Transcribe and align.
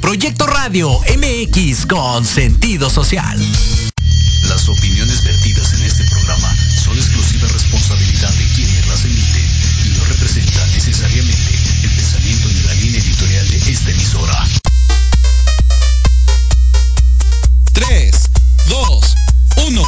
Proyecto 0.00 0.46
Radio 0.46 1.00
MX 1.16 1.86
con 1.86 2.24
sentido 2.24 2.88
social. 2.90 3.38
Las 4.48 4.68
opiniones 4.68 5.24
vertidas 5.24 5.72
en 5.74 5.82
este 5.82 6.04
programa 6.04 6.54
son 6.82 6.96
exclusiva 6.96 7.48
responsabilidad 7.48 8.30
de 8.34 8.44
quienes 8.54 8.86
las 8.86 9.04
emiten 9.04 9.46
y 9.86 9.98
no 9.98 10.04
representan 10.04 10.70
necesariamente 10.72 11.54
el 11.82 11.90
pensamiento 11.90 12.48
ni 12.48 12.62
la 12.62 12.74
línea 12.74 13.00
editorial 13.00 13.48
de 13.48 13.56
esta 13.56 13.90
emisora. 13.90 14.48
3, 17.72 18.10
2, 18.68 19.14
1. 19.66 19.82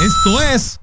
Esto 0.00 0.40
es 0.40 0.79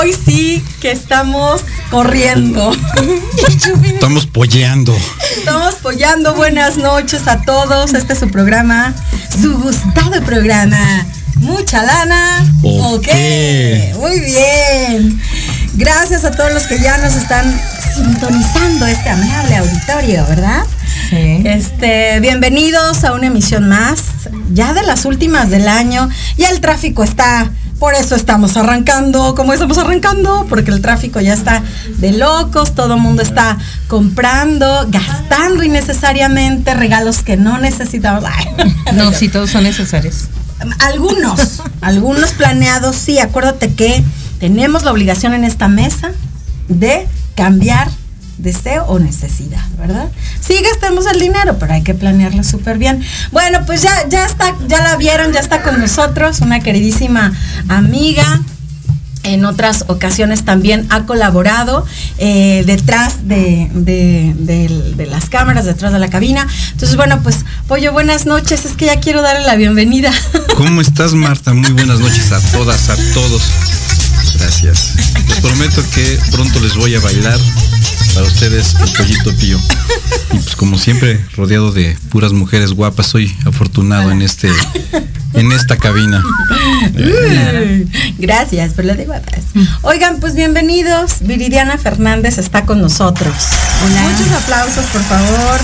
Hoy 0.00 0.12
sí 0.12 0.64
que 0.80 0.92
estamos 0.92 1.64
corriendo. 1.90 2.70
Estamos 3.84 4.26
polleando. 4.26 4.96
Estamos 5.36 5.74
apoyando. 5.74 6.36
Buenas 6.36 6.76
noches 6.76 7.26
a 7.26 7.42
todos. 7.42 7.94
Este 7.94 8.12
es 8.12 8.20
su 8.20 8.30
programa, 8.30 8.94
su 9.42 9.58
gustado 9.58 10.22
programa. 10.22 11.04
Mucha 11.38 11.82
lana. 11.82 12.46
¿O 12.62 12.94
¿O 12.94 13.00
qué? 13.00 13.10
qué? 13.10 13.94
Muy 13.98 14.20
bien. 14.20 15.20
Gracias 15.74 16.24
a 16.24 16.30
todos 16.30 16.52
los 16.52 16.68
que 16.68 16.78
ya 16.78 16.98
nos 16.98 17.16
están 17.16 17.60
sintonizando 17.96 18.86
este 18.86 19.08
amable 19.08 19.56
auditorio, 19.56 20.24
¿verdad? 20.28 20.62
Sí. 21.10 21.42
Este, 21.44 22.20
bienvenidos 22.20 23.02
a 23.02 23.14
una 23.14 23.26
emisión 23.26 23.68
más, 23.68 24.00
ya 24.52 24.74
de 24.74 24.82
las 24.84 25.06
últimas 25.06 25.50
del 25.50 25.66
año. 25.66 26.08
Ya 26.36 26.50
el 26.50 26.60
tráfico 26.60 27.02
está, 27.02 27.50
por 27.78 27.94
eso 27.94 28.16
estamos 28.16 28.56
arrancando, 28.56 29.34
como 29.34 29.52
estamos 29.52 29.78
arrancando, 29.78 30.46
porque 30.48 30.70
el 30.70 30.80
tráfico 30.80 31.20
ya 31.20 31.32
está 31.32 31.62
de 31.98 32.12
locos, 32.12 32.74
todo 32.74 32.94
el 32.94 33.00
mundo 33.00 33.22
está 33.22 33.56
comprando, 33.86 34.86
gastando 34.88 35.62
innecesariamente 35.62 36.74
regalos 36.74 37.22
que 37.22 37.36
no 37.36 37.58
necesitamos. 37.58 38.24
Ay, 38.26 38.74
No, 38.94 39.12
sí, 39.12 39.28
todos 39.28 39.50
son 39.50 39.62
necesarios. 39.64 40.24
algunos, 40.80 41.62
algunos 41.80 42.30
planeados, 42.32 42.96
sí, 42.96 43.18
acuérdate 43.20 43.72
que 43.74 44.02
tenemos 44.40 44.82
la 44.82 44.90
obligación 44.90 45.34
en 45.34 45.44
esta 45.44 45.68
mesa 45.68 46.10
de 46.68 47.06
cambiar 47.36 47.88
deseo 48.38 48.84
o 48.86 48.98
necesidad, 48.98 49.64
¿verdad? 49.78 50.08
Sí 50.40 50.54
gastemos 50.62 51.06
el 51.06 51.20
dinero, 51.20 51.58
pero 51.58 51.74
hay 51.74 51.82
que 51.82 51.94
planearlo 51.94 52.42
súper 52.44 52.78
bien. 52.78 53.02
Bueno, 53.32 53.66
pues 53.66 53.82
ya, 53.82 54.08
ya 54.08 54.24
está, 54.26 54.54
ya 54.68 54.80
la 54.82 54.96
vieron, 54.96 55.32
ya 55.32 55.40
está 55.40 55.62
con 55.62 55.78
nosotros, 55.80 56.40
una 56.40 56.60
queridísima 56.60 57.32
amiga. 57.68 58.40
En 59.24 59.44
otras 59.44 59.84
ocasiones 59.88 60.44
también 60.44 60.86
ha 60.90 61.04
colaborado 61.04 61.84
eh, 62.18 62.62
detrás 62.64 63.28
de, 63.28 63.68
de- 63.74 65.06
las 65.10 65.28
cámaras, 65.28 65.64
detrás 65.66 65.92
de 65.92 65.98
la 65.98 66.08
cabina. 66.08 66.46
Entonces, 66.72 66.96
bueno, 66.96 67.20
pues, 67.22 67.38
Pollo, 67.66 67.92
buenas 67.92 68.24
noches. 68.24 68.64
Es 68.64 68.72
que 68.72 68.86
ya 68.86 69.00
quiero 69.00 69.20
darle 69.20 69.44
la 69.44 69.56
bienvenida. 69.56 70.10
¿Cómo 70.56 70.80
estás, 70.80 71.12
Marta? 71.14 71.52
Muy 71.52 71.72
buenas 71.72 71.98
noches 71.98 72.30
a 72.32 72.40
todas, 72.52 72.88
a 72.88 72.96
todos. 73.12 73.42
Gracias. 74.38 74.94
Les 75.28 75.40
prometo 75.40 75.82
que 75.94 76.18
pronto 76.30 76.60
les 76.60 76.76
voy 76.76 76.94
a 76.94 77.00
bailar 77.00 77.38
para 78.18 78.26
ustedes 78.26 78.74
el 78.80 78.92
pollito 78.94 79.32
pío. 79.36 79.60
Y 80.32 80.38
pues 80.38 80.56
como 80.56 80.76
siempre, 80.76 81.24
rodeado 81.36 81.70
de 81.70 81.96
puras 82.10 82.32
mujeres 82.32 82.72
guapas, 82.72 83.06
soy 83.06 83.32
afortunado 83.46 84.10
en 84.10 84.22
este 84.22 84.50
en 85.34 85.52
esta 85.52 85.76
cabina. 85.76 86.24
Gracias 88.18 88.72
por 88.72 88.86
lo 88.86 88.96
de 88.96 89.04
guapas. 89.04 89.44
Oigan, 89.82 90.18
pues 90.18 90.34
bienvenidos. 90.34 91.18
Viridiana 91.20 91.78
Fernández 91.78 92.38
está 92.38 92.66
con 92.66 92.80
nosotros. 92.80 93.36
Muchos 94.02 94.32
aplausos, 94.32 94.84
por 94.86 95.02
favor. 95.04 95.60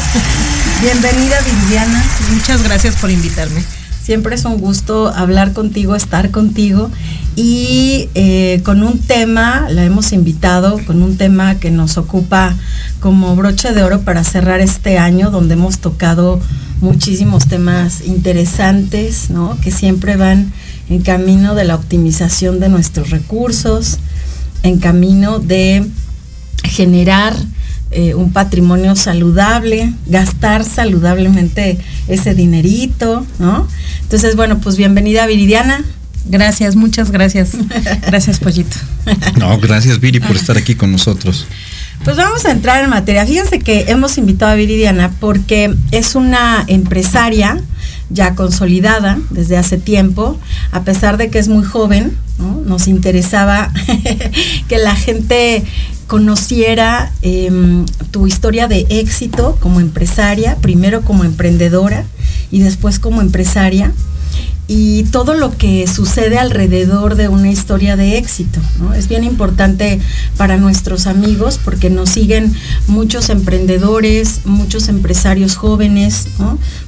Bienvenida, 0.80 1.36
Viridiana. 1.40 2.04
Muchas 2.30 2.62
gracias 2.62 2.94
por 2.94 3.10
invitarme. 3.10 3.64
Siempre 4.04 4.34
es 4.34 4.44
un 4.44 4.58
gusto 4.58 5.08
hablar 5.08 5.54
contigo, 5.54 5.96
estar 5.96 6.30
contigo. 6.30 6.90
Y 7.36 8.10
eh, 8.14 8.60
con 8.62 8.82
un 8.82 8.98
tema, 8.98 9.66
la 9.70 9.82
hemos 9.82 10.12
invitado, 10.12 10.78
con 10.86 11.02
un 11.02 11.16
tema 11.16 11.54
que 11.54 11.70
nos 11.70 11.96
ocupa 11.96 12.54
como 13.00 13.34
broche 13.34 13.72
de 13.72 13.82
oro 13.82 14.02
para 14.02 14.22
cerrar 14.22 14.60
este 14.60 14.98
año, 14.98 15.30
donde 15.30 15.54
hemos 15.54 15.78
tocado 15.78 16.38
muchísimos 16.82 17.46
temas 17.46 18.02
interesantes, 18.06 19.30
¿no? 19.30 19.56
Que 19.62 19.70
siempre 19.70 20.16
van 20.16 20.52
en 20.90 21.00
camino 21.00 21.54
de 21.54 21.64
la 21.64 21.74
optimización 21.74 22.60
de 22.60 22.68
nuestros 22.68 23.08
recursos, 23.08 24.00
en 24.62 24.80
camino 24.80 25.38
de 25.38 25.82
generar 26.62 27.34
eh, 27.94 28.14
un 28.14 28.32
patrimonio 28.32 28.96
saludable, 28.96 29.92
gastar 30.06 30.64
saludablemente 30.64 31.78
ese 32.08 32.34
dinerito, 32.34 33.24
¿no? 33.38 33.68
Entonces, 34.02 34.36
bueno, 34.36 34.58
pues 34.58 34.76
bienvenida 34.76 35.26
Viridiana. 35.26 35.84
Gracias, 36.26 36.74
muchas 36.74 37.10
gracias. 37.10 37.52
Gracias, 38.06 38.40
Pollito. 38.40 38.76
No, 39.36 39.58
gracias 39.58 40.00
Viri 40.00 40.20
por 40.20 40.34
estar 40.36 40.56
aquí 40.56 40.74
con 40.74 40.90
nosotros. 40.90 41.46
Pues 42.02 42.16
vamos 42.16 42.44
a 42.44 42.50
entrar 42.50 42.82
en 42.82 42.90
materia. 42.90 43.26
Fíjense 43.26 43.60
que 43.60 43.84
hemos 43.88 44.18
invitado 44.18 44.52
a 44.52 44.54
Viridiana 44.54 45.12
porque 45.20 45.74
es 45.90 46.14
una 46.14 46.64
empresaria 46.66 47.62
ya 48.10 48.34
consolidada 48.34 49.18
desde 49.30 49.56
hace 49.56 49.78
tiempo, 49.78 50.38
a 50.72 50.82
pesar 50.82 51.16
de 51.16 51.30
que 51.30 51.38
es 51.38 51.48
muy 51.48 51.64
joven, 51.64 52.16
¿no? 52.38 52.60
nos 52.64 52.88
interesaba 52.88 53.72
que 54.68 54.78
la 54.78 54.96
gente 54.96 55.64
conociera 56.06 57.12
em, 57.22 57.86
tu 58.10 58.26
historia 58.26 58.68
de 58.68 58.86
éxito 58.90 59.56
como 59.60 59.80
empresaria, 59.80 60.56
primero 60.60 61.02
como 61.02 61.24
emprendedora 61.24 62.04
y 62.50 62.60
después 62.60 62.98
como 62.98 63.22
empresaria 63.22 63.92
y 64.66 65.02
todo 65.04 65.34
lo 65.34 65.56
que 65.56 65.86
sucede 65.86 66.38
alrededor 66.38 67.16
de 67.16 67.28
una 67.28 67.50
historia 67.50 67.96
de 67.96 68.16
éxito. 68.16 68.60
Es 68.96 69.08
bien 69.08 69.22
importante 69.22 70.00
para 70.38 70.56
nuestros 70.56 71.06
amigos 71.06 71.60
porque 71.62 71.90
nos 71.90 72.10
siguen 72.10 72.54
muchos 72.86 73.28
emprendedores, 73.28 74.40
muchos 74.46 74.88
empresarios 74.88 75.56
jóvenes, 75.56 76.28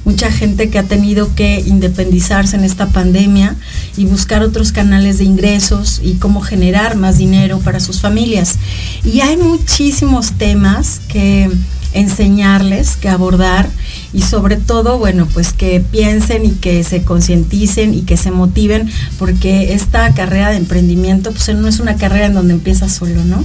mucha 0.05 0.31
gente 0.31 0.69
que 0.69 0.79
ha 0.79 0.83
tenido 0.83 1.35
que 1.35 1.59
independizarse 1.59 2.55
en 2.55 2.63
esta 2.63 2.87
pandemia 2.87 3.55
y 3.95 4.05
buscar 4.05 4.41
otros 4.41 4.71
canales 4.71 5.19
de 5.19 5.25
ingresos 5.25 6.01
y 6.03 6.15
cómo 6.15 6.41
generar 6.41 6.95
más 6.95 7.17
dinero 7.19 7.59
para 7.59 7.79
sus 7.79 8.01
familias. 8.01 8.57
Y 9.03 9.21
hay 9.21 9.37
muchísimos 9.37 10.31
temas 10.31 10.99
que 11.07 11.49
enseñarles, 11.93 12.95
que 12.95 13.09
abordar 13.09 13.69
y 14.13 14.21
sobre 14.21 14.57
todo, 14.57 14.97
bueno, 14.97 15.27
pues 15.33 15.53
que 15.53 15.79
piensen 15.79 16.45
y 16.45 16.51
que 16.51 16.83
se 16.83 17.03
concienticen 17.03 17.66
y 17.93 18.01
que 18.03 18.17
se 18.17 18.31
motiven 18.31 18.89
porque 19.19 19.73
esta 19.73 20.13
carrera 20.13 20.49
de 20.51 20.57
emprendimiento 20.57 21.31
pues 21.31 21.49
no 21.55 21.67
es 21.67 21.79
una 21.79 21.95
carrera 21.95 22.27
en 22.27 22.33
donde 22.33 22.53
empiezas 22.53 22.93
solo, 22.93 23.23
¿no? 23.25 23.43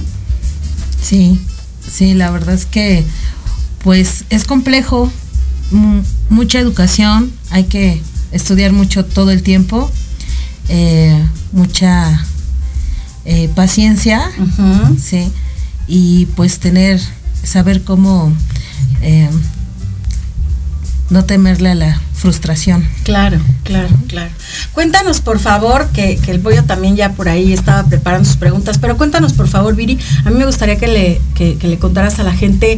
Sí, 1.01 1.39
sí, 1.91 2.13
la 2.13 2.31
verdad 2.31 2.55
es 2.55 2.65
que 2.65 3.03
pues 3.83 4.23
es 4.29 4.45
complejo, 4.45 5.11
mu- 5.71 6.01
mucha 6.29 6.59
educación, 6.59 7.31
hay 7.49 7.65
que 7.65 8.01
estudiar 8.31 8.71
mucho 8.71 9.03
todo 9.05 9.31
el 9.31 9.43
tiempo, 9.43 9.91
eh, 10.69 11.21
mucha 11.51 12.25
eh, 13.25 13.49
paciencia, 13.55 14.29
sí, 15.01 15.27
y 15.87 16.27
pues 16.37 16.59
tener, 16.59 17.01
saber 17.43 17.83
cómo 17.83 18.31
eh, 19.01 19.29
no 21.09 21.25
temerle 21.25 21.69
a 21.71 21.75
la 21.75 22.01
frustración. 22.23 22.87
Claro, 23.03 23.37
claro, 23.63 23.89
claro. 24.07 24.31
Cuéntanos, 24.71 25.19
por 25.19 25.39
favor, 25.39 25.89
que, 25.89 26.15
que 26.15 26.31
el 26.31 26.39
pollo 26.39 26.63
también 26.63 26.95
ya 26.95 27.11
por 27.11 27.27
ahí 27.27 27.51
estaba 27.51 27.83
preparando 27.83 28.25
sus 28.25 28.37
preguntas, 28.37 28.77
pero 28.77 28.95
cuéntanos, 28.95 29.33
por 29.33 29.49
favor, 29.49 29.75
Viri, 29.75 29.99
a 30.23 30.29
mí 30.29 30.37
me 30.37 30.45
gustaría 30.45 30.77
que 30.77 30.87
le, 30.87 31.21
que, 31.35 31.57
que 31.57 31.67
le 31.67 31.77
contaras 31.79 32.19
a 32.19 32.23
la 32.23 32.31
gente 32.31 32.77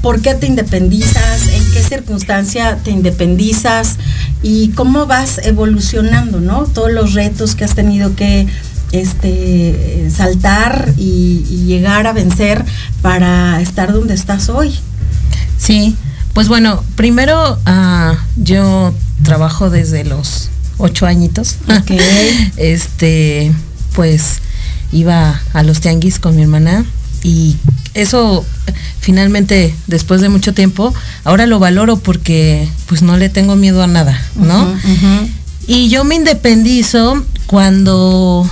por 0.00 0.22
qué 0.22 0.34
te 0.34 0.46
independizas, 0.46 1.46
en 1.46 1.62
qué 1.74 1.82
circunstancia 1.82 2.78
te 2.82 2.90
independizas 2.90 3.98
y 4.42 4.68
cómo 4.68 5.04
vas 5.04 5.42
evolucionando, 5.44 6.40
¿no? 6.40 6.64
Todos 6.64 6.90
los 6.90 7.12
retos 7.12 7.54
que 7.54 7.64
has 7.64 7.74
tenido 7.74 8.16
que 8.16 8.46
este 8.92 10.08
saltar 10.10 10.94
y, 10.96 11.44
y 11.50 11.66
llegar 11.66 12.06
a 12.06 12.14
vencer 12.14 12.64
para 13.02 13.60
estar 13.60 13.92
donde 13.92 14.14
estás 14.14 14.48
hoy. 14.48 14.74
Sí, 15.58 15.96
Pues 16.36 16.48
bueno, 16.48 16.84
primero 16.96 17.58
ah, 17.64 18.14
yo 18.36 18.92
trabajo 19.22 19.70
desde 19.70 20.04
los 20.04 20.50
ocho 20.76 21.06
añitos. 21.06 21.56
Este, 22.58 23.50
pues 23.94 24.40
iba 24.92 25.40
a 25.54 25.62
los 25.62 25.80
tianguis 25.80 26.18
con 26.18 26.36
mi 26.36 26.42
hermana 26.42 26.84
y 27.22 27.56
eso 27.94 28.44
finalmente 29.00 29.74
después 29.86 30.20
de 30.20 30.28
mucho 30.28 30.52
tiempo 30.52 30.92
ahora 31.24 31.46
lo 31.46 31.58
valoro 31.58 31.96
porque 31.96 32.68
pues 32.84 33.00
no 33.00 33.16
le 33.16 33.30
tengo 33.30 33.56
miedo 33.56 33.82
a 33.82 33.86
nada, 33.86 34.20
¿no? 34.34 34.74
Y 35.66 35.88
yo 35.88 36.04
me 36.04 36.16
independizo 36.16 37.24
cuando 37.46 38.46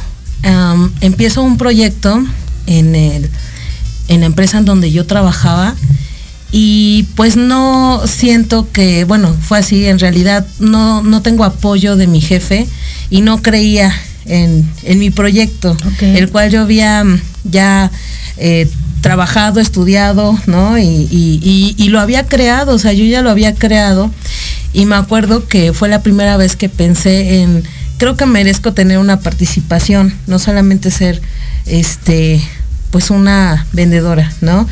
empiezo 1.02 1.42
un 1.42 1.58
proyecto 1.58 2.24
en, 2.64 2.94
el, 2.94 3.28
en 4.08 4.20
la 4.20 4.26
empresa 4.26 4.56
en 4.56 4.64
donde 4.64 4.90
yo 4.90 5.04
trabajaba 5.04 5.74
y 6.52 7.04
pues 7.16 7.36
no 7.36 8.02
siento 8.06 8.68
que, 8.72 9.04
bueno, 9.04 9.34
fue 9.40 9.58
así, 9.58 9.86
en 9.86 9.98
realidad 9.98 10.46
no, 10.60 11.02
no 11.02 11.20
tengo 11.22 11.44
apoyo 11.44 11.96
de 11.96 12.06
mi 12.06 12.20
jefe 12.20 12.66
y 13.10 13.20
no 13.22 13.42
creía 13.42 13.92
en, 14.26 14.68
en 14.84 14.98
mi 14.98 15.10
proyecto, 15.10 15.76
el 16.16 16.30
cual 16.30 16.50
yo 16.50 16.60
había 16.62 17.02
mm, 17.04 17.20
ya 17.44 17.90
eh, 18.36 18.68
trabajado, 19.00 19.60
estudiado, 19.60 20.38
¿no? 20.46 20.78
Y, 20.78 20.82
y- 21.10 21.40
y- 21.42 21.74
y 21.76 21.88
lo 21.88 22.00
había 22.00 22.26
creado, 22.26 22.74
o 22.74 22.78
sea, 22.78 22.92
yo 22.92 23.04
ya 23.04 23.20
lo 23.22 23.30
había 23.30 23.54
creado. 23.54 24.10
Y 24.72 24.86
me 24.86 24.96
acuerdo 24.96 25.46
que 25.46 25.72
fue 25.72 25.88
la 25.88 26.02
primera 26.02 26.36
vez 26.36 26.56
que 26.56 26.68
pensé 26.68 27.40
en, 27.42 27.62
creo 27.98 28.16
que 28.16 28.26
merezco 28.26 28.72
tener 28.72 28.98
una 28.98 29.20
participación, 29.20 30.14
no 30.26 30.38
solamente 30.38 30.90
ser, 30.90 31.20
este, 31.66 32.40
pues 32.94 33.10
una 33.10 33.66
vendedora, 33.72 34.32
¿no? 34.40 34.68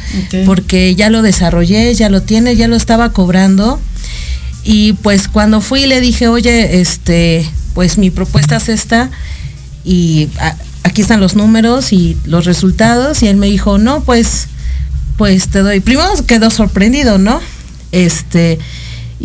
Porque 0.47 0.95
ya 0.95 1.11
lo 1.11 1.23
desarrollé, 1.23 1.93
ya 1.93 2.09
lo 2.09 2.23
tiene, 2.23 2.55
ya 2.55 2.69
lo 2.69 2.76
estaba 2.76 3.12
cobrando. 3.12 3.81
Y 4.62 4.93
pues 4.93 5.26
cuando 5.26 5.61
fui 5.61 5.87
le 5.87 6.00
dije, 6.00 6.29
oye, 6.29 6.81
este, 6.81 7.45
pues 7.75 7.99
mi 7.99 8.11
propuesta 8.12 8.59
es 8.59 8.69
esta 8.69 9.11
y 9.85 10.29
a- 10.38 10.55
aquí 10.85 11.02
están 11.02 11.19
los 11.19 11.35
números 11.35 11.93
y 11.93 12.17
los 12.25 12.45
resultados. 12.45 13.25
Y 13.25 13.26
él 13.26 13.38
me 13.38 13.49
dijo, 13.49 13.79
no, 13.79 14.05
pues, 14.05 14.47
pues 15.17 15.49
te 15.49 15.59
doy. 15.59 15.81
Primero 15.81 16.09
quedó 16.25 16.50
sorprendido, 16.50 17.19
¿no? 17.19 17.41
Este, 17.91 18.61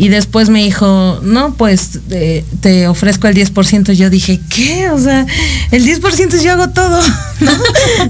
y 0.00 0.10
después 0.10 0.48
me 0.48 0.62
dijo, 0.62 1.18
no, 1.24 1.54
pues 1.54 1.98
eh, 2.10 2.44
te 2.60 2.86
ofrezco 2.86 3.26
el 3.26 3.34
10%. 3.34 3.92
Yo 3.94 4.10
dije, 4.10 4.38
¿qué? 4.48 4.90
O 4.90 4.98
sea, 5.00 5.26
el 5.72 5.84
10% 5.84 6.40
yo 6.40 6.52
hago 6.52 6.68
todo, 6.68 7.02
¿no? 7.40 7.52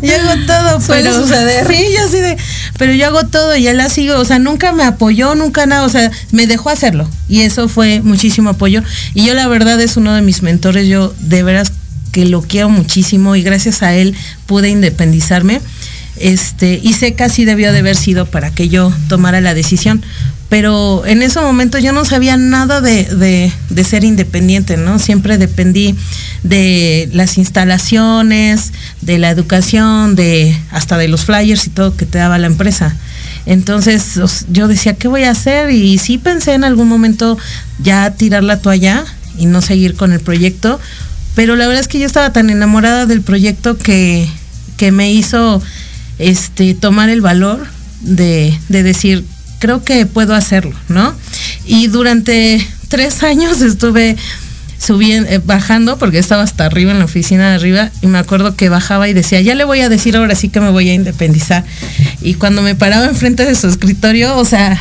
Yo 0.02 0.14
hago 0.14 0.46
todo, 0.46 0.80
pero 0.86 1.14
suceder. 1.14 1.66
Sí, 1.66 1.86
yo 1.96 2.04
así 2.04 2.20
de, 2.20 2.36
pero 2.76 2.92
yo 2.92 3.06
hago 3.06 3.24
todo 3.24 3.56
y 3.56 3.68
él 3.68 3.80
así, 3.80 4.10
o 4.10 4.22
sea, 4.26 4.38
nunca 4.38 4.72
me 4.72 4.84
apoyó, 4.84 5.34
nunca 5.34 5.64
nada, 5.64 5.86
o 5.86 5.88
sea, 5.88 6.10
me 6.30 6.46
dejó 6.46 6.68
hacerlo. 6.68 7.08
Y 7.26 7.40
eso 7.40 7.68
fue 7.68 8.02
muchísimo 8.02 8.50
apoyo. 8.50 8.82
Y 9.14 9.24
yo 9.24 9.32
la 9.32 9.48
verdad 9.48 9.80
es 9.80 9.96
uno 9.96 10.12
de 10.12 10.20
mis 10.20 10.42
mentores, 10.42 10.88
yo 10.88 11.14
de 11.20 11.42
veras 11.42 11.72
que 12.12 12.26
lo 12.26 12.42
quiero 12.42 12.68
muchísimo 12.68 13.34
y 13.34 13.42
gracias 13.42 13.82
a 13.82 13.94
él 13.94 14.14
pude 14.44 14.68
independizarme. 14.68 15.62
Este, 16.16 16.80
y 16.82 16.92
sé 16.92 17.14
que 17.14 17.24
así 17.24 17.46
debió 17.46 17.72
de 17.72 17.78
haber 17.78 17.96
sido 17.96 18.26
para 18.26 18.50
que 18.50 18.68
yo 18.68 18.92
tomara 19.08 19.40
la 19.40 19.54
decisión. 19.54 20.04
Pero 20.48 21.04
en 21.04 21.20
ese 21.22 21.40
momento 21.40 21.78
yo 21.78 21.92
no 21.92 22.06
sabía 22.06 22.38
nada 22.38 22.80
de, 22.80 23.04
de- 23.04 23.84
ser 23.84 24.02
independiente, 24.04 24.76
¿no? 24.76 24.98
Siempre 24.98 25.36
dependí 25.38 25.94
de 26.42 27.08
las 27.12 27.36
instalaciones, 27.38 28.72
de 29.02 29.18
la 29.18 29.30
educación, 29.30 30.14
de 30.16 30.56
hasta 30.70 30.96
de 30.98 31.08
los 31.08 31.24
flyers 31.24 31.66
y 31.66 31.70
todo 31.70 31.96
que 31.96 32.06
te 32.06 32.18
daba 32.18 32.38
la 32.38 32.46
empresa. 32.46 32.96
Entonces 33.46 34.18
yo 34.50 34.68
decía, 34.68 34.94
¿qué 34.94 35.08
voy 35.08 35.24
a 35.24 35.30
hacer? 35.30 35.70
Y 35.70 35.98
sí 35.98 36.18
pensé 36.18 36.54
en 36.54 36.64
algún 36.64 36.88
momento 36.88 37.38
ya 37.78 38.10
tirar 38.12 38.42
la 38.42 38.60
toalla 38.60 39.04
y 39.38 39.46
no 39.46 39.62
seguir 39.62 39.94
con 39.94 40.12
el 40.12 40.20
proyecto, 40.20 40.80
pero 41.34 41.56
la 41.56 41.66
verdad 41.66 41.80
es 41.82 41.88
que 41.88 41.98
yo 42.00 42.06
estaba 42.06 42.32
tan 42.32 42.50
enamorada 42.50 43.06
del 43.06 43.22
proyecto 43.22 43.78
que, 43.78 44.28
que 44.76 44.92
me 44.92 45.12
hizo 45.12 45.62
este 46.18 46.74
tomar 46.74 47.08
el 47.10 47.20
valor 47.20 47.66
de, 48.00 48.58
de 48.68 48.82
decir, 48.82 49.24
creo 49.58 49.84
que 49.84 50.06
puedo 50.06 50.34
hacerlo, 50.34 50.74
¿no? 50.88 51.14
Y 51.66 51.88
durante 51.88 52.66
tres 52.88 53.22
años 53.22 53.60
estuve 53.60 54.16
subiendo, 54.78 55.28
eh, 55.30 55.40
bajando, 55.44 55.98
porque 55.98 56.18
estaba 56.18 56.42
hasta 56.42 56.64
arriba 56.64 56.92
en 56.92 57.00
la 57.00 57.04
oficina 57.04 57.50
de 57.50 57.54
arriba, 57.56 57.90
y 58.00 58.06
me 58.06 58.18
acuerdo 58.18 58.54
que 58.54 58.68
bajaba 58.68 59.08
y 59.08 59.12
decía, 59.12 59.40
ya 59.40 59.54
le 59.54 59.64
voy 59.64 59.80
a 59.80 59.88
decir 59.88 60.16
ahora 60.16 60.34
sí 60.34 60.48
que 60.48 60.60
me 60.60 60.70
voy 60.70 60.88
a 60.88 60.94
independizar. 60.94 61.64
Y 62.22 62.34
cuando 62.34 62.62
me 62.62 62.74
paraba 62.74 63.06
enfrente 63.06 63.44
de 63.44 63.54
su 63.54 63.66
escritorio, 63.66 64.36
o 64.36 64.44
sea, 64.44 64.80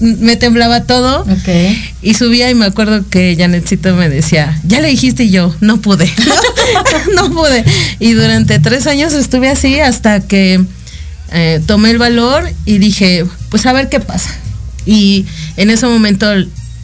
me 0.00 0.36
temblaba 0.36 0.84
todo. 0.84 1.22
Ok. 1.22 1.76
Y 2.02 2.14
subía 2.14 2.50
y 2.50 2.54
me 2.54 2.66
acuerdo 2.66 3.08
que 3.08 3.36
Janetcito 3.38 3.94
me 3.94 4.08
decía, 4.08 4.58
ya 4.64 4.80
le 4.80 4.88
dijiste 4.88 5.24
y 5.24 5.30
yo, 5.30 5.54
no 5.60 5.80
pude, 5.80 6.10
no 7.14 7.30
pude. 7.30 7.64
Y 7.98 8.12
durante 8.12 8.58
tres 8.58 8.86
años 8.86 9.12
estuve 9.12 9.48
así 9.48 9.80
hasta 9.80 10.20
que 10.20 10.60
eh, 11.32 11.60
tomé 11.66 11.90
el 11.90 11.98
valor 11.98 12.48
y 12.64 12.78
dije, 12.78 13.24
pues 13.50 13.66
a 13.66 13.72
ver 13.72 13.88
qué 13.88 14.00
pasa. 14.00 14.30
Y 14.86 15.26
en 15.56 15.70
ese 15.70 15.86
momento 15.86 16.26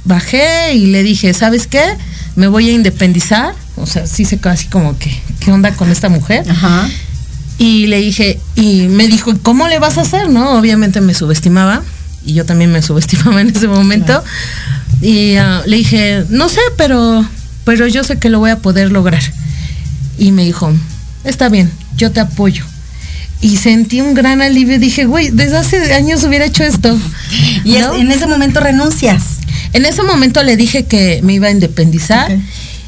bajé 0.04 0.74
y 0.74 0.86
le 0.86 1.02
dije, 1.02 1.32
¿sabes 1.32 1.66
qué? 1.66 1.82
Me 2.34 2.48
voy 2.48 2.68
a 2.68 2.72
independizar. 2.72 3.54
O 3.76 3.86
sea, 3.86 4.06
sí 4.06 4.24
se 4.24 4.38
quedó 4.38 4.50
así 4.50 4.66
como 4.66 4.98
que, 4.98 5.16
¿qué 5.40 5.52
onda 5.52 5.72
con 5.72 5.90
esta 5.90 6.08
mujer? 6.08 6.48
Ajá. 6.48 6.88
Y 7.58 7.86
le 7.86 7.98
dije, 7.98 8.38
y 8.54 8.88
me 8.88 9.08
dijo, 9.08 9.32
¿cómo 9.42 9.68
le 9.68 9.78
vas 9.78 9.96
a 9.98 10.02
hacer? 10.02 10.28
¿No? 10.28 10.58
Obviamente 10.58 11.00
me 11.00 11.14
subestimaba 11.14 11.82
y 12.24 12.34
yo 12.34 12.44
también 12.44 12.72
me 12.72 12.82
subestimaba 12.82 13.40
en 13.40 13.50
ese 13.50 13.68
momento. 13.68 14.22
Y 15.00 15.36
ah, 15.36 15.62
le 15.66 15.76
dije, 15.76 16.24
no 16.28 16.48
sé, 16.48 16.60
pero, 16.76 17.24
pero 17.64 17.86
yo 17.86 18.04
sé 18.04 18.18
que 18.18 18.28
lo 18.28 18.40
voy 18.40 18.50
a 18.50 18.58
poder 18.58 18.92
lograr. 18.92 19.22
Y 20.18 20.32
me 20.32 20.44
dijo, 20.44 20.72
está 21.24 21.48
bien, 21.48 21.70
yo 21.96 22.10
te 22.10 22.20
apoyo. 22.20 22.64
Y 23.40 23.56
sentí 23.58 24.00
un 24.00 24.14
gran 24.14 24.40
alivio. 24.42 24.78
Dije, 24.78 25.04
güey, 25.04 25.30
desde 25.30 25.58
hace 25.58 25.92
años 25.94 26.24
hubiera 26.24 26.44
hecho 26.46 26.64
esto. 26.64 26.98
Y 27.64 27.76
en 27.76 28.10
ese 28.10 28.26
momento 28.26 28.60
renuncias. 28.60 29.22
En 29.72 29.84
ese 29.84 30.02
momento 30.02 30.42
le 30.42 30.56
dije 30.56 30.84
que 30.86 31.20
me 31.22 31.34
iba 31.34 31.48
a 31.48 31.50
independizar 31.50 32.36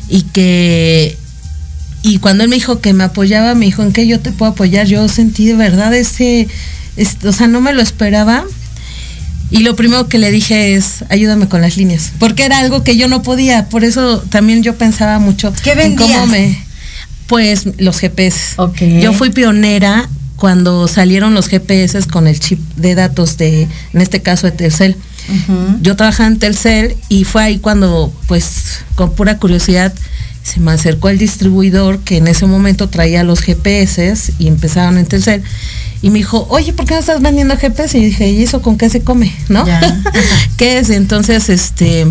y 0.08 0.22
que 0.22 1.16
y 2.02 2.18
cuando 2.18 2.44
él 2.44 2.48
me 2.48 2.56
dijo 2.56 2.80
que 2.80 2.92
me 2.92 3.04
apoyaba, 3.04 3.54
me 3.54 3.66
dijo 3.66 3.82
en 3.82 3.92
qué 3.92 4.06
yo 4.06 4.20
te 4.20 4.32
puedo 4.32 4.52
apoyar. 4.52 4.86
Yo 4.86 5.06
sentí 5.08 5.46
de 5.46 5.54
verdad 5.54 5.92
ese, 5.94 6.48
es- 6.96 7.16
o 7.24 7.32
sea, 7.32 7.48
no 7.48 7.60
me 7.60 7.72
lo 7.72 7.82
esperaba. 7.82 8.44
Y 9.50 9.58
lo 9.60 9.76
primero 9.76 10.08
que 10.08 10.18
le 10.18 10.30
dije 10.30 10.74
es, 10.76 11.04
ayúdame 11.08 11.48
con 11.48 11.60
las 11.62 11.76
líneas, 11.76 12.12
porque 12.18 12.44
era 12.44 12.58
algo 12.58 12.84
que 12.84 12.96
yo 12.96 13.08
no 13.08 13.22
podía. 13.22 13.68
Por 13.68 13.82
eso 13.84 14.20
también 14.30 14.62
yo 14.62 14.76
pensaba 14.76 15.18
mucho 15.18 15.52
¿Qué 15.62 15.72
en 15.72 15.96
cómo 15.96 16.26
vendías? 16.26 16.28
me, 16.28 16.58
pues 17.26 17.64
los 17.78 17.98
GPS. 17.98 18.54
Ok. 18.56 18.76
Yo 19.02 19.12
fui 19.12 19.30
pionera 19.30 20.08
cuando 20.38 20.86
salieron 20.86 21.34
los 21.34 21.48
GPS 21.48 22.06
con 22.06 22.28
el 22.28 22.38
chip 22.38 22.60
de 22.76 22.94
datos 22.94 23.36
de, 23.36 23.68
en 23.92 24.00
este 24.00 24.22
caso 24.22 24.46
de 24.46 24.52
Telcel. 24.52 24.96
Yo 25.82 25.94
trabajaba 25.94 26.28
en 26.28 26.38
Telcel 26.38 26.96
y 27.10 27.24
fue 27.24 27.42
ahí 27.42 27.58
cuando, 27.58 28.10
pues, 28.28 28.80
con 28.94 29.12
pura 29.12 29.38
curiosidad, 29.38 29.92
se 30.42 30.60
me 30.60 30.70
acercó 30.70 31.10
el 31.10 31.18
distribuidor 31.18 31.98
que 31.98 32.16
en 32.16 32.28
ese 32.28 32.46
momento 32.46 32.88
traía 32.88 33.24
los 33.24 33.40
GPS 33.40 34.32
y 34.38 34.46
empezaron 34.46 34.96
en 34.96 35.04
Telcel. 35.04 35.42
Y 36.00 36.10
me 36.10 36.18
dijo, 36.18 36.46
oye, 36.48 36.72
¿por 36.72 36.86
qué 36.86 36.94
no 36.94 37.00
estás 37.00 37.20
vendiendo 37.20 37.56
GPS? 37.56 37.98
Y 37.98 38.04
dije, 38.06 38.30
¿y 38.30 38.42
eso 38.42 38.62
con 38.62 38.78
qué 38.78 38.88
se 38.88 39.02
come? 39.02 39.34
¿No? 39.48 39.66
¿Qué 40.56 40.78
es? 40.78 40.90
Entonces, 40.90 41.50
este, 41.50 42.06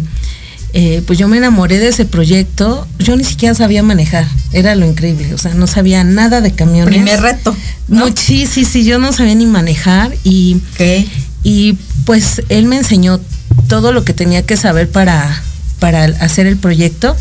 eh, 0.79 1.01
pues 1.07 1.17
yo 1.17 1.27
me 1.27 1.37
enamoré 1.37 1.79
de 1.79 1.87
ese 1.87 2.05
proyecto. 2.05 2.87
Yo 2.99 3.15
ni 3.15 3.23
siquiera 3.23 3.55
sabía 3.55 3.81
manejar. 3.81 4.27
Era 4.53 4.75
lo 4.75 4.85
increíble. 4.85 5.33
O 5.33 5.37
sea, 5.39 5.55
no 5.55 5.65
sabía 5.65 6.03
nada 6.03 6.39
de 6.39 6.51
camiones. 6.51 6.93
Primer 6.93 7.19
reto. 7.19 7.55
¿no? 7.87 8.05
Much- 8.07 8.19
sí, 8.19 8.45
sí, 8.45 8.63
sí, 8.63 8.83
yo 8.83 8.99
no 8.99 9.11
sabía 9.11 9.33
ni 9.33 9.47
manejar 9.47 10.13
y 10.23 10.57
Ok. 10.75 11.07
y 11.43 11.77
pues 12.05 12.43
él 12.49 12.65
me 12.65 12.77
enseñó 12.77 13.19
todo 13.67 13.91
lo 13.91 14.05
que 14.05 14.13
tenía 14.13 14.43
que 14.43 14.55
saber 14.55 14.87
para, 14.87 15.41
para 15.79 16.03
hacer 16.03 16.45
el 16.45 16.57
proyecto, 16.57 17.15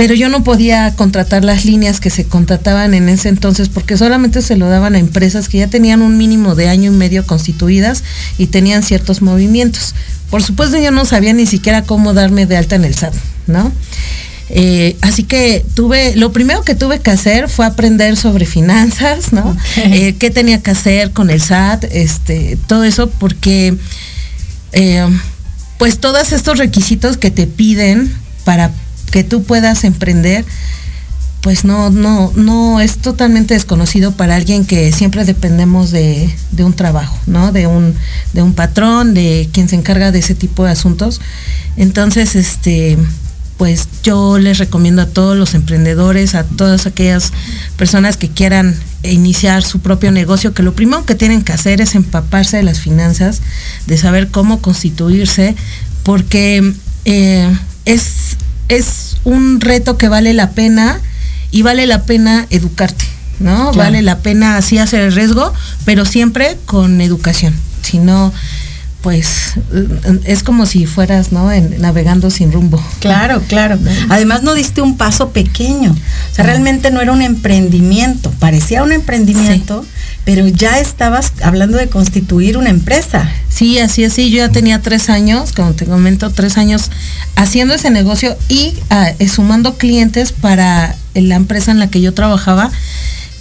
pero 0.00 0.14
yo 0.14 0.30
no 0.30 0.42
podía 0.42 0.94
contratar 0.96 1.44
las 1.44 1.66
líneas 1.66 2.00
que 2.00 2.08
se 2.08 2.24
contrataban 2.24 2.94
en 2.94 3.10
ese 3.10 3.28
entonces 3.28 3.68
porque 3.68 3.98
solamente 3.98 4.40
se 4.40 4.56
lo 4.56 4.66
daban 4.66 4.94
a 4.94 4.98
empresas 4.98 5.46
que 5.46 5.58
ya 5.58 5.66
tenían 5.66 6.00
un 6.00 6.16
mínimo 6.16 6.54
de 6.54 6.70
año 6.70 6.90
y 6.90 6.96
medio 6.96 7.26
constituidas 7.26 8.02
y 8.38 8.46
tenían 8.46 8.82
ciertos 8.82 9.20
movimientos. 9.20 9.94
Por 10.30 10.42
supuesto 10.42 10.78
yo 10.78 10.90
no 10.90 11.04
sabía 11.04 11.34
ni 11.34 11.44
siquiera 11.44 11.82
cómo 11.82 12.14
darme 12.14 12.46
de 12.46 12.56
alta 12.56 12.76
en 12.76 12.86
el 12.86 12.94
SAT, 12.94 13.12
¿no? 13.46 13.70
Eh, 14.48 14.96
así 15.02 15.24
que 15.24 15.66
tuve, 15.74 16.16
lo 16.16 16.32
primero 16.32 16.62
que 16.62 16.74
tuve 16.74 17.00
que 17.00 17.10
hacer 17.10 17.50
fue 17.50 17.66
aprender 17.66 18.16
sobre 18.16 18.46
finanzas, 18.46 19.34
¿no? 19.34 19.54
Eh, 19.76 20.14
qué 20.18 20.30
tenía 20.30 20.62
que 20.62 20.70
hacer 20.70 21.10
con 21.10 21.28
el 21.28 21.42
SAT, 21.42 21.84
este, 21.92 22.56
todo 22.68 22.84
eso, 22.84 23.10
porque 23.10 23.76
eh, 24.72 25.06
pues 25.76 25.98
todos 25.98 26.32
estos 26.32 26.56
requisitos 26.56 27.18
que 27.18 27.30
te 27.30 27.46
piden 27.46 28.10
para 28.46 28.70
que 29.10 29.24
tú 29.24 29.42
puedas 29.42 29.84
emprender, 29.84 30.44
pues 31.40 31.64
no, 31.64 31.90
no, 31.90 32.32
no 32.34 32.80
es 32.80 32.98
totalmente 32.98 33.54
desconocido 33.54 34.12
para 34.12 34.36
alguien 34.36 34.66
que 34.66 34.92
siempre 34.92 35.24
dependemos 35.24 35.90
de, 35.90 36.30
un 36.58 36.74
trabajo, 36.74 37.18
¿no? 37.26 37.52
De 37.52 37.66
un, 37.66 37.94
de 38.34 38.42
un 38.42 38.52
patrón, 38.52 39.14
de 39.14 39.48
quien 39.52 39.68
se 39.68 39.76
encarga 39.76 40.12
de 40.12 40.18
ese 40.18 40.34
tipo 40.34 40.64
de 40.64 40.72
asuntos. 40.72 41.20
Entonces, 41.76 42.36
este, 42.36 42.98
pues 43.56 43.88
yo 44.02 44.38
les 44.38 44.58
recomiendo 44.58 45.02
a 45.02 45.06
todos 45.06 45.36
los 45.36 45.54
emprendedores, 45.54 46.34
a 46.34 46.44
todas 46.44 46.86
aquellas 46.86 47.32
personas 47.76 48.16
que 48.16 48.28
quieran 48.28 48.74
iniciar 49.02 49.62
su 49.62 49.80
propio 49.80 50.12
negocio, 50.12 50.52
que 50.52 50.62
lo 50.62 50.74
primero 50.74 51.06
que 51.06 51.14
tienen 51.14 51.42
que 51.42 51.52
hacer 51.52 51.80
es 51.80 51.94
empaparse 51.94 52.58
de 52.58 52.62
las 52.62 52.80
finanzas, 52.80 53.40
de 53.86 53.96
saber 53.96 54.28
cómo 54.28 54.60
constituirse, 54.60 55.56
porque 56.02 56.74
eh, 57.06 57.50
es, 57.84 58.36
es 58.70 59.18
un 59.24 59.60
reto 59.60 59.98
que 59.98 60.08
vale 60.08 60.32
la 60.32 60.50
pena 60.50 61.00
y 61.50 61.62
vale 61.62 61.86
la 61.86 62.04
pena 62.04 62.46
educarte, 62.50 63.04
¿no? 63.40 63.72
Vale 63.72 64.00
la 64.02 64.18
pena 64.18 64.56
así 64.56 64.78
hacer 64.78 65.00
el 65.00 65.14
riesgo, 65.14 65.52
pero 65.84 66.04
siempre 66.04 66.56
con 66.66 67.00
educación. 67.00 67.54
Si 67.82 67.98
no, 67.98 68.32
pues 69.02 69.54
es 70.24 70.42
como 70.42 70.66
si 70.66 70.86
fueras, 70.86 71.32
¿no? 71.32 71.50
navegando 71.78 72.30
sin 72.30 72.52
rumbo. 72.52 72.82
Claro, 73.00 73.42
claro. 73.48 73.78
Además 74.08 74.42
no 74.42 74.54
diste 74.54 74.82
un 74.82 74.96
paso 74.96 75.30
pequeño. 75.30 75.92
O 75.92 76.34
sea, 76.34 76.44
realmente 76.44 76.90
no 76.90 77.00
era 77.00 77.12
un 77.12 77.22
emprendimiento. 77.22 78.30
Parecía 78.38 78.82
un 78.82 78.92
emprendimiento, 78.92 79.84
pero 80.24 80.46
ya 80.48 80.78
estabas 80.78 81.32
hablando 81.42 81.78
de 81.78 81.88
constituir 81.88 82.58
una 82.58 82.70
empresa. 82.70 83.30
Sí, 83.48 83.78
así 83.78 84.04
es. 84.04 84.12
Sí, 84.12 84.30
yo 84.30 84.38
ya 84.38 84.50
tenía 84.50 84.82
tres 84.82 85.08
años, 85.08 85.52
como 85.52 85.72
te 85.72 85.86
comento, 85.86 86.30
tres 86.30 86.58
años 86.58 86.90
haciendo 87.36 87.74
ese 87.74 87.90
negocio 87.90 88.36
y 88.48 88.74
ah, 88.90 89.12
sumando 89.32 89.78
clientes 89.78 90.32
para 90.32 90.94
la 91.14 91.36
empresa 91.36 91.70
en 91.70 91.78
la 91.78 91.88
que 91.88 92.00
yo 92.00 92.12
trabajaba 92.12 92.70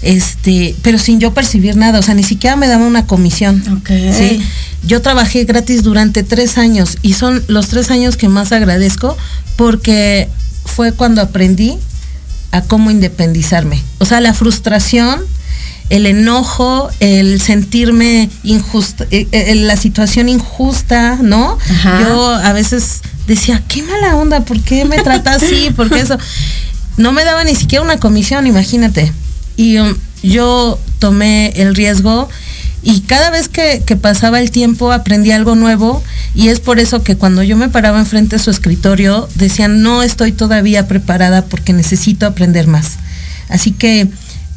este, 0.01 0.75
pero 0.81 0.97
sin 0.97 1.19
yo 1.19 1.33
percibir 1.33 1.75
nada, 1.75 1.99
o 1.99 2.01
sea, 2.01 2.13
ni 2.13 2.23
siquiera 2.23 2.55
me 2.55 2.67
daba 2.67 2.85
una 2.85 3.05
comisión. 3.05 3.63
¿sí? 3.87 4.41
Yo 4.85 5.01
trabajé 5.01 5.43
gratis 5.43 5.83
durante 5.83 6.23
tres 6.23 6.57
años 6.57 6.97
y 7.01 7.13
son 7.13 7.43
los 7.47 7.67
tres 7.67 7.91
años 7.91 8.15
que 8.15 8.29
más 8.29 8.51
agradezco 8.51 9.17
porque 9.57 10.29
fue 10.65 10.93
cuando 10.93 11.21
aprendí 11.21 11.77
a 12.51 12.61
cómo 12.61 12.91
independizarme. 12.91 13.81
O 13.99 14.05
sea, 14.05 14.21
la 14.21 14.33
frustración, 14.33 15.19
el 15.89 16.05
enojo, 16.05 16.89
el 16.99 17.41
sentirme 17.41 18.29
injusta, 18.43 19.05
eh, 19.11 19.27
eh, 19.31 19.55
la 19.55 19.75
situación 19.75 20.29
injusta, 20.29 21.17
¿no? 21.21 21.57
Yo 21.83 22.33
a 22.33 22.53
veces 22.53 23.01
decía, 23.27 23.61
qué 23.67 23.83
mala 23.83 24.15
onda, 24.15 24.41
¿por 24.41 24.61
qué 24.61 24.85
me 24.85 24.97
trata 24.97 25.35
así? 25.35 25.71
Porque 25.75 25.99
eso 25.99 26.17
no 26.97 27.11
me 27.11 27.25
daba 27.25 27.43
ni 27.43 27.55
siquiera 27.55 27.83
una 27.83 27.97
comisión, 27.97 28.47
imagínate. 28.47 29.11
Y 29.59 29.77
um, 29.77 29.93
yo 30.23 30.79
tomé 30.99 31.51
el 31.57 31.75
riesgo 31.75 32.29
y 32.81 33.01
cada 33.01 33.29
vez 33.29 33.49
que, 33.49 33.83
pasaba 34.01 34.39
el 34.39 34.51
tiempo 34.51 34.93
aprendí 34.93 35.33
algo 35.33 35.55
nuevo 35.55 36.01
y 36.33 36.47
es 36.47 36.61
por 36.61 36.79
eso 36.79 37.03
que 37.03 37.17
cuando 37.17 37.43
yo 37.43 37.57
me 37.57 37.67
paraba 37.67 37.99
enfrente 37.99 38.37
de 38.37 38.41
su 38.41 38.51
escritorio 38.51 39.27
decían, 39.35 39.81
no 39.81 40.01
estoy 40.01 40.31
todavía 40.31 40.87
preparada 40.87 41.43
porque 41.43 41.73
necesito 41.73 42.25
aprender 42.25 42.67
más. 42.67 42.99
Así 43.49 43.71
que 43.71 44.07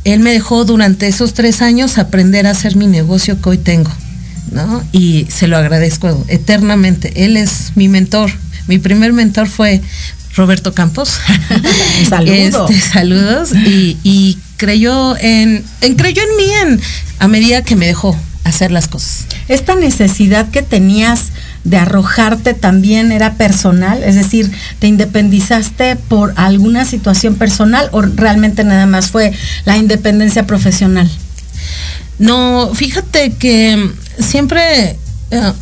él 0.05 0.21
me 0.21 0.31
dejó 0.31 0.65
durante 0.65 1.09
esos 1.09 1.35
tres 1.35 1.63
años 1.63 1.99
aprender 1.99 2.47
a 2.47 2.51
hacer 2.51 2.77
mi 2.77 2.87
negocio 2.87 3.43
que 3.43 3.49
hoy 3.49 3.59
tengo, 3.59 3.91
¿no? 4.53 4.85
Y 4.93 5.27
se 5.31 5.49
lo 5.49 5.57
agradezco 5.57 6.25
eternamente. 6.29 7.25
Él 7.25 7.37
es 7.37 7.73
mi 7.75 7.89
mentor. 7.89 8.31
Mi 8.69 8.79
primer 8.79 9.13
mentor 9.13 9.49
fue 9.49 9.83
Roberto 10.37 10.73
Campos. 10.75 11.19
Saludos. 12.09 12.71
Este, 12.71 12.81
saludos. 12.81 13.51
Y, 13.55 14.39
creyó 14.63 15.17
en, 15.19 15.65
en, 15.81 15.97
creyó 15.97 16.23
en 16.23 16.37
mí 16.37 16.53
en, 16.63 16.81
a 17.19 17.27
medida 17.27 17.65
que 17.65 17.75
me 17.75 17.85
dejó 17.85 18.17
hacer 18.45 18.71
las 18.71 18.87
cosas. 18.87 19.25
Esta 19.49 19.75
necesidad 19.75 20.49
que 20.51 20.63
tenías 20.63 21.33
de 21.65 21.79
arrojarte 21.79 22.55
también 22.55 23.11
era 23.11 23.35
personal, 23.35 24.05
es 24.05 24.15
decir, 24.15 24.53
te 24.79 24.87
independizaste 24.87 25.97
por 25.97 26.33
alguna 26.37 26.85
situación 26.85 27.35
personal 27.35 27.89
o 27.91 28.03
realmente 28.03 28.63
nada 28.63 28.87
más 28.87 29.11
fue 29.11 29.33
la 29.65 29.77
independencia 29.77 30.47
profesional. 30.47 31.11
No, 32.21 32.71
fíjate 32.73 33.33
que 33.33 33.91
siempre 34.21 34.97
eh, 35.33 35.53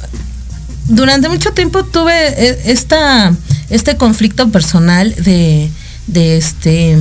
durante 0.89 1.31
mucho 1.31 1.53
tiempo 1.53 1.87
tuve 1.87 2.13
eh, 2.13 2.59
esta, 2.67 3.35
este 3.71 3.97
conflicto 3.97 4.51
personal 4.51 5.15
de, 5.25 5.71
de 6.07 6.37
este 6.37 6.99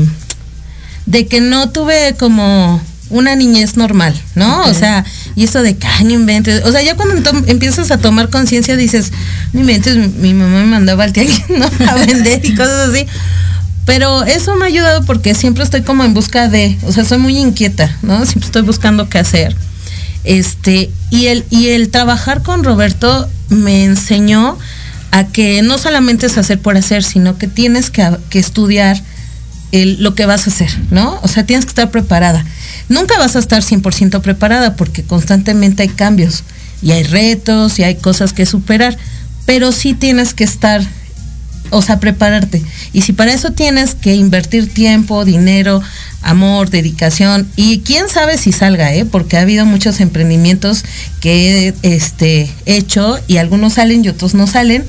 de 1.09 1.27
que 1.27 1.41
no 1.41 1.69
tuve 1.71 2.15
como 2.17 2.81
una 3.09 3.35
niñez 3.35 3.75
normal, 3.75 4.13
¿no? 4.35 4.65
O 4.65 4.73
sea, 4.73 5.03
y 5.35 5.43
eso 5.43 5.61
de 5.63 5.75
que, 5.75 5.87
no 6.03 6.11
inventes. 6.11 6.63
O 6.65 6.71
sea, 6.71 6.81
ya 6.81 6.95
cuando 6.95 7.29
empiezas 7.47 7.91
a 7.91 7.97
tomar 7.97 8.29
conciencia 8.29 8.77
dices, 8.77 9.11
no 9.51 9.61
inventes, 9.61 9.97
mi, 9.97 10.33
mamá 10.33 10.59
me 10.59 10.65
mandaba 10.65 11.03
al 11.03 11.13
¿no? 11.49 11.89
A 11.89 11.95
vender 11.95 12.45
y 12.45 12.55
cosas 12.55 12.89
así. 12.89 13.05
Pero 13.85 14.23
eso 14.23 14.55
me 14.55 14.65
ha 14.65 14.67
ayudado 14.67 15.03
porque 15.03 15.33
siempre 15.33 15.63
estoy 15.63 15.81
como 15.81 16.03
en 16.03 16.13
busca 16.13 16.47
de, 16.47 16.77
o 16.83 16.91
sea, 16.91 17.03
soy 17.03 17.17
muy 17.17 17.37
inquieta, 17.37 17.97
¿no? 18.03 18.23
Siempre 18.25 18.45
estoy 18.45 18.61
buscando 18.61 19.09
qué 19.09 19.17
hacer. 19.17 19.55
Este, 20.23 20.91
y 21.09 21.27
el, 21.27 21.43
y 21.49 21.69
el 21.69 21.89
trabajar 21.89 22.43
con 22.43 22.63
Roberto 22.63 23.27
me 23.49 23.83
enseñó 23.83 24.59
a 25.11 25.25
que 25.25 25.63
no 25.63 25.79
solamente 25.79 26.27
es 26.27 26.37
hacer 26.37 26.59
por 26.59 26.77
hacer, 26.77 27.03
sino 27.03 27.37
que 27.39 27.47
tienes 27.47 27.89
que, 27.89 28.07
estudiar 28.33 29.01
lo 29.71 30.15
que 30.15 30.25
vas 30.25 30.47
a 30.47 30.49
hacer, 30.49 30.69
¿no? 30.91 31.19
O 31.21 31.27
sea, 31.27 31.45
tienes 31.45 31.65
que 31.65 31.69
estar 31.69 31.91
preparada. 31.91 32.45
Nunca 32.87 33.17
vas 33.19 33.35
a 33.35 33.39
estar 33.39 33.61
100% 33.61 34.21
preparada 34.21 34.75
porque 34.75 35.03
constantemente 35.03 35.83
hay 35.83 35.89
cambios 35.89 36.43
y 36.81 36.91
hay 36.91 37.03
retos 37.03 37.77
y 37.79 37.83
hay 37.83 37.95
cosas 37.95 38.33
que 38.33 38.45
superar, 38.45 38.97
pero 39.45 39.71
sí 39.71 39.93
tienes 39.93 40.33
que 40.33 40.43
estar, 40.43 40.81
o 41.69 41.81
sea, 41.81 41.99
prepararte. 41.99 42.63
Y 42.93 43.01
si 43.01 43.13
para 43.13 43.33
eso 43.33 43.51
tienes 43.51 43.95
que 43.95 44.15
invertir 44.15 44.73
tiempo, 44.73 45.25
dinero, 45.25 45.81
amor, 46.21 46.69
dedicación 46.69 47.47
y 47.55 47.79
quién 47.79 48.09
sabe 48.09 48.37
si 48.37 48.51
salga, 48.51 48.93
¿eh? 48.93 49.05
porque 49.05 49.37
ha 49.37 49.41
habido 49.41 49.65
muchos 49.65 49.99
emprendimientos 49.99 50.83
que 51.21 51.67
he 51.67 51.95
este, 51.95 52.49
hecho 52.65 53.19
y 53.27 53.37
algunos 53.37 53.73
salen 53.73 54.03
y 54.03 54.09
otros 54.09 54.33
no 54.33 54.47
salen, 54.47 54.85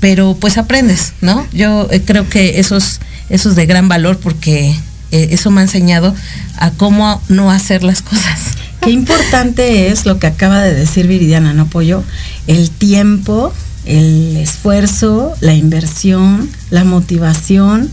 pero 0.00 0.36
pues 0.38 0.58
aprendes, 0.58 1.12
¿no? 1.20 1.46
Yo 1.52 1.88
eh, 1.90 2.02
creo 2.04 2.28
que 2.28 2.58
eso 2.58 2.76
es, 2.76 3.00
eso 3.32 3.48
es 3.48 3.56
de 3.56 3.64
gran 3.64 3.88
valor 3.88 4.18
porque 4.18 4.76
eh, 5.10 5.28
eso 5.32 5.50
me 5.50 5.62
ha 5.62 5.64
enseñado 5.64 6.14
a 6.58 6.70
cómo 6.70 7.20
no 7.28 7.50
hacer 7.50 7.82
las 7.82 8.02
cosas. 8.02 8.52
Qué 8.82 8.90
importante 8.90 9.88
es 9.88 10.04
lo 10.04 10.18
que 10.18 10.26
acaba 10.26 10.60
de 10.60 10.74
decir 10.74 11.06
Viridiana, 11.06 11.54
¿no, 11.54 11.66
Pollo? 11.66 12.04
El 12.46 12.70
tiempo, 12.70 13.52
el 13.86 14.36
esfuerzo, 14.36 15.34
la 15.40 15.54
inversión, 15.54 16.50
la 16.70 16.84
motivación. 16.84 17.88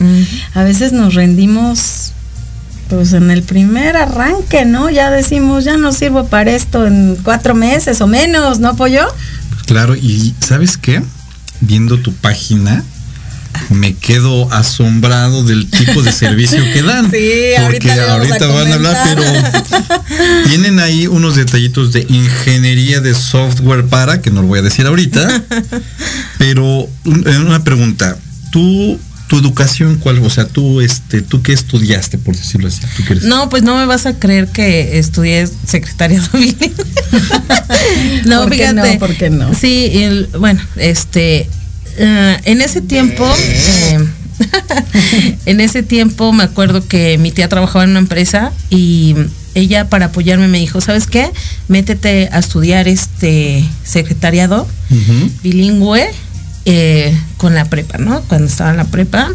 A 0.53 0.63
veces 0.63 0.91
nos 0.91 1.13
rendimos 1.13 2.11
pues 2.89 3.13
en 3.13 3.31
el 3.31 3.43
primer 3.43 3.95
arranque, 3.95 4.65
¿no? 4.65 4.89
Ya 4.89 5.09
decimos, 5.09 5.63
ya 5.63 5.77
no 5.77 5.93
sirvo 5.93 6.25
para 6.25 6.51
esto 6.51 6.85
en 6.85 7.17
cuatro 7.23 7.55
meses 7.55 8.01
o 8.01 8.07
menos, 8.07 8.59
¿no, 8.59 8.75
Pollo? 8.75 9.07
Claro, 9.67 9.95
y 9.95 10.33
¿sabes 10.39 10.77
qué? 10.77 11.01
Viendo 11.61 11.99
tu 11.99 12.13
página, 12.13 12.83
me 13.69 13.95
quedo 13.95 14.51
asombrado 14.51 15.43
del 15.43 15.69
tipo 15.69 16.01
de 16.01 16.11
servicio 16.11 16.63
que 16.73 16.81
dan. 16.81 17.11
Sí, 17.11 17.51
porque 17.63 17.91
ahorita, 17.91 18.47
van 18.47 18.71
a 18.71 18.75
hablar, 18.75 18.97
pero 19.05 19.23
tienen 20.47 20.79
ahí 20.79 21.07
unos 21.07 21.35
detallitos 21.35 21.91
de 21.93 22.05
ingeniería 22.09 22.99
de 22.99 23.13
software 23.13 23.85
para, 23.85 24.21
que 24.21 24.31
no 24.31 24.41
lo 24.41 24.47
voy 24.47 24.59
a 24.59 24.63
decir 24.63 24.85
ahorita, 24.85 25.43
pero 26.37 26.89
una 27.03 27.63
pregunta, 27.63 28.17
tú 28.51 28.99
tu 29.29 29.37
educación 29.37 29.97
cuál 29.97 30.17
o 30.19 30.29
sea 30.29 30.47
tú 30.47 30.81
este 30.81 31.21
tú 31.21 31.43
qué 31.43 31.53
estudiaste 31.53 32.17
por 32.17 32.35
decirlo 32.35 32.67
así 32.67 32.81
no 33.21 33.47
pues 33.47 33.61
no 33.61 33.77
me 33.77 33.85
vas 33.85 34.07
a 34.07 34.17
creer 34.17 34.47
que 34.47 34.97
estudié 34.97 35.47
secretaria 35.67 36.19
no 38.25 38.41
¿Por 38.41 38.51
fíjate 38.51 38.93
no, 38.93 38.99
¿por 38.99 39.15
qué 39.15 39.29
no? 39.29 39.53
sí 39.53 39.91
bueno 40.39 40.59
este 40.77 41.47
eh, 41.99 42.37
en 42.45 42.61
ese 42.61 42.81
tiempo 42.81 43.27
eh, 43.37 43.99
en 45.45 45.59
ese 45.59 45.83
tiempo 45.83 46.31
me 46.31 46.43
acuerdo 46.43 46.87
que 46.87 47.17
mi 47.17 47.31
tía 47.31 47.49
trabajaba 47.49 47.83
en 47.83 47.91
una 47.91 47.99
empresa 47.99 48.51
y 48.69 49.15
ella 49.53 49.89
para 49.89 50.07
apoyarme 50.07 50.47
me 50.47 50.59
dijo, 50.59 50.81
¿sabes 50.81 51.07
qué? 51.07 51.31
Métete 51.67 52.29
a 52.31 52.39
estudiar 52.39 52.87
este 52.87 53.65
secretariado 53.83 54.67
bilingüe 55.43 56.09
eh, 56.65 57.17
con 57.37 57.55
la 57.55 57.65
prepa, 57.65 57.97
¿no? 57.97 58.21
Cuando 58.23 58.47
estaba 58.47 58.71
en 58.71 58.77
la 58.77 58.85
prepa, 58.85 59.29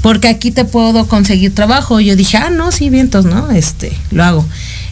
porque 0.00 0.28
aquí 0.28 0.50
te 0.50 0.64
puedo 0.64 1.06
conseguir 1.08 1.54
trabajo. 1.54 2.00
Yo 2.00 2.14
dije, 2.14 2.36
ah, 2.36 2.50
no, 2.50 2.72
sí, 2.72 2.88
vientos, 2.88 3.24
¿no? 3.24 3.50
Este, 3.50 3.92
lo 4.10 4.24
hago. 4.24 4.46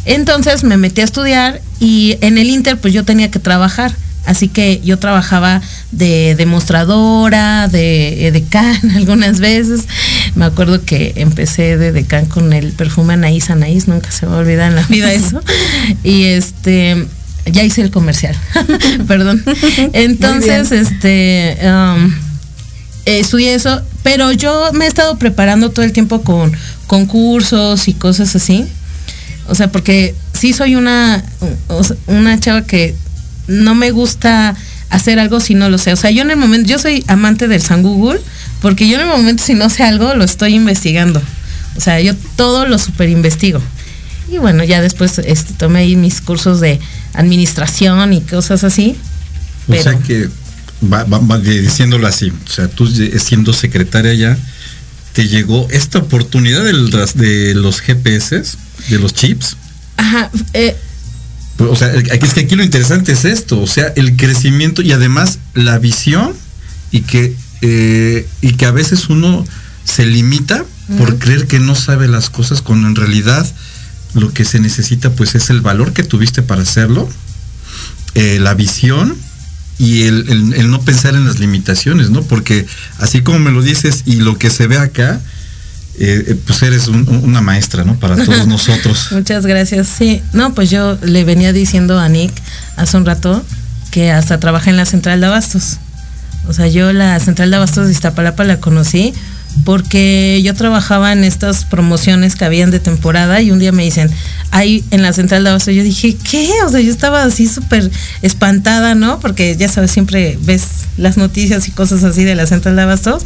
Entonces 0.05 0.65
me 0.65 0.77
metí 0.77 1.01
a 1.01 1.05
estudiar 1.05 1.61
y 1.81 2.19
en 2.21 2.39
el 2.39 2.51
Inter, 2.51 2.79
pues 2.79 2.93
yo 2.93 3.05
tenía 3.05 3.31
que 3.31 3.39
trabajar. 3.39 3.95
Así 4.27 4.49
que 4.49 4.81
yo 4.85 4.99
trabajaba 4.99 5.63
de 5.93 6.35
demostradora, 6.35 7.69
de 7.69 8.31
decana 8.33 8.79
algunas 8.97 9.41
veces, 9.41 9.87
Me 10.35 10.45
acuerdo 10.45 10.85
que 10.85 11.15
empecé 11.17 11.77
de 11.77 11.93
decán 11.93 12.27
con 12.27 12.53
el 12.53 12.73
perfume 12.73 13.15
Anaís 13.15 13.51
Anaís, 13.51 13.89
nunca 13.89 14.11
se 14.11 14.27
me 14.27 14.33
va 14.33 14.39
a 14.39 14.41
olvidar 14.41 14.71
en 14.71 14.77
la 14.77 14.83
vida 14.83 15.13
eso. 15.13 15.41
y 16.03 16.25
este 16.25 17.07
ya 17.47 17.63
hice 17.63 17.81
el 17.81 17.93
comercial, 17.93 18.37
perdón. 19.07 19.43
Entonces, 19.93 20.73
este, 20.73 21.57
um, 21.63 22.13
estudié 23.05 23.55
eso, 23.55 23.81
pero 24.03 24.33
yo 24.33 24.73
me 24.73 24.85
he 24.85 24.89
estado 24.89 25.17
preparando 25.17 25.71
todo 25.71 25.85
el 25.85 25.93
tiempo 25.93 26.23
con 26.23 26.53
concursos 26.89 27.87
y 27.87 27.95
cosas 27.95 28.35
así. 28.35 28.67
O 29.49 29.55
sea, 29.55 29.71
porque 29.71 30.15
sí 30.33 30.53
soy 30.53 30.75
una, 30.75 31.25
una 32.09 32.41
chava 32.41 32.63
que 32.63 32.97
no 33.49 33.75
me 33.75 33.91
gusta 33.91 34.57
hacer 34.91 35.19
algo 35.19 35.41
si 35.41 35.55
no 35.55 35.69
lo 35.69 35.79
sé. 35.79 35.93
O 35.93 35.97
sea, 35.97 36.11
yo 36.11 36.23
en 36.23 36.31
el 36.31 36.37
momento, 36.37 36.69
yo 36.69 36.79
soy 36.79 37.05
amante 37.07 37.49
del 37.49 37.61
San 37.61 37.83
Google, 37.83 38.21
porque 38.61 38.89
yo 38.89 38.97
en 38.97 39.03
el 39.03 39.09
momento 39.09 39.43
si 39.43 39.55
no 39.55 39.69
sé 39.71 39.83
algo, 39.83 40.15
lo 40.15 40.25
estoy 40.25 40.55
investigando. 40.55 41.21
O 41.77 41.81
sea, 41.81 42.01
yo 42.01 42.15
todo 42.37 42.67
lo 42.67 42.79
super 42.79 43.09
investigo. 43.09 43.61
Y 44.31 44.39
bueno, 44.39 44.65
ya 44.65 44.81
después 44.81 45.19
este, 45.19 45.55
tomé 45.55 45.81
ahí 45.81 45.97
mis 45.97 46.21
cursos 46.21 46.61
de 46.61 46.81
administración 47.13 48.13
y 48.13 48.21
cosas 48.23 48.65
así. 48.65 48.97
O 49.69 49.75
sea 49.75 49.99
que, 49.99 50.29
va, 50.83 51.05
diciéndolo 51.39 52.07
así, 52.07 52.31
o 52.31 52.51
sea, 52.51 52.69
tú 52.69 52.87
siendo 52.87 53.53
secretaria 53.53 54.15
ya, 54.15 54.39
te 55.13 55.29
llegó 55.29 55.67
esta 55.71 55.99
oportunidad 55.99 56.63
de 56.65 57.55
los 57.55 57.81
GPS, 57.81 58.43
de 58.89 58.99
los 58.99 59.13
chips. 59.15 59.57
Ajá. 59.97 60.31
Eh, 60.53 60.77
o 61.59 61.77
sea, 61.77 61.93
es 61.93 62.35
que 62.35 62.41
aquí 62.41 62.55
lo 62.55 62.63
interesante 62.63 63.13
es 63.13 63.25
esto, 63.25 63.61
o 63.61 63.67
sea, 63.67 63.87
el 63.97 64.17
crecimiento 64.17 64.83
y 64.83 64.93
además 64.93 65.39
la 65.55 65.79
visión 65.79 66.33
y 66.91 67.01
que, 67.03 67.35
eh, 67.63 68.29
y 68.41 68.53
que 68.55 68.67
a 68.67 68.71
veces 68.71 69.09
uno 69.09 69.45
se 69.85 70.05
limita 70.07 70.65
por 70.99 71.19
creer 71.19 71.47
que 71.47 71.59
no 71.59 71.75
sabe 71.75 72.09
las 72.09 72.31
cosas 72.31 72.63
cuando 72.63 72.89
en 72.89 72.95
realidad 72.95 73.47
lo 74.15 74.33
que 74.33 74.45
se 74.45 74.61
necesita 74.61 75.11
pues 75.11 75.35
es 75.35 75.51
el 75.51 75.61
valor 75.61 75.93
que 75.93 76.03
tuviste 76.03 76.43
para 76.43 76.63
hacerlo, 76.63 77.09
eh, 78.15 78.39
la 78.41 78.55
visión 78.55 79.17
y 79.79 80.03
el, 80.03 80.71
no 80.71 80.81
pensar 80.81 81.15
en 81.15 81.27
las 81.27 81.39
limitaciones, 81.39 82.11
¿no? 82.11 82.23
Porque 82.23 82.67
así 82.99 83.23
como 83.23 83.39
me 83.39 83.51
lo 83.51 83.63
dices 83.63 84.03
y 84.07 84.17
lo 84.17 84.39
que 84.39 84.51
se 84.51 84.67
ve 84.67 84.79
acá, 84.79 85.21
eh, 85.99 86.25
eh, 86.29 86.37
pues 86.47 86.63
eres 86.63 86.89
una 86.89 87.41
maestra, 87.41 87.85
¿no? 87.85 87.99
Para 87.99 88.17
todos 88.17 88.47
nosotros. 88.49 89.09
Muchas 89.13 89.47
gracias. 89.47 89.89
Sí, 89.89 90.23
no, 90.33 90.55
pues 90.55 90.71
yo 90.71 90.99
le 91.03 91.25
venía 91.25 91.53
diciendo 91.53 91.99
a 91.99 92.09
Nick 92.09 92.33
hace 92.77 92.97
un 92.97 93.07
rato 93.07 93.45
que 93.91 94.11
hasta 94.11 94.39
trabajé 94.39 94.71
en 94.71 94.77
la 94.77 94.85
central 94.85 95.21
de 95.21 95.27
abastos. 95.27 95.79
O 96.49 96.53
sea, 96.53 96.69
yo 96.69 96.93
la 96.93 97.19
central 97.19 97.51
de 97.51 97.57
abastos 97.57 97.87
de 97.87 97.93
Iztapalapa 97.93 98.45
la 98.45 98.61
conocí 98.61 99.15
porque 99.65 100.41
yo 100.45 100.55
trabajaba 100.55 101.13
en 101.13 101.25
estas 101.25 101.65
promociones 101.65 102.37
que 102.37 102.45
habían 102.45 102.71
de 102.71 102.79
temporada 102.79 103.41
y 103.41 103.51
un 103.51 103.59
día 103.59 103.73
me 103.73 103.85
dicen, 103.85 104.11
ahí 104.51 104.85
en 104.91 105.03
la 105.03 105.13
central 105.13 105.45
de 105.45 105.51
abasto, 105.51 105.71
yo 105.71 105.83
dije, 105.83 106.17
¿qué? 106.31 106.51
O 106.65 106.69
sea, 106.69 106.81
yo 106.81 106.91
estaba 106.91 107.23
así 107.23 107.47
súper 107.47 107.91
espantada, 108.23 108.95
¿no? 108.95 109.19
Porque 109.19 109.57
ya 109.57 109.69
sabes, 109.69 109.91
siempre 109.91 110.39
ves 110.43 110.65
las 110.97 111.17
noticias 111.17 111.67
y 111.69 111.71
cosas 111.71 112.05
así 112.05 112.25
de 112.25 112.35
la 112.35 112.47
central 112.47 112.77
de 112.77 112.83
abastos, 112.83 113.25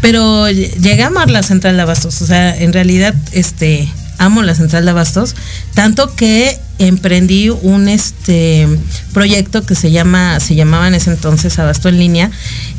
pero 0.00 0.48
llegué 0.50 1.02
a 1.02 1.08
amar 1.08 1.30
la 1.30 1.42
central 1.42 1.76
de 1.76 1.82
abastos, 1.82 2.22
o 2.22 2.26
sea, 2.26 2.56
en 2.56 2.72
realidad, 2.72 3.14
este, 3.32 3.88
amo 4.18 4.42
la 4.42 4.54
central 4.54 4.84
de 4.84 4.90
abastos, 4.90 5.34
tanto 5.74 6.14
que 6.14 6.58
emprendí 6.78 7.50
un 7.50 7.88
este 7.88 8.68
proyecto 9.12 9.64
que 9.66 9.74
se 9.74 9.90
llama 9.90 10.38
se 10.38 10.54
llamaba 10.54 10.86
en 10.86 10.94
ese 10.94 11.10
entonces 11.10 11.58
Abasto 11.58 11.88
en 11.88 11.98
línea 11.98 12.30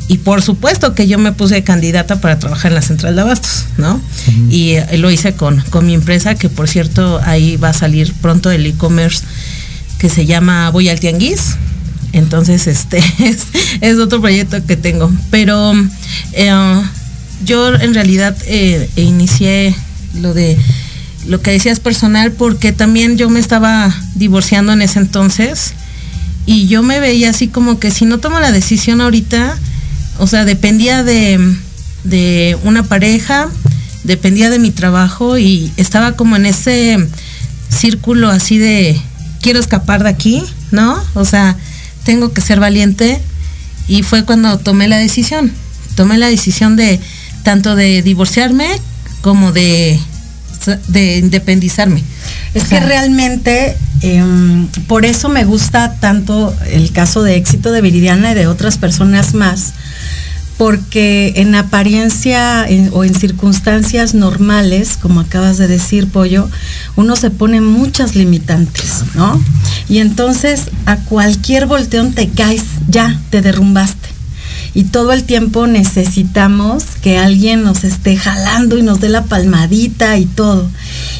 y 0.08 0.18
por 0.18 0.40
supuesto 0.42 0.94
que 0.94 1.06
yo 1.06 1.18
me 1.18 1.32
puse 1.32 1.62
candidata 1.62 2.20
para 2.20 2.38
trabajar 2.38 2.72
en 2.72 2.76
la 2.76 2.82
central 2.82 3.14
de 3.14 3.22
abastos, 3.22 3.66
¿no? 3.76 4.00
Y 4.50 4.70
eh, 4.72 4.98
lo 4.98 5.10
hice 5.10 5.34
con, 5.34 5.60
con 5.70 5.86
mi 5.86 5.94
empresa, 5.94 6.34
que 6.34 6.48
por 6.48 6.68
cierto 6.68 7.20
ahí 7.24 7.56
va 7.56 7.68
a 7.68 7.72
salir 7.72 8.12
pronto 8.14 8.50
el 8.50 8.66
e-commerce 8.66 9.24
que 9.98 10.08
se 10.08 10.26
llama 10.26 10.70
Voy 10.70 10.88
al 10.88 10.98
Tianguis. 10.98 11.56
Entonces, 12.12 12.66
este 12.66 12.98
es, 13.80 13.98
otro 13.98 14.20
proyecto 14.20 14.66
que 14.66 14.76
tengo. 14.76 15.12
Pero 15.30 15.74
eh, 16.32 16.82
yo 17.44 17.74
en 17.74 17.94
realidad 17.94 18.36
eh, 18.46 18.88
inicié 18.96 19.74
lo 20.14 20.34
de 20.34 20.56
lo 21.26 21.42
que 21.42 21.50
decías 21.52 21.80
personal 21.80 22.32
porque 22.32 22.72
también 22.72 23.16
yo 23.16 23.28
me 23.28 23.40
estaba 23.40 23.94
divorciando 24.14 24.72
en 24.72 24.82
ese 24.82 24.98
entonces 24.98 25.74
y 26.46 26.66
yo 26.66 26.82
me 26.82 27.00
veía 27.00 27.30
así 27.30 27.48
como 27.48 27.78
que 27.78 27.90
si 27.90 28.04
no 28.04 28.18
tomo 28.18 28.40
la 28.40 28.52
decisión 28.52 29.00
ahorita, 29.00 29.56
o 30.18 30.26
sea, 30.26 30.44
dependía 30.44 31.04
de, 31.04 32.58
una 32.64 32.82
pareja, 32.82 33.48
dependía 34.04 34.50
de 34.50 34.58
mi 34.58 34.70
trabajo 34.70 35.38
y 35.38 35.70
estaba 35.76 36.12
como 36.12 36.36
en 36.36 36.46
ese 36.46 36.98
círculo 37.68 38.30
así 38.30 38.58
de 38.58 39.00
quiero 39.40 39.60
escapar 39.60 40.02
de 40.02 40.08
aquí, 40.08 40.42
¿no? 40.70 41.00
O 41.14 41.24
sea, 41.24 41.56
tengo 42.04 42.32
que 42.32 42.40
ser 42.40 42.58
valiente 42.58 43.20
y 43.86 44.02
fue 44.02 44.24
cuando 44.24 44.58
tomé 44.58 44.88
la 44.88 44.98
decisión. 44.98 45.52
Tomé 45.94 46.18
la 46.18 46.28
decisión 46.28 46.76
de 46.76 46.98
tanto 47.42 47.76
de 47.76 48.02
divorciarme 48.02 48.68
como 49.20 49.52
de, 49.52 49.98
de 50.88 51.18
independizarme. 51.18 52.02
Es 52.54 52.64
que 52.64 52.80
realmente 52.80 53.76
em, 54.02 54.66
por 54.86 55.04
eso 55.04 55.28
me 55.28 55.44
gusta 55.44 55.94
tanto 56.00 56.54
el 56.70 56.92
caso 56.92 57.22
de 57.22 57.36
éxito 57.36 57.70
de 57.70 57.80
Viridiana 57.80 58.32
y 58.32 58.34
de 58.34 58.46
otras 58.46 58.76
personas 58.76 59.34
más, 59.34 59.72
porque 60.58 61.32
en 61.36 61.54
apariencia 61.54 62.66
o 62.92 63.04
en 63.04 63.14
circunstancias 63.14 64.12
normales, 64.12 64.98
como 65.00 65.20
acabas 65.20 65.56
de 65.56 65.68
decir, 65.68 66.08
Pollo, 66.08 66.50
uno 66.96 67.16
se 67.16 67.30
pone 67.30 67.62
muchas 67.62 68.14
limitantes, 68.14 69.04
¿no? 69.14 69.42
Y 69.88 70.00
entonces 70.00 70.64
a 70.84 70.96
cualquier 70.96 71.64
volteón 71.66 72.12
te 72.12 72.28
caes, 72.28 72.64
ya, 72.88 73.18
te 73.30 73.40
derrumbaste. 73.40 74.09
Y 74.74 74.84
todo 74.84 75.12
el 75.12 75.24
tiempo 75.24 75.66
necesitamos 75.66 76.84
que 77.02 77.18
alguien 77.18 77.62
nos 77.62 77.84
esté 77.84 78.16
jalando 78.16 78.78
y 78.78 78.82
nos 78.82 79.00
dé 79.00 79.08
la 79.08 79.24
palmadita 79.24 80.16
y 80.16 80.26
todo. 80.26 80.68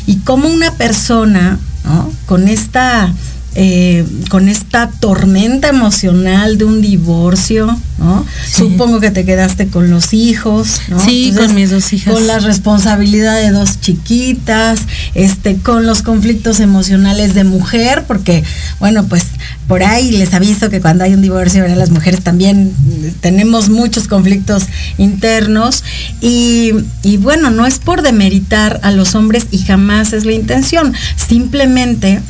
Y 0.06 0.16
como 0.18 0.48
una 0.48 0.72
persona, 0.74 1.58
¿no? 1.84 2.12
Con 2.26 2.48
esta 2.48 3.12
eh, 3.56 4.06
con 4.28 4.48
esta 4.48 4.90
tormenta 5.00 5.68
emocional 5.68 6.56
de 6.56 6.64
un 6.64 6.80
divorcio, 6.80 7.76
¿no? 7.98 8.24
Supongo 8.48 9.00
que 9.00 9.10
te 9.10 9.24
quedaste 9.24 9.66
con 9.66 9.90
los 9.90 10.14
hijos, 10.14 10.80
¿no? 10.88 11.04
Sí, 11.04 11.32
con 11.36 11.52
mis 11.56 11.70
dos 11.70 11.92
hijas. 11.92 12.14
Con 12.14 12.28
la 12.28 12.38
responsabilidad 12.38 13.40
de 13.40 13.50
dos 13.50 13.80
chiquitas, 13.80 14.82
este, 15.14 15.56
con 15.56 15.84
los 15.84 16.02
conflictos 16.02 16.60
emocionales 16.60 17.34
de 17.34 17.42
mujer, 17.42 18.04
porque, 18.06 18.44
bueno, 18.78 19.06
pues 19.06 19.24
por 19.66 19.82
ahí 19.82 20.12
les 20.12 20.32
aviso 20.32 20.70
que 20.70 20.80
cuando 20.80 21.02
hay 21.02 21.14
un 21.14 21.22
divorcio, 21.22 21.66
las 21.66 21.90
mujeres 21.90 22.22
también 22.22 22.72
tenemos 23.20 23.68
muchos 23.68 24.06
conflictos 24.06 24.64
internos 24.96 25.82
y, 26.20 26.70
y 27.02 27.16
bueno, 27.16 27.50
no 27.50 27.66
es 27.66 27.80
por 27.80 28.02
demeritar 28.02 28.78
a 28.84 28.92
los 28.92 29.16
hombres 29.16 29.46
y 29.50 29.58
jamás 29.58 30.12
es 30.12 30.24
la 30.24 30.32
intención, 30.32 30.94
simplemente 31.16 32.20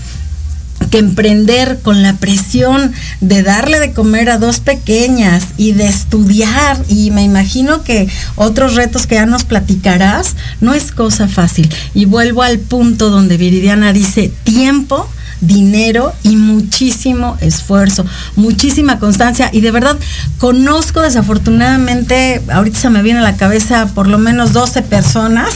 que 0.90 0.98
emprender 0.98 1.80
con 1.82 2.02
la 2.02 2.16
presión 2.16 2.92
de 3.20 3.42
darle 3.42 3.80
de 3.80 3.92
comer 3.92 4.30
a 4.30 4.38
dos 4.38 4.60
pequeñas 4.60 5.48
y 5.56 5.72
de 5.72 5.86
estudiar, 5.86 6.78
y 6.88 7.10
me 7.10 7.22
imagino 7.22 7.82
que 7.82 8.08
otros 8.36 8.74
retos 8.74 9.06
que 9.06 9.14
ya 9.16 9.26
nos 9.26 9.44
platicarás, 9.44 10.36
no 10.60 10.74
es 10.74 10.92
cosa 10.92 11.28
fácil. 11.28 11.72
Y 11.94 12.04
vuelvo 12.04 12.42
al 12.42 12.58
punto 12.58 13.10
donde 13.10 13.36
Viridiana 13.36 13.92
dice 13.92 14.32
tiempo 14.44 15.08
dinero 15.40 16.12
y 16.22 16.36
muchísimo 16.36 17.36
esfuerzo, 17.40 18.04
muchísima 18.36 18.98
constancia 18.98 19.48
y 19.52 19.60
de 19.60 19.70
verdad 19.70 19.96
conozco 20.38 21.00
desafortunadamente, 21.00 22.42
ahorita 22.52 22.78
se 22.78 22.90
me 22.90 23.02
viene 23.02 23.20
a 23.20 23.22
la 23.22 23.36
cabeza 23.36 23.86
por 23.94 24.06
lo 24.06 24.18
menos 24.18 24.52
12 24.52 24.82
personas 24.82 25.48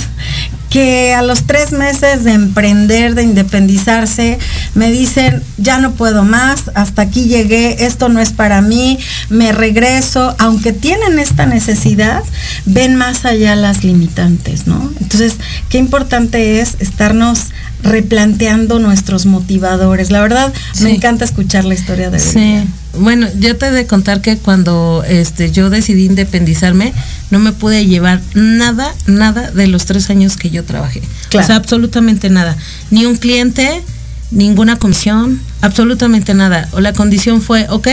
que 0.75 1.15
a 1.15 1.23
los 1.23 1.45
tres 1.45 1.71
meses 1.71 2.25
de 2.25 2.33
emprender, 2.33 3.15
de 3.15 3.23
independizarse, 3.23 4.41
me 4.75 4.91
dicen, 4.91 5.41
ya 5.57 5.79
no 5.79 5.93
puedo 5.93 6.25
más, 6.25 6.65
hasta 6.75 7.03
aquí 7.03 7.27
llegué, 7.27 7.87
esto 7.87 8.09
no 8.09 8.19
es 8.21 8.33
para 8.33 8.61
mí, 8.61 8.99
me 9.29 9.53
regreso, 9.53 10.35
aunque 10.41 10.73
tienen 10.73 11.21
esta 11.21 11.47
necesidad, 11.47 12.25
ven 12.67 12.97
más 12.97 13.25
allá 13.25 13.55
las 13.55 13.85
limitantes, 13.85 14.67
¿no? 14.67 14.91
Entonces, 15.01 15.35
qué 15.69 15.79
importante 15.79 16.61
es 16.61 16.77
estarnos 16.81 17.51
replanteando 17.85 18.81
nuestros 18.81 19.27
motivadores. 19.27 20.11
La 20.11 20.23
verdad, 20.23 20.53
me 20.81 20.91
encanta 20.91 21.25
escuchar 21.25 21.65
la 21.67 21.75
historia 21.75 22.11
de 22.11 22.19
Sí. 22.19 22.65
Bueno, 22.99 23.29
yo 23.39 23.57
te 23.57 23.67
he 23.67 23.71
de 23.71 23.87
contar 23.87 24.21
que 24.21 24.37
cuando 24.37 25.05
este 25.07 25.51
yo 25.51 25.71
decidí 25.71 26.07
independizarme, 26.07 26.93
no 27.31 27.39
me 27.39 27.53
pude 27.53 27.87
llevar 27.87 28.21
nada, 28.35 28.95
nada 29.07 29.51
de 29.51 29.67
los 29.67 29.85
tres 29.87 30.11
años 30.11 30.37
que 30.37 30.51
yo 30.51 30.65
trabajé. 30.65 31.03
O 31.37 31.43
sea, 31.43 31.57
absolutamente 31.57 32.31
nada. 32.31 32.57
Ni 32.91 33.07
un 33.07 33.17
cliente, 33.17 33.83
ninguna 34.31 34.77
comisión, 34.77 35.41
absolutamente 35.61 36.35
nada. 36.35 36.69
O 36.73 36.81
la 36.81 36.93
condición 36.93 37.43
fue, 37.43 37.67
ok, 37.71 37.89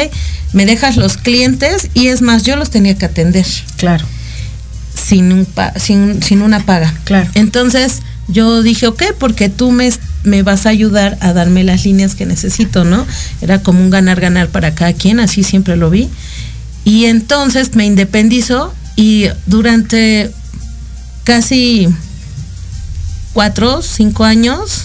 me 0.54 0.66
dejas 0.66 0.98
los 0.98 1.18
clientes 1.18 1.90
y 1.94 2.08
es 2.08 2.22
más, 2.22 2.44
yo 2.44 2.56
los 2.56 2.70
tenía 2.70 2.96
que 2.96 3.06
atender. 3.06 3.46
Claro 3.78 4.06
sin, 4.96 5.32
un 5.32 5.48
sin, 5.78 6.22
sin 6.22 6.42
una 6.42 6.66
paga. 6.66 6.94
Claro. 7.04 7.30
Entonces 7.34 8.02
yo 8.28 8.62
dije, 8.62 8.88
ok, 8.88 9.04
porque 9.20 9.50
tú 9.50 9.72
me, 9.72 9.90
me 10.23 10.43
vas 10.43 10.65
a 10.65 10.69
ayudar 10.69 11.17
a 11.21 11.34
darme 11.34 11.63
las 11.63 11.86
líneas 11.86 12.15
que 12.15 12.25
necesito, 12.25 12.84
¿no? 12.84 13.05
Era 13.41 13.62
como 13.62 13.81
un 13.81 13.89
ganar-ganar 13.89 14.49
para 14.49 14.75
cada 14.75 14.93
quien, 14.93 15.19
así 15.19 15.43
siempre 15.43 15.75
lo 15.75 15.89
vi. 15.89 16.10
Y 16.84 17.05
entonces 17.05 17.75
me 17.75 17.86
independizo 17.86 18.73
y 18.95 19.27
durante 19.45 20.31
casi 21.23 21.88
cuatro, 23.34 23.81
cinco 23.81 24.23
años, 24.23 24.84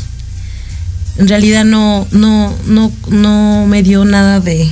en 1.18 1.28
realidad 1.28 1.64
no, 1.64 2.06
no, 2.10 2.54
no, 2.66 2.92
no 3.08 3.66
me 3.66 3.82
dio 3.82 4.04
nada 4.04 4.40
de, 4.40 4.68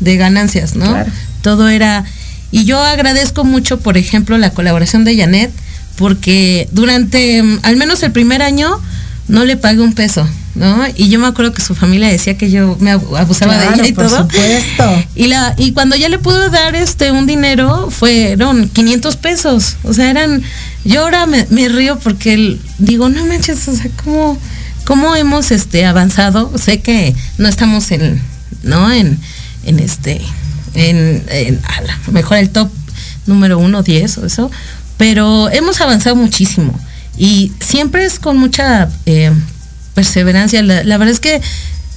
de 0.00 0.16
ganancias, 0.16 0.76
¿no? 0.76 0.94
Todo 1.42 1.68
era, 1.68 2.04
y 2.50 2.64
yo 2.64 2.80
agradezco 2.80 3.44
mucho, 3.44 3.80
por 3.80 3.96
ejemplo, 3.96 4.36
la 4.38 4.50
colaboración 4.50 5.04
de 5.04 5.16
Janet, 5.16 5.50
porque 5.96 6.68
durante 6.72 7.42
mm, 7.42 7.60
al 7.62 7.76
menos 7.76 8.02
el 8.02 8.12
primer 8.12 8.42
año 8.42 8.80
no 9.28 9.44
le 9.44 9.56
pagué 9.56 9.80
un 9.80 9.92
peso, 9.92 10.26
¿no? 10.54 10.84
Y 10.94 11.08
yo 11.08 11.18
me 11.18 11.26
acuerdo 11.26 11.52
que 11.52 11.62
su 11.62 11.74
familia 11.74 12.08
decía 12.08 12.38
que 12.38 12.50
yo 12.50 12.76
me 12.80 12.92
abusaba 12.92 13.56
de 13.58 13.66
ella 13.74 13.86
y 13.86 13.92
por 13.92 14.06
todo. 14.06 14.22
Supuesto. 14.22 15.04
Y 15.14 15.26
la 15.26 15.54
y 15.58 15.72
cuando 15.72 15.96
ya 15.96 16.08
le 16.08 16.18
pude 16.18 16.48
dar 16.50 16.74
este 16.76 17.10
un 17.10 17.26
dinero 17.26 17.90
fueron 17.90 18.68
500 18.68 19.16
pesos, 19.16 19.76
o 19.82 19.92
sea, 19.92 20.10
eran 20.10 20.42
yo 20.84 21.02
ahora 21.02 21.26
me, 21.26 21.68
río 21.68 21.98
porque 21.98 22.58
digo, 22.78 23.08
no 23.08 23.26
manches, 23.26 23.66
o 23.68 23.74
sea, 23.74 23.90
cómo 24.04 24.38
cómo 24.84 25.16
hemos 25.16 25.50
este 25.50 25.84
avanzado. 25.84 26.52
Sé 26.56 26.80
que 26.80 27.14
no 27.38 27.48
estamos 27.48 27.90
en 27.90 28.20
no 28.62 28.92
en 28.92 29.18
en 29.64 29.80
este 29.80 30.20
en, 30.74 31.24
en 31.28 31.60
a 31.64 32.10
mejor 32.12 32.36
el 32.36 32.50
top 32.50 32.70
número 33.26 33.58
uno, 33.58 33.82
diez 33.82 34.18
o 34.18 34.26
eso, 34.26 34.52
pero 34.96 35.50
hemos 35.50 35.80
avanzado 35.80 36.14
muchísimo 36.14 36.78
y 37.18 37.52
siempre 37.60 38.04
es 38.04 38.18
con 38.18 38.36
mucha 38.36 38.88
eh, 39.06 39.32
perseverancia. 39.94 40.62
La, 40.62 40.98
verdad 40.98 41.08
es 41.08 41.20
que 41.20 41.40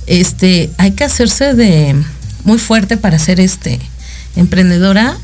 este 0.08 0.70
hay 0.78 0.92
que 0.92 1.04
hacerse 1.04 1.54
de 1.54 1.96
muy 2.44 2.58
fuerte 2.58 2.98
para 2.98 3.20
ser 3.20 3.40
este 3.40 3.80
emprendedora, 4.36 5.18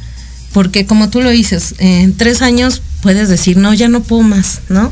porque 0.54 0.86
como 0.86 1.10
tú 1.10 1.22
lo 1.22 1.30
dices, 1.30 1.76
en 1.80 2.16
tres 2.16 2.42
años 2.42 2.82
puedes 3.02 3.30
decir 3.30 3.58
no 3.58 3.74
ya 3.74 3.88
no 3.88 4.04
puedo 4.04 4.24
más, 4.24 4.62
¿no? 4.70 4.92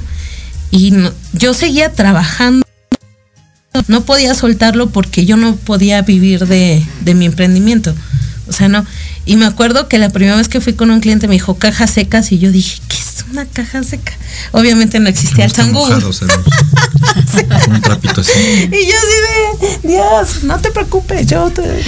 Y 0.72 0.94
yo 1.34 1.54
seguía 1.54 1.92
trabajando, 1.92 2.66
no 3.88 4.06
podía 4.06 4.34
soltarlo 4.34 4.90
porque 4.90 5.26
yo 5.26 5.38
no 5.38 5.56
podía 5.56 6.02
vivir 6.02 6.48
de, 6.48 6.84
de 7.02 7.14
mi 7.14 7.26
emprendimiento. 7.26 7.94
O 8.48 8.52
sea, 8.52 8.68
no. 8.70 8.86
Y 9.26 9.36
me 9.36 9.46
acuerdo 9.46 9.88
que 9.88 9.98
la 10.00 10.10
primera 10.10 10.36
vez 10.36 10.50
que 10.50 10.62
fui 10.62 10.74
con 10.74 10.92
un 10.92 11.00
cliente 11.00 11.28
me 11.28 11.36
dijo 11.36 11.56
cajas 11.56 11.92
secas 11.92 12.32
y 12.32 12.40
yo 12.40 12.52
dije, 12.52 12.82
¿qué 12.88 12.98
es 13.18 13.26
una 13.32 13.46
caja 13.46 13.84
seca? 13.84 14.14
Obviamente 14.52 15.00
no 15.00 15.10
existía 15.10 15.46
el 15.46 15.54
tango. 15.54 15.86
un 17.68 17.82
trapito 17.82 18.22
así. 18.22 18.70
Y 18.72 18.88
yo 18.88 18.96
así 18.98 19.78
de, 19.84 19.88
Dios, 19.88 20.44
no 20.44 20.60
te 20.60 20.72
preocupes, 20.72 21.28
yo 21.28 21.50
te... 21.52 21.84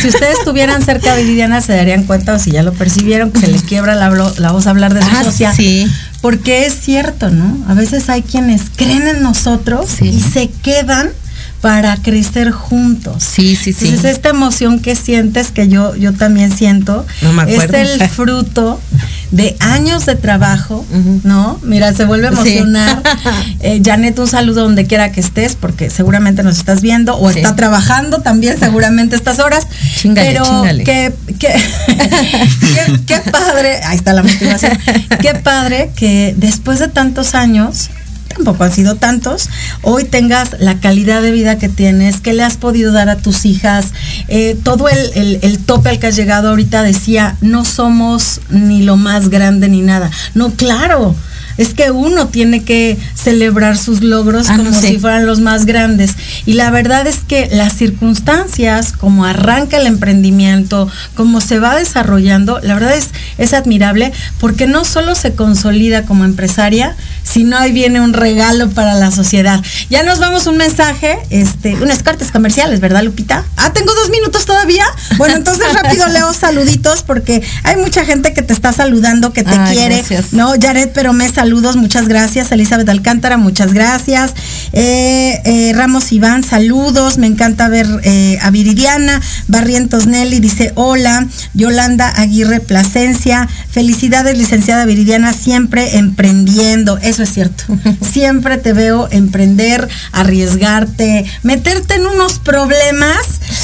si 0.00 0.08
ustedes 0.08 0.38
estuvieran 0.38 0.82
cerca 0.82 1.14
de 1.14 1.24
Viviana 1.24 1.60
se 1.60 1.74
darían 1.74 2.04
cuenta 2.04 2.34
o 2.34 2.38
si 2.38 2.50
ya 2.50 2.62
lo 2.62 2.72
percibieron 2.72 3.30
que 3.30 3.40
se 3.40 3.48
les 3.48 3.62
quiebra 3.62 3.94
la, 3.94 4.10
la 4.10 4.52
voz 4.52 4.66
hablar 4.66 4.94
de 4.94 5.02
su 5.02 5.08
ah, 5.10 5.24
socia. 5.24 5.52
Sí. 5.52 5.86
Porque 6.20 6.66
es 6.66 6.74
cierto, 6.80 7.30
¿no? 7.30 7.64
A 7.68 7.74
veces 7.74 8.08
hay 8.08 8.22
quienes 8.22 8.62
creen 8.74 9.06
en 9.08 9.22
nosotros 9.22 10.00
y 10.00 10.20
se 10.20 10.48
quedan 10.48 11.10
para 11.64 11.96
crecer 11.96 12.50
juntos. 12.50 13.24
Sí, 13.24 13.56
sí, 13.56 13.72
sí. 13.72 13.86
Entonces 13.86 14.10
esta 14.10 14.28
emoción 14.28 14.80
que 14.80 14.94
sientes, 14.94 15.50
que 15.50 15.66
yo, 15.66 15.96
yo 15.96 16.12
también 16.12 16.52
siento, 16.52 17.06
es 17.48 17.72
el 17.72 18.06
fruto 18.10 18.78
de 19.30 19.56
años 19.60 20.04
de 20.04 20.14
trabajo, 20.14 20.84
¿no? 21.22 21.58
Mira, 21.62 21.94
se 21.94 22.04
vuelve 22.04 22.26
a 22.26 22.32
emocionar. 22.32 23.02
Eh, 23.60 23.80
Janet, 23.82 24.18
un 24.18 24.28
saludo 24.28 24.64
donde 24.64 24.86
quiera 24.86 25.10
que 25.10 25.20
estés, 25.20 25.56
porque 25.56 25.88
seguramente 25.88 26.42
nos 26.42 26.58
estás 26.58 26.82
viendo, 26.82 27.16
o 27.16 27.30
está 27.30 27.56
trabajando 27.56 28.20
también 28.20 28.58
seguramente 28.58 29.16
estas 29.16 29.38
horas. 29.38 29.66
Chingale, 29.96 30.34
pero 30.34 30.62
qué, 30.84 31.14
qué 33.06 33.20
padre, 33.30 33.80
ahí 33.84 33.96
está 33.96 34.12
la 34.12 34.22
motivación, 34.22 34.78
qué 35.18 35.34
padre 35.34 35.92
que 35.96 36.34
después 36.36 36.78
de 36.78 36.88
tantos 36.88 37.34
años 37.34 37.88
tampoco 38.34 38.64
han 38.64 38.72
sido 38.72 38.96
tantos, 38.96 39.48
hoy 39.82 40.04
tengas 40.04 40.56
la 40.60 40.80
calidad 40.80 41.22
de 41.22 41.30
vida 41.30 41.58
que 41.58 41.68
tienes, 41.68 42.20
que 42.20 42.32
le 42.32 42.42
has 42.42 42.56
podido 42.56 42.92
dar 42.92 43.08
a 43.08 43.16
tus 43.16 43.44
hijas, 43.44 43.92
eh, 44.28 44.56
todo 44.62 44.88
el, 44.88 45.38
el, 45.42 45.58
tope 45.58 45.90
al 45.90 45.98
que 45.98 46.08
has 46.08 46.16
llegado 46.16 46.50
ahorita 46.50 46.82
decía, 46.82 47.36
no 47.40 47.64
somos 47.64 48.40
ni 48.50 48.82
lo 48.82 48.96
más 48.96 49.28
grande 49.28 49.68
ni 49.68 49.80
nada. 49.80 50.10
No, 50.34 50.50
claro, 50.50 51.14
es 51.56 51.74
que 51.74 51.90
uno 51.90 52.28
tiene 52.28 52.64
que 52.64 52.98
celebrar 53.14 53.76
sus 53.76 54.02
logros 54.02 54.50
ah, 54.50 54.56
como 54.56 54.72
si 54.72 54.98
fueran 54.98 55.26
los 55.26 55.40
más 55.40 55.66
grandes. 55.66 56.14
Y 56.46 56.54
la 56.54 56.70
verdad 56.70 57.06
es 57.06 57.18
que 57.18 57.48
las 57.52 57.74
circunstancias, 57.74 58.92
como 58.92 59.24
arranca 59.24 59.76
el 59.76 59.86
emprendimiento, 59.86 60.88
como 61.14 61.40
se 61.40 61.60
va 61.60 61.76
desarrollando, 61.76 62.58
la 62.62 62.74
verdad 62.74 62.96
es, 62.96 63.10
es 63.38 63.52
admirable 63.52 64.12
porque 64.40 64.66
no 64.66 64.84
solo 64.84 65.14
se 65.14 65.34
consolida 65.34 66.04
como 66.04 66.24
empresaria, 66.24 66.96
sino 67.24 67.56
ahí 67.56 67.72
viene 67.72 68.00
un 68.00 68.12
regalo 68.12 68.70
para 68.70 68.94
la 68.94 69.10
sociedad. 69.10 69.60
Ya 69.90 70.02
nos 70.04 70.20
vamos 70.20 70.46
un 70.46 70.56
mensaje, 70.56 71.18
este, 71.30 71.74
unas 71.76 72.02
cartas 72.02 72.30
comerciales, 72.30 72.80
¿verdad, 72.80 73.02
Lupita? 73.02 73.44
Ah, 73.56 73.72
tengo 73.72 73.92
dos 73.94 74.10
minutos 74.10 74.44
todavía. 74.44 74.84
Bueno, 75.16 75.34
entonces 75.34 75.64
rápido 75.82 76.06
leo 76.08 76.32
saluditos 76.32 77.02
porque 77.02 77.42
hay 77.64 77.76
mucha 77.76 78.04
gente 78.04 78.32
que 78.32 78.42
te 78.42 78.52
está 78.52 78.72
saludando, 78.72 79.32
que 79.32 79.42
te 79.42 79.56
quiere. 79.72 80.04
No, 80.32 80.52
Jared, 80.60 80.90
pero 80.94 81.12
me 81.12 81.28
saludos, 81.28 81.76
muchas 81.76 82.08
gracias. 82.08 82.52
Elizabeth 82.52 82.88
Alcántara, 82.88 83.36
muchas 83.36 83.72
gracias. 83.72 84.34
Eh, 84.72 85.40
eh, 85.44 85.72
Ramos 85.74 86.12
Iván, 86.12 86.44
saludos. 86.44 87.18
Me 87.18 87.26
encanta 87.26 87.68
ver 87.68 87.86
eh, 88.04 88.38
a 88.42 88.50
Viridiana. 88.50 89.20
Barrientos 89.48 90.06
Nelly 90.06 90.40
dice 90.40 90.72
hola. 90.74 91.26
Yolanda 91.54 92.08
Aguirre 92.08 92.60
Plasencia. 92.60 93.48
Felicidades, 93.74 94.38
licenciada 94.38 94.84
Viridiana, 94.84 95.32
siempre 95.32 95.96
emprendiendo. 95.98 96.96
Eso 96.98 97.24
es 97.24 97.32
cierto. 97.32 97.64
siempre 98.00 98.56
te 98.56 98.72
veo 98.72 99.08
emprender, 99.10 99.88
arriesgarte, 100.12 101.24
meterte 101.42 101.94
en 101.94 102.06
unos 102.06 102.38
problemas 102.38 103.16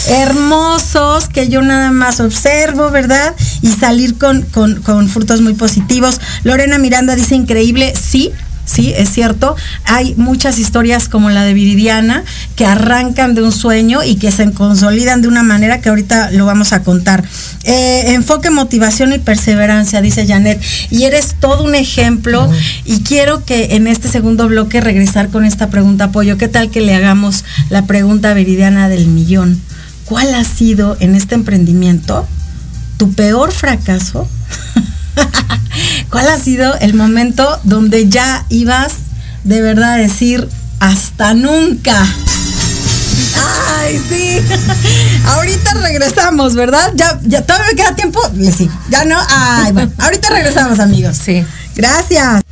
hermosos 0.08 1.28
que 1.28 1.48
yo 1.48 1.62
nada 1.62 1.92
más 1.92 2.18
observo, 2.18 2.90
¿verdad? 2.90 3.36
Y 3.62 3.68
salir 3.68 4.18
con, 4.18 4.42
con, 4.42 4.82
con 4.82 5.08
frutos 5.08 5.42
muy 5.42 5.54
positivos. 5.54 6.20
Lorena 6.42 6.78
Miranda 6.78 7.14
dice 7.14 7.36
increíble 7.36 7.94
sí, 7.94 8.32
sí, 8.70 8.92
es 8.96 9.10
cierto. 9.10 9.56
Hay 9.84 10.14
muchas 10.16 10.58
historias 10.58 11.08
como 11.08 11.30
la 11.30 11.44
de 11.44 11.54
Viridiana 11.54 12.24
que 12.56 12.64
arrancan 12.64 13.34
de 13.34 13.42
un 13.42 13.52
sueño 13.52 14.02
y 14.04 14.16
que 14.16 14.30
se 14.30 14.50
consolidan 14.52 15.22
de 15.22 15.28
una 15.28 15.42
manera 15.42 15.80
que 15.80 15.88
ahorita 15.88 16.30
lo 16.30 16.46
vamos 16.46 16.72
a 16.72 16.82
contar. 16.82 17.24
Eh, 17.64 18.14
enfoque, 18.14 18.50
motivación 18.50 19.12
y 19.12 19.18
perseverancia, 19.18 20.00
dice 20.00 20.26
Janet. 20.26 20.60
Y 20.90 21.04
eres 21.04 21.36
todo 21.40 21.64
un 21.64 21.74
ejemplo 21.74 22.50
y 22.84 23.00
quiero 23.00 23.44
que 23.44 23.76
en 23.76 23.86
este 23.86 24.08
segundo 24.08 24.48
bloque 24.48 24.80
regresar 24.80 25.28
con 25.28 25.44
esta 25.44 25.68
pregunta, 25.68 26.04
apoyo. 26.04 26.38
¿Qué 26.38 26.48
tal 26.48 26.70
que 26.70 26.80
le 26.80 26.94
hagamos 26.94 27.44
la 27.68 27.86
pregunta 27.86 28.34
Viridiana 28.34 28.88
del 28.88 29.06
millón? 29.06 29.60
¿Cuál 30.04 30.34
ha 30.34 30.44
sido 30.44 30.96
en 31.00 31.14
este 31.14 31.34
emprendimiento 31.34 32.26
tu 32.98 33.12
peor 33.12 33.52
fracaso? 33.52 34.28
¿Cuál 36.10 36.28
ha 36.28 36.38
sido 36.38 36.74
el 36.76 36.94
momento 36.94 37.60
donde 37.64 38.08
ya 38.08 38.44
ibas 38.48 38.92
de 39.44 39.62
verdad 39.62 39.94
a 39.94 39.96
decir 39.96 40.48
hasta 40.80 41.34
nunca? 41.34 42.06
Ay, 43.78 44.00
sí. 44.08 44.40
Ahorita 45.26 45.74
regresamos, 45.74 46.54
¿verdad? 46.54 46.92
Ya, 46.94 47.18
ya 47.22 47.42
todavía 47.42 47.68
me 47.68 47.76
queda 47.76 47.94
tiempo. 47.94 48.20
Sigo. 48.56 48.72
Ya 48.90 49.04
no. 49.04 49.18
Ay, 49.28 49.72
bueno. 49.72 49.92
Ahorita 49.98 50.30
regresamos, 50.30 50.78
amigos. 50.80 51.16
Sí. 51.16 51.44
Gracias. 51.74 52.42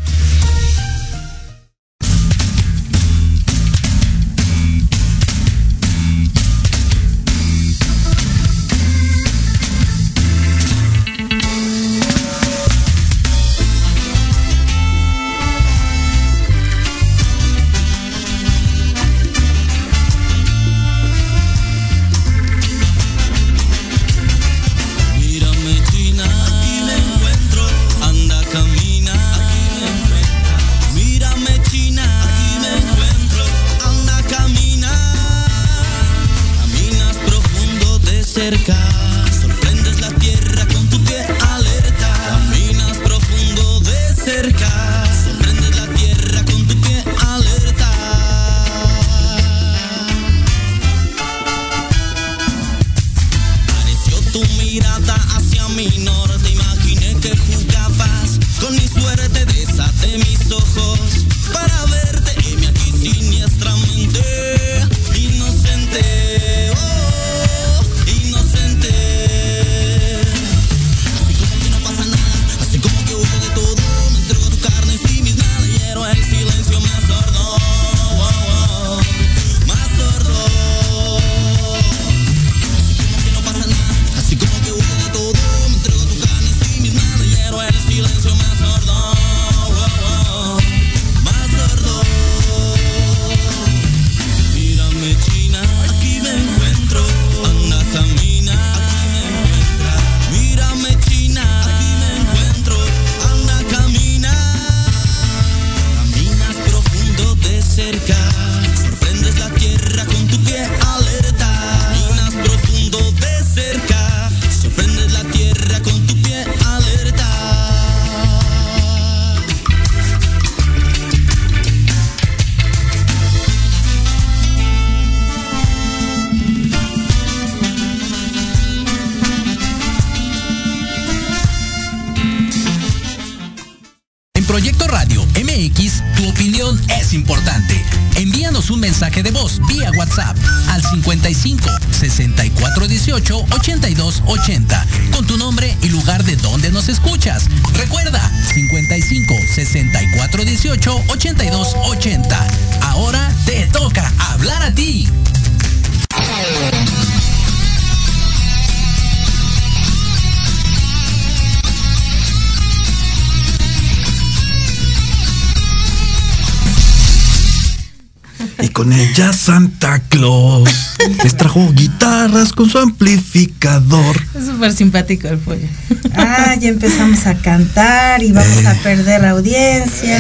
Súper 174.68 174.72
simpático 174.76 175.28
el 175.28 175.38
pollo. 175.38 175.66
Ah, 176.14 176.54
ya 176.61 176.68
empezamos 176.68 177.26
a 177.26 177.35
cantar 177.37 178.22
y 178.22 178.33
vamos 178.33 178.66
a 178.66 178.74
perder 178.74 179.22
la 179.22 179.31
audiencia. 179.31 180.18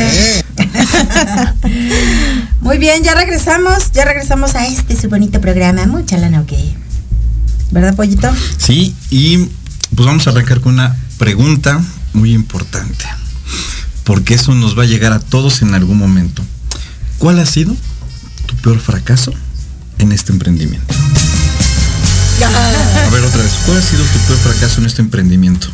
Muy 2.60 2.78
bien, 2.78 3.02
ya 3.02 3.14
regresamos, 3.14 3.92
ya 3.92 4.04
regresamos 4.04 4.54
a 4.54 4.66
este 4.66 4.96
su 4.96 5.08
bonito 5.08 5.40
programa. 5.40 5.86
Mucha 5.86 6.16
lana, 6.16 6.40
ok. 6.40 6.52
¿Verdad, 7.70 7.94
pollito? 7.94 8.30
Sí, 8.56 8.94
y 9.10 9.38
pues 9.94 10.06
vamos 10.06 10.26
a 10.26 10.30
arrancar 10.30 10.60
con 10.60 10.74
una 10.74 10.96
pregunta 11.18 11.80
muy 12.12 12.32
importante. 12.32 13.04
Porque 14.04 14.34
eso 14.34 14.54
nos 14.54 14.78
va 14.78 14.84
a 14.84 14.86
llegar 14.86 15.12
a 15.12 15.20
todos 15.20 15.62
en 15.62 15.74
algún 15.74 15.98
momento. 15.98 16.42
¿Cuál 17.18 17.38
ha 17.40 17.46
sido 17.46 17.76
tu 18.46 18.54
peor 18.56 18.78
fracaso 18.78 19.32
en 19.98 20.12
este 20.12 20.32
emprendimiento? 20.32 20.94
Ver 23.18 23.26
otra 23.26 23.42
vez, 23.42 23.52
¿cuál 23.66 23.78
ha 23.78 23.82
sido 23.82 24.04
tu 24.04 24.18
peor 24.28 24.38
fracaso 24.38 24.80
en 24.80 24.86
este 24.86 25.02
emprendimiento? 25.02 25.66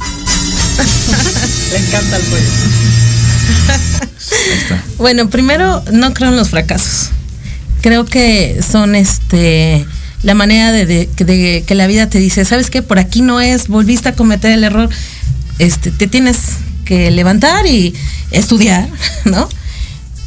Le 1.70 1.78
encanta 1.78 2.16
el 2.16 2.22
pollo. 2.24 2.42
Ahí 3.68 4.58
está. 4.60 4.82
Bueno, 4.98 5.30
primero, 5.30 5.84
no 5.92 6.12
creo 6.14 6.30
en 6.30 6.36
los 6.36 6.48
fracasos. 6.48 7.10
Creo 7.80 8.04
que 8.06 8.60
son 8.68 8.96
este 8.96 9.86
la 10.24 10.34
manera 10.34 10.72
de, 10.72 10.84
de- 10.84 11.08
de 11.24 11.62
que 11.64 11.74
la 11.76 11.86
vida 11.86 12.08
te 12.10 12.18
dice, 12.18 12.44
¿sabes 12.44 12.70
qué? 12.70 12.82
Por 12.82 12.98
aquí 12.98 13.22
no 13.22 13.40
es, 13.40 13.68
volviste 13.68 14.08
a 14.08 14.14
cometer 14.16 14.50
el 14.50 14.64
error. 14.64 14.88
Este, 15.60 15.92
te 15.92 16.08
tienes 16.08 16.38
que 16.84 17.12
levantar 17.12 17.66
y 17.66 17.94
estudiar, 18.32 18.88
¿no? 19.26 19.48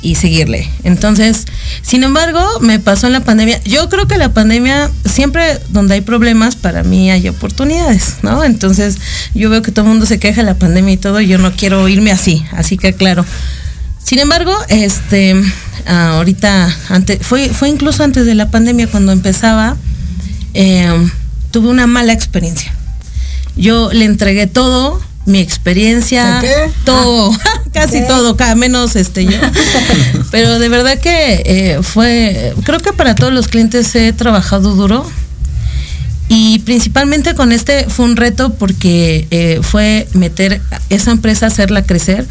Y 0.05 0.15
seguirle. 0.15 0.69
Entonces, 0.83 1.45
sin 1.81 2.03
embargo, 2.03 2.45
me 2.59 2.77
pasó 2.77 3.07
en 3.07 3.13
la 3.13 3.21
pandemia. 3.21 3.63
Yo 3.63 3.87
creo 3.87 4.05
que 4.05 4.17
la 4.17 4.33
pandemia, 4.33 4.91
siempre 5.05 5.59
donde 5.69 5.93
hay 5.93 6.01
problemas, 6.01 6.57
para 6.57 6.83
mí 6.83 7.09
hay 7.09 7.29
oportunidades, 7.29 8.17
¿no? 8.21 8.43
Entonces, 8.43 8.97
yo 9.33 9.49
veo 9.49 9.61
que 9.61 9.71
todo 9.71 9.85
el 9.85 9.91
mundo 9.91 10.05
se 10.05 10.19
queja 10.19 10.41
de 10.41 10.47
la 10.47 10.55
pandemia 10.55 10.93
y 10.93 10.97
todo, 10.97 11.21
yo 11.21 11.37
no 11.37 11.53
quiero 11.53 11.87
irme 11.87 12.11
así, 12.11 12.43
así 12.51 12.77
que 12.77 12.91
claro. 12.91 13.25
Sin 14.03 14.19
embargo, 14.19 14.53
este, 14.67 15.41
ah, 15.87 16.17
ahorita, 16.17 16.77
antes, 16.89 17.19
fue, 17.25 17.47
fue 17.47 17.69
incluso 17.69 18.03
antes 18.03 18.25
de 18.25 18.35
la 18.35 18.51
pandemia 18.51 18.87
cuando 18.87 19.13
empezaba, 19.13 19.77
eh, 20.53 20.91
tuve 21.51 21.69
una 21.69 21.87
mala 21.87 22.11
experiencia. 22.11 22.73
Yo 23.55 23.89
le 23.93 24.03
entregué 24.03 24.47
todo, 24.47 24.99
mi 25.25 25.39
experiencia, 25.39 26.41
todo, 26.83 27.31
casi 27.73 27.99
ok. 27.99 28.07
todo, 28.07 28.35
cada 28.35 28.55
menos 28.55 28.95
este 28.95 29.25
yo. 29.25 29.37
Pero 30.31 30.59
de 30.59 30.69
verdad 30.69 30.99
que 30.99 31.43
eh, 31.45 31.79
fue, 31.81 32.53
creo 32.63 32.79
que 32.79 32.93
para 32.93 33.15
todos 33.15 33.31
los 33.31 33.47
clientes 33.47 33.93
he 33.95 34.13
trabajado 34.13 34.75
duro. 34.75 35.09
Y 36.29 36.59
principalmente 36.59 37.35
con 37.35 37.51
este 37.51 37.85
fue 37.89 38.05
un 38.05 38.15
reto 38.15 38.53
porque 38.55 39.27
eh, 39.29 39.59
fue 39.61 40.07
meter 40.13 40.61
esa 40.89 41.11
empresa, 41.11 41.47
hacerla 41.47 41.83
crecer. 41.83 42.27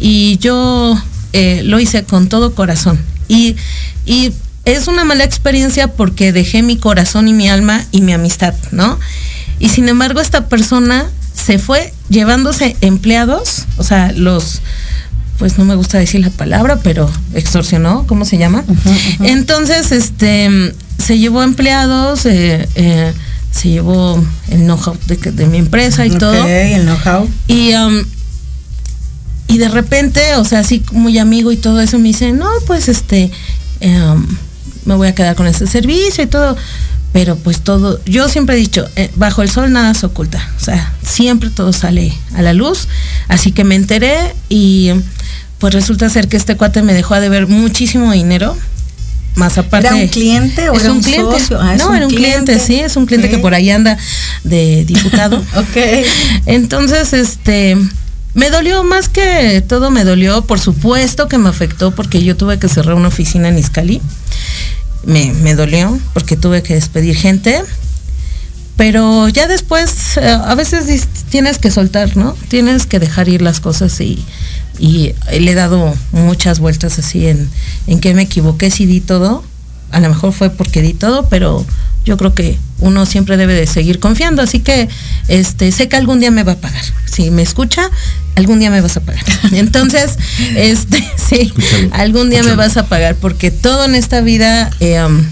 Y 0.00 0.38
yo 0.38 1.00
eh, 1.32 1.62
lo 1.64 1.78
hice 1.78 2.04
con 2.04 2.28
todo 2.28 2.54
corazón. 2.54 2.98
Y, 3.28 3.56
y 4.04 4.32
es 4.64 4.88
una 4.88 5.04
mala 5.04 5.24
experiencia 5.24 5.88
porque 5.88 6.32
dejé 6.32 6.62
mi 6.62 6.76
corazón 6.76 7.28
y 7.28 7.32
mi 7.32 7.48
alma 7.48 7.84
y 7.92 8.00
mi 8.00 8.12
amistad, 8.12 8.54
¿no? 8.72 8.98
Y 9.58 9.68
sin 9.68 9.88
embargo 9.88 10.20
esta 10.20 10.48
persona 10.48 11.06
se 11.36 11.58
fue 11.58 11.92
llevándose 12.08 12.76
empleados, 12.80 13.66
o 13.76 13.84
sea, 13.84 14.12
los, 14.12 14.60
pues 15.38 15.58
no 15.58 15.64
me 15.64 15.74
gusta 15.74 15.98
decir 15.98 16.20
la 16.20 16.30
palabra, 16.30 16.80
pero 16.82 17.10
extorsionó, 17.34 18.06
¿cómo 18.06 18.24
se 18.24 18.38
llama? 18.38 18.64
Entonces, 19.20 19.92
este, 19.92 20.74
se 20.98 21.18
llevó 21.18 21.42
empleados, 21.42 22.26
eh, 22.26 22.68
eh, 22.74 23.12
se 23.52 23.68
llevó 23.68 24.22
el 24.48 24.62
know-how 24.62 24.96
de, 25.06 25.16
de 25.16 25.46
mi 25.46 25.58
empresa 25.58 26.06
y 26.06 26.10
todo. 26.10 26.46
el 26.46 26.84
know-how. 26.84 27.28
Y, 27.48 27.74
um, 27.74 28.02
y 29.48 29.58
de 29.58 29.68
repente, 29.68 30.34
o 30.36 30.44
sea, 30.44 30.60
así 30.60 30.82
muy 30.92 31.18
amigo 31.18 31.52
y 31.52 31.56
todo 31.56 31.80
eso, 31.80 31.98
me 31.98 32.08
dice, 32.08 32.32
no, 32.32 32.48
pues 32.66 32.88
este, 32.88 33.30
um, 33.82 34.26
me 34.84 34.94
voy 34.94 35.08
a 35.08 35.14
quedar 35.14 35.36
con 35.36 35.46
este 35.46 35.66
servicio 35.66 36.24
y 36.24 36.26
todo. 36.26 36.56
Pero 37.12 37.36
pues 37.36 37.60
todo, 37.62 37.98
yo 38.04 38.28
siempre 38.28 38.56
he 38.56 38.58
dicho, 38.58 38.86
eh, 38.96 39.10
bajo 39.16 39.42
el 39.42 39.50
sol 39.50 39.72
nada 39.72 39.94
se 39.94 40.06
oculta. 40.06 40.46
O 40.60 40.64
sea, 40.64 40.92
siempre 41.02 41.48
todo 41.50 41.72
sale 41.72 42.12
a 42.34 42.42
la 42.42 42.52
luz. 42.52 42.88
Así 43.28 43.52
que 43.52 43.64
me 43.64 43.74
enteré 43.74 44.34
y 44.48 44.90
pues 45.58 45.72
resulta 45.72 46.08
ser 46.10 46.28
que 46.28 46.36
este 46.36 46.56
cuate 46.56 46.82
me 46.82 46.92
dejó 46.92 47.14
a 47.14 47.20
deber 47.20 47.46
muchísimo 47.46 48.12
dinero. 48.12 48.56
Más 49.34 49.58
aparte. 49.58 49.88
¿Era 49.88 49.96
un 49.96 50.08
cliente 50.08 50.68
o 50.70 50.74
es 50.74 50.84
era 50.84 50.92
un 50.92 51.02
cliente? 51.02 51.38
socio? 51.38 51.60
Ah, 51.60 51.76
no, 51.76 51.88
un 51.90 51.96
era 51.96 52.06
un 52.06 52.14
cliente, 52.14 52.52
cliente. 52.52 52.66
sí, 52.66 52.80
es 52.80 52.96
un 52.96 53.04
cliente 53.04 53.28
que 53.28 53.38
por 53.38 53.54
ahí 53.54 53.70
anda 53.70 53.98
de 54.44 54.84
diputado. 54.84 55.42
Ok. 55.56 55.76
Entonces, 56.46 57.12
este, 57.12 57.76
me 58.36 58.50
dolió 58.50 58.84
más 58.84 59.08
que 59.08 59.62
todo 59.66 59.90
me 59.90 60.04
dolió, 60.04 60.42
por 60.42 60.60
supuesto 60.60 61.26
que 61.26 61.38
me 61.38 61.48
afectó 61.48 61.92
porque 61.92 62.22
yo 62.22 62.36
tuve 62.36 62.58
que 62.58 62.68
cerrar 62.68 62.94
una 62.94 63.08
oficina 63.08 63.48
en 63.48 63.58
Iscali. 63.58 64.02
Me, 65.06 65.32
me 65.32 65.54
dolió 65.54 65.98
porque 66.12 66.36
tuve 66.36 66.62
que 66.62 66.74
despedir 66.74 67.16
gente. 67.16 67.62
Pero 68.76 69.28
ya 69.28 69.46
después, 69.46 70.18
eh, 70.18 70.28
a 70.28 70.54
veces 70.54 71.08
tienes 71.30 71.58
que 71.58 71.70
soltar, 71.70 72.14
¿no? 72.16 72.36
Tienes 72.48 72.84
que 72.84 72.98
dejar 72.98 73.28
ir 73.28 73.40
las 73.40 73.60
cosas 73.60 73.98
y, 74.02 74.22
y 74.78 75.14
le 75.30 75.52
he 75.52 75.54
dado 75.54 75.94
muchas 76.12 76.58
vueltas 76.58 76.98
así 76.98 77.26
en, 77.26 77.48
en 77.86 78.00
que 78.00 78.12
me 78.12 78.22
equivoqué 78.22 78.70
si 78.70 78.84
di 78.84 79.00
todo. 79.00 79.42
A 79.92 80.00
lo 80.00 80.08
mejor 80.10 80.32
fue 80.32 80.50
porque 80.50 80.82
di 80.82 80.92
todo, 80.92 81.26
pero 81.30 81.64
yo 82.04 82.18
creo 82.18 82.34
que 82.34 82.58
uno 82.78 83.06
siempre 83.06 83.36
debe 83.36 83.54
de 83.54 83.66
seguir 83.66 83.98
confiando. 83.98 84.42
Así 84.42 84.60
que 84.60 84.88
este, 85.28 85.72
sé 85.72 85.88
que 85.88 85.96
algún 85.96 86.20
día 86.20 86.30
me 86.30 86.42
va 86.42 86.52
a 86.52 86.56
pagar. 86.56 86.84
Si 87.04 87.30
me 87.30 87.42
escucha, 87.42 87.90
algún 88.34 88.58
día 88.58 88.70
me 88.70 88.80
vas 88.80 88.96
a 88.96 89.00
pagar. 89.00 89.24
Entonces, 89.52 90.16
este, 90.56 90.98
sí, 91.16 91.36
Escúchalo, 91.40 91.90
algún 91.92 92.30
día 92.30 92.42
me 92.42 92.54
vas 92.54 92.76
a 92.76 92.86
pagar 92.86 93.16
porque 93.16 93.50
todo 93.50 93.84
en 93.84 93.94
esta 93.94 94.20
vida... 94.20 94.70
eh, 94.80 95.02
um, 95.02 95.24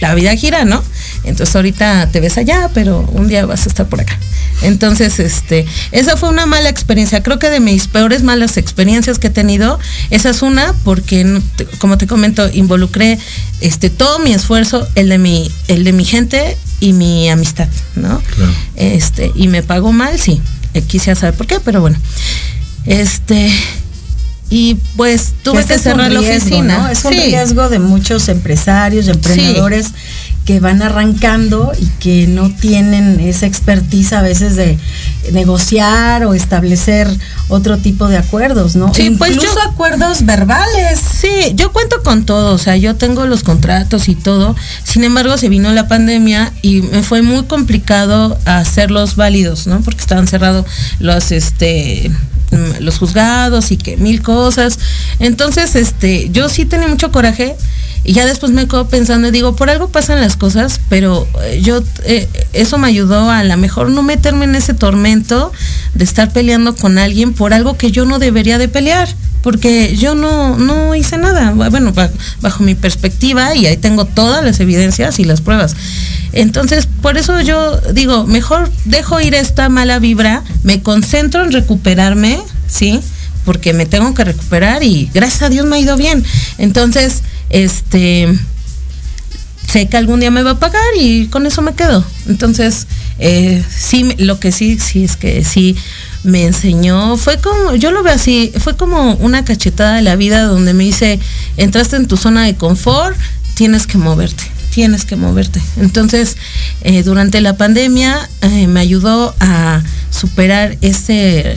la 0.00 0.14
vida 0.14 0.34
gira, 0.36 0.64
¿no? 0.64 0.82
Entonces 1.24 1.54
ahorita 1.56 2.08
te 2.12 2.20
ves 2.20 2.36
allá, 2.38 2.70
pero 2.74 3.00
un 3.12 3.28
día 3.28 3.46
vas 3.46 3.64
a 3.66 3.68
estar 3.68 3.86
por 3.86 4.00
acá. 4.00 4.18
Entonces, 4.62 5.18
este, 5.20 5.66
esa 5.90 6.16
fue 6.16 6.28
una 6.28 6.46
mala 6.46 6.68
experiencia. 6.68 7.22
Creo 7.22 7.38
que 7.38 7.50
de 7.50 7.60
mis 7.60 7.88
peores 7.88 8.22
malas 8.22 8.56
experiencias 8.56 9.18
que 9.18 9.26
he 9.26 9.30
tenido, 9.30 9.78
esa 10.10 10.30
es 10.30 10.42
una 10.42 10.74
porque, 10.84 11.40
como 11.78 11.98
te 11.98 12.06
comento, 12.06 12.48
involucré 12.52 13.18
este 13.60 13.90
todo 13.90 14.18
mi 14.20 14.32
esfuerzo, 14.32 14.86
el 14.94 15.08
de 15.08 15.18
mi, 15.18 15.50
el 15.68 15.84
de 15.84 15.92
mi 15.92 16.04
gente 16.04 16.56
y 16.80 16.92
mi 16.92 17.28
amistad, 17.28 17.68
¿no? 17.96 18.20
Claro. 18.36 18.52
Este, 18.76 19.32
y 19.34 19.48
me 19.48 19.62
pagó 19.62 19.92
mal, 19.92 20.18
sí. 20.18 20.40
Eh, 20.74 20.82
quisiera 20.82 21.18
saber 21.18 21.34
por 21.34 21.46
qué, 21.46 21.58
pero 21.60 21.80
bueno. 21.80 21.98
Este, 22.86 23.50
y 24.50 24.76
pues 24.96 25.32
tuve 25.42 25.60
Ese 25.60 25.74
que 25.74 25.78
cerrar 25.80 26.12
la 26.12 26.20
riesgo, 26.20 26.36
oficina. 26.46 26.78
¿no? 26.78 26.88
Es 26.88 27.04
un 27.04 27.12
Sí. 27.12 27.18
riesgo 27.18 27.68
de 27.68 27.78
muchos 27.78 28.28
empresarios, 28.28 29.06
de 29.06 29.12
emprendedores 29.12 29.88
que 30.44 30.60
van 30.60 30.82
arrancando 30.82 31.72
y 31.80 31.86
que 32.00 32.26
no 32.26 32.50
tienen 32.50 33.18
esa 33.20 33.46
expertise 33.46 34.12
a 34.12 34.20
veces 34.20 34.56
de 34.56 34.78
negociar 35.32 36.24
o 36.26 36.34
establecer 36.34 37.08
otro 37.48 37.78
tipo 37.78 38.08
de 38.08 38.18
acuerdos, 38.18 38.76
¿no? 38.76 38.92
Sí, 38.92 39.10
pues 39.18 39.32
Incluso 39.32 39.54
yo- 39.54 39.70
acuerdos 39.70 40.26
verbales. 40.26 41.00
Sí, 41.00 41.52
yo 41.54 41.72
cuento 41.72 42.02
con 42.02 42.26
todo, 42.26 42.54
o 42.54 42.58
sea, 42.58 42.76
yo 42.76 42.94
tengo 42.96 43.26
los 43.26 43.42
contratos 43.42 44.08
y 44.08 44.14
todo. 44.14 44.54
Sin 44.84 45.02
embargo, 45.04 45.36
se 45.38 45.48
vino 45.48 45.72
la 45.72 45.88
pandemia 45.88 46.52
y 46.60 46.82
me 46.82 47.02
fue 47.02 47.22
muy 47.22 47.44
complicado 47.44 48.38
hacerlos 48.44 49.16
válidos, 49.16 49.66
¿no? 49.66 49.80
Porque 49.80 50.00
estaban 50.00 50.26
cerrados 50.28 50.66
los 50.98 51.32
este 51.32 52.10
los 52.78 52.98
juzgados 52.98 53.72
y 53.72 53.76
que 53.76 53.96
mil 53.96 54.22
cosas. 54.22 54.78
Entonces, 55.18 55.74
este, 55.74 56.28
yo 56.30 56.48
sí 56.48 56.66
tenía 56.66 56.86
mucho 56.86 57.10
coraje 57.10 57.56
Y 58.04 58.12
ya 58.12 58.26
después 58.26 58.52
me 58.52 58.68
quedo 58.68 58.86
pensando 58.88 59.28
y 59.28 59.30
digo, 59.30 59.56
por 59.56 59.70
algo 59.70 59.88
pasan 59.88 60.20
las 60.20 60.36
cosas, 60.36 60.80
pero 60.88 61.26
eh, 61.42 61.60
yo, 61.62 61.82
eh, 62.04 62.28
eso 62.52 62.76
me 62.78 62.88
ayudó 62.88 63.30
a 63.30 63.42
lo 63.44 63.56
mejor 63.56 63.90
no 63.90 64.02
meterme 64.02 64.44
en 64.44 64.54
ese 64.54 64.74
tormento 64.74 65.52
de 65.94 66.04
estar 66.04 66.32
peleando 66.32 66.76
con 66.76 66.98
alguien 66.98 67.32
por 67.32 67.54
algo 67.54 67.76
que 67.78 67.90
yo 67.90 68.04
no 68.04 68.18
debería 68.18 68.58
de 68.58 68.68
pelear 68.68 69.08
porque 69.44 69.94
yo 69.94 70.14
no, 70.14 70.56
no 70.56 70.94
hice 70.94 71.18
nada, 71.18 71.50
bueno, 71.52 71.92
bajo 72.40 72.64
mi 72.64 72.74
perspectiva, 72.74 73.54
y 73.54 73.66
ahí 73.66 73.76
tengo 73.76 74.06
todas 74.06 74.42
las 74.42 74.58
evidencias 74.58 75.18
y 75.18 75.24
las 75.24 75.42
pruebas. 75.42 75.76
Entonces, 76.32 76.88
por 77.02 77.18
eso 77.18 77.38
yo 77.42 77.78
digo, 77.92 78.24
mejor 78.24 78.70
dejo 78.86 79.20
ir 79.20 79.34
esta 79.34 79.68
mala 79.68 79.98
vibra, 79.98 80.42
me 80.62 80.82
concentro 80.82 81.44
en 81.44 81.52
recuperarme, 81.52 82.40
¿sí? 82.68 83.00
Porque 83.44 83.74
me 83.74 83.84
tengo 83.84 84.14
que 84.14 84.24
recuperar 84.24 84.82
y 84.82 85.10
gracias 85.12 85.42
a 85.42 85.50
Dios 85.50 85.66
me 85.66 85.76
ha 85.76 85.78
ido 85.78 85.98
bien. 85.98 86.24
Entonces, 86.56 87.22
este, 87.50 88.28
sé 89.70 89.88
que 89.88 89.96
algún 89.96 90.20
día 90.20 90.30
me 90.30 90.42
va 90.42 90.52
a 90.52 90.58
pagar 90.58 90.82
y 90.98 91.26
con 91.26 91.46
eso 91.46 91.62
me 91.62 91.74
quedo. 91.74 92.04
Entonces, 92.28 92.86
eh, 93.18 93.62
sí, 93.68 94.14
lo 94.18 94.38
que 94.40 94.52
sí, 94.52 94.78
sí 94.78 95.04
es 95.04 95.16
que 95.16 95.44
sí 95.44 95.76
me 96.22 96.44
enseñó, 96.44 97.16
fue 97.16 97.38
como, 97.38 97.74
yo 97.74 97.90
lo 97.90 98.02
veo 98.02 98.14
así, 98.14 98.52
fue 98.58 98.76
como 98.76 99.14
una 99.16 99.44
cachetada 99.44 99.96
de 99.96 100.02
la 100.02 100.16
vida 100.16 100.44
donde 100.44 100.72
me 100.72 100.84
dice, 100.84 101.20
entraste 101.56 101.96
en 101.96 102.06
tu 102.06 102.16
zona 102.16 102.44
de 102.44 102.54
confort, 102.54 103.16
tienes 103.54 103.86
que 103.86 103.98
moverte, 103.98 104.44
tienes 104.70 105.04
que 105.04 105.16
moverte. 105.16 105.60
Entonces, 105.76 106.36
eh, 106.80 107.02
durante 107.02 107.40
la 107.40 107.56
pandemia 107.56 108.28
eh, 108.40 108.66
me 108.68 108.80
ayudó 108.80 109.34
a 109.38 109.82
superar 110.10 110.78
ese 110.80 111.56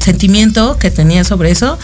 sentimiento 0.00 0.76
que 0.78 0.90
tenía 0.90 1.24
sobre 1.24 1.50
eso, 1.50 1.78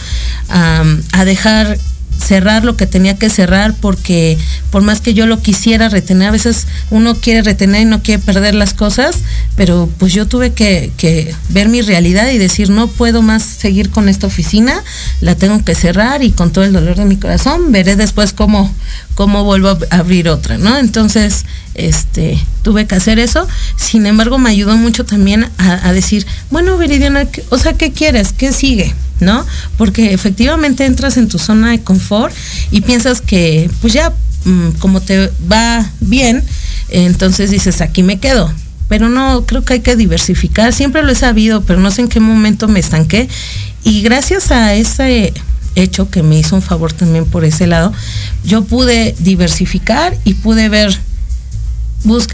a 0.49 1.25
dejar 1.25 1.77
cerrar 2.19 2.65
lo 2.65 2.75
que 2.75 2.85
tenía 2.85 3.17
que 3.17 3.29
cerrar 3.29 3.73
porque 3.79 4.37
por 4.71 4.81
más 4.81 5.01
que 5.01 5.13
yo 5.13 5.25
lo 5.25 5.41
quisiera 5.41 5.89
retener, 5.89 6.27
a 6.27 6.31
veces 6.31 6.67
uno 6.91 7.15
quiere 7.15 7.41
retener 7.41 7.81
y 7.81 7.85
no 7.85 8.03
quiere 8.03 8.21
perder 8.21 8.55
las 8.55 8.73
cosas, 8.73 9.17
pero 9.55 9.89
pues 9.97 10.13
yo 10.13 10.27
tuve 10.27 10.53
que, 10.53 10.91
ver 11.49 11.69
mi 11.69 11.81
realidad 11.81 12.29
y 12.29 12.37
decir 12.37 12.69
no 12.69 12.87
puedo 12.87 13.21
más 13.21 13.43
seguir 13.43 13.89
con 13.89 14.09
esta 14.09 14.27
oficina, 14.27 14.83
la 15.21 15.35
tengo 15.35 15.63
que 15.63 15.75
cerrar 15.75 16.23
y 16.23 16.31
con 16.31 16.51
todo 16.51 16.63
el 16.63 16.73
dolor 16.73 16.97
de 16.97 17.05
mi 17.05 17.17
corazón 17.17 17.71
veré 17.71 17.95
después 17.95 18.33
cómo, 18.33 18.73
cómo 19.19 19.43
vuelvo 19.43 19.67
a 19.67 19.97
abrir 19.97 20.29
otra, 20.29 20.57
¿no? 20.57 20.77
Entonces, 20.77 21.43
este, 21.73 22.39
tuve 22.61 22.87
que 22.87 22.95
hacer 22.95 23.19
eso. 23.19 23.45
Sin 23.75 24.05
embargo, 24.05 24.37
me 24.37 24.49
ayudó 24.49 24.77
mucho 24.77 25.03
también 25.03 25.45
a, 25.57 25.91
decir, 25.91 26.25
bueno, 26.51 26.77
Viridiana, 26.77 27.27
o 27.49 27.57
sea, 27.57 27.73
¿qué 27.73 27.91
quieres? 27.91 28.31
¿Qué 28.31 28.53
sigue? 28.53 28.95
¿no? 29.19 29.45
Porque 29.77 30.13
efectivamente 30.13 30.85
entras 30.85 31.17
en 31.17 31.27
tu 31.27 31.37
zona 31.37 31.71
de 31.71 31.81
confort 31.81 32.33
y 32.71 32.79
piensas 32.79 33.19
que 33.19 33.69
pues 33.81 33.91
ya 33.91 34.13
mm, 34.45 34.69
como 34.79 35.01
te 35.01 35.29
va 35.51 35.85
bien, 35.99 36.41
entonces 36.87 37.51
dices, 37.51 37.81
aquí 37.81 38.03
me 38.03 38.21
quedo. 38.21 38.49
Pero 38.87 39.09
no, 39.09 39.45
creo 39.45 39.65
que 39.65 39.73
hay 39.73 39.79
que 39.81 39.97
diversificar. 39.97 40.71
Siempre 40.71 41.03
lo 41.03 41.11
he 41.11 41.15
sabido, 41.15 41.59
pero 41.63 41.81
no 41.81 41.91
sé 41.91 42.03
en 42.03 42.07
qué 42.07 42.21
momento 42.21 42.69
me 42.69 42.79
estanqué. 42.79 43.27
Y 43.83 44.01
gracias 44.01 44.49
a 44.51 44.75
ese 44.75 45.33
hecho 45.81 46.09
que 46.09 46.23
me 46.23 46.37
hizo 46.37 46.55
un 46.55 46.61
favor 46.61 46.93
también 46.93 47.25
por 47.25 47.45
ese 47.45 47.67
lado, 47.67 47.93
yo 48.43 48.63
pude 48.63 49.15
diversificar 49.19 50.17
y 50.23 50.35
pude 50.35 50.69
ver 50.69 50.97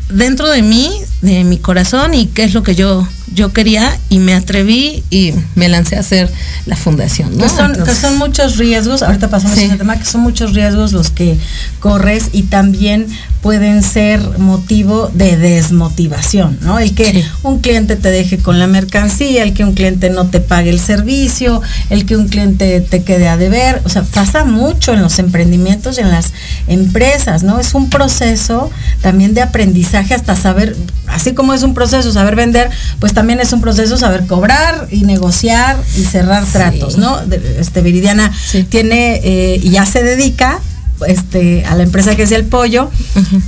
dentro 0.10 0.50
de 0.50 0.62
mí, 0.62 0.92
de 1.22 1.44
mi 1.44 1.58
corazón 1.58 2.14
y 2.14 2.28
qué 2.28 2.44
es 2.44 2.54
lo 2.54 2.64
que 2.64 2.76
yo 2.76 3.08
yo 3.34 3.54
quería 3.54 3.98
y 4.10 4.20
me 4.20 4.34
atreví 4.34 5.04
y 5.10 5.34
me 5.56 5.68
lancé 5.68 5.96
a 5.96 6.02
hacer 6.02 6.32
la 6.66 6.76
fundación. 6.76 7.38
Que, 7.38 7.50
son, 7.50 8.18
muchos 8.18 8.58
riesgos, 8.58 9.02
ahorita 9.04 9.30
pasamos 9.30 9.58
a 9.58 9.64
ese 9.64 9.78
tema, 9.78 9.98
que 9.98 10.06
son 10.06 10.22
muchos 10.22 10.54
riesgos 10.54 10.94
los 10.94 11.10
que 11.10 11.38
corres 11.80 12.30
y 12.34 12.44
también 12.44 13.08
pueden 13.42 13.84
ser 13.84 14.40
motivo 14.40 15.12
de 15.14 15.38
desmotivación, 15.38 16.58
¿no? 16.62 16.80
El 16.80 16.96
que 16.96 17.24
un 17.44 17.60
cliente 17.60 17.96
te 17.96 18.10
deje 18.10 18.40
con 18.40 18.58
la 18.58 18.66
mercancía, 18.66 19.44
el 19.44 19.54
que 19.54 19.64
un 19.64 19.74
cliente 19.74 20.10
no 20.10 20.28
te 20.28 20.40
pague 20.40 20.72
el 20.72 20.80
servicio, 20.80 21.62
el 21.92 22.06
que 22.06 22.18
un 22.18 22.28
cliente 22.28 22.82
te 22.82 23.04
quede 23.04 23.28
a 23.28 23.38
deber, 23.38 23.82
o 23.86 23.90
sea, 23.90 24.02
pasa 24.02 24.46
mucho 24.46 24.94
en 24.94 25.02
los 25.02 25.20
emprendimientos 25.20 25.98
y 25.98 26.02
en 26.02 26.10
las 26.10 26.34
empresas, 26.68 27.44
¿no? 27.44 27.60
Es 27.60 27.76
un 27.76 27.90
proceso 27.90 28.72
también 29.02 29.36
de 29.36 29.42
aprendizaje 29.44 30.16
hasta 30.16 30.36
saber, 30.36 30.76
así 31.08 31.34
como 31.34 31.54
es 31.54 31.62
un 31.62 31.76
proceso 31.76 32.12
saber 32.12 32.36
vender, 32.36 32.70
pues 33.00 33.14
también 33.16 33.40
es 33.40 33.52
un 33.54 33.62
proceso 33.62 33.98
saber 33.98 34.28
cobrar 34.28 34.88
y 34.92 35.06
negociar 35.06 35.78
y 35.98 36.04
cerrar 36.04 36.46
tratos, 36.46 36.98
¿no? 36.98 37.20
Este 37.58 37.82
Viridiana 37.82 38.32
tiene 38.70 39.22
eh, 39.24 39.60
y 39.64 39.72
ya 39.72 39.88
se 39.88 40.04
dedica 40.04 40.60
este, 41.08 41.66
a 41.66 41.76
la 41.76 41.84
empresa 41.84 42.16
que 42.16 42.24
es 42.24 42.32
el 42.32 42.46
pollo, 42.46 42.92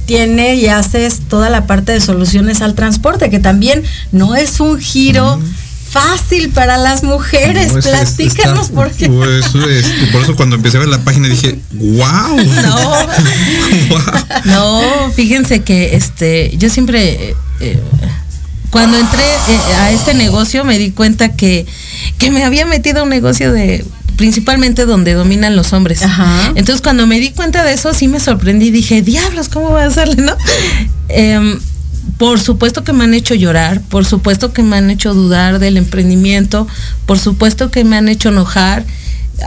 tiene 0.06 0.56
y 0.56 0.68
haces 0.68 1.22
toda 1.30 1.50
la 1.50 1.68
parte 1.68 1.92
de 1.92 2.02
soluciones 2.02 2.62
al 2.62 2.74
transporte, 2.74 3.30
que 3.30 3.40
también 3.40 3.84
no 4.12 4.36
es 4.36 4.60
un 4.60 4.80
giro. 4.80 5.40
Fácil 5.90 6.50
para 6.50 6.78
las 6.78 7.04
mujeres, 7.04 7.72
platícanos 7.72 8.72
por 8.72 8.92
qué. 8.92 9.08
Pues, 9.10 9.46
por 10.12 10.22
eso 10.22 10.36
cuando 10.36 10.58
empecé 10.58 10.76
a 10.76 10.80
ver 10.82 10.90
la 10.90 11.00
página 11.00 11.30
dije, 11.30 11.60
wow. 11.72 12.38
No, 12.62 12.98
no 14.46 15.12
fíjense 15.16 15.62
que 15.62 15.96
este, 15.96 16.52
yo 16.58 16.70
siempre 16.70 17.36
eh, 17.62 17.82
cuando 18.78 19.00
entré 19.00 19.24
eh, 19.24 19.74
a 19.80 19.92
este 19.92 20.14
negocio 20.14 20.64
me 20.64 20.78
di 20.78 20.92
cuenta 20.92 21.36
que, 21.36 21.66
que 22.20 22.30
me 22.30 22.44
había 22.44 22.68
metido 22.68 23.00
a 23.00 23.04
un 23.04 23.10
negocio 23.10 23.52
de 23.52 23.84
principalmente 24.18 24.86
donde 24.86 25.14
dominan 25.14 25.56
los 25.56 25.74
hombres. 25.74 26.02
Entonces 26.54 26.82
cuando 26.84 27.08
me 27.08 27.20
di 27.20 27.32
cuenta 27.32 27.64
de 27.64 27.74
eso 27.74 27.92
sí 27.96 28.08
me 28.08 28.20
sorprendí, 28.20 28.70
dije, 28.70 29.02
diablos, 29.02 29.50
¿cómo 29.50 29.70
voy 29.70 29.82
a 29.82 29.86
hacerle, 29.86 30.22
no? 30.22 30.36
Em, 31.10 31.60
por 32.20 32.40
supuesto 32.40 32.84
que 32.84 32.94
me 32.94 33.04
han 33.04 33.16
hecho 33.16 33.34
llorar, 33.34 33.82
por 33.82 34.06
supuesto 34.06 34.54
que 34.54 34.62
me 34.62 34.78
han 34.78 34.92
hecho 34.92 35.16
dudar 35.16 35.58
del 35.58 35.78
emprendimiento, 35.78 36.68
por 37.08 37.18
supuesto 37.18 37.72
que 37.72 37.84
me 37.84 37.98
han 37.98 38.08
hecho 38.10 38.30
enojar, 38.30 38.86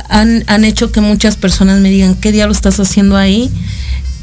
han, 0.09 0.43
han 0.49 0.64
hecho 0.64 0.91
que 0.91 1.01
muchas 1.01 1.37
personas 1.37 1.81
me 1.81 1.91
digan, 1.91 2.16
¿qué 2.16 2.33
diablo 2.33 2.53
estás 2.53 2.81
haciendo 2.81 3.16
ahí? 3.16 3.49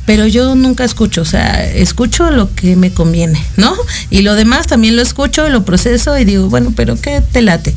Pero 0.07 0.25
yo 0.25 0.55
nunca 0.55 0.85
escucho, 0.85 1.21
o 1.21 1.25
sea, 1.25 1.65
escucho 1.65 2.31
lo 2.31 2.55
que 2.55 2.77
me 2.77 2.93
conviene, 2.93 3.43
¿no? 3.57 3.75
Y 4.09 4.21
lo 4.21 4.35
demás 4.35 4.65
también 4.65 4.95
lo 4.95 5.01
escucho, 5.01 5.49
lo 5.49 5.65
proceso 5.65 6.17
y 6.17 6.23
digo, 6.23 6.47
bueno, 6.47 6.71
pero 6.73 6.95
¿qué 6.95 7.19
te 7.19 7.41
late? 7.41 7.75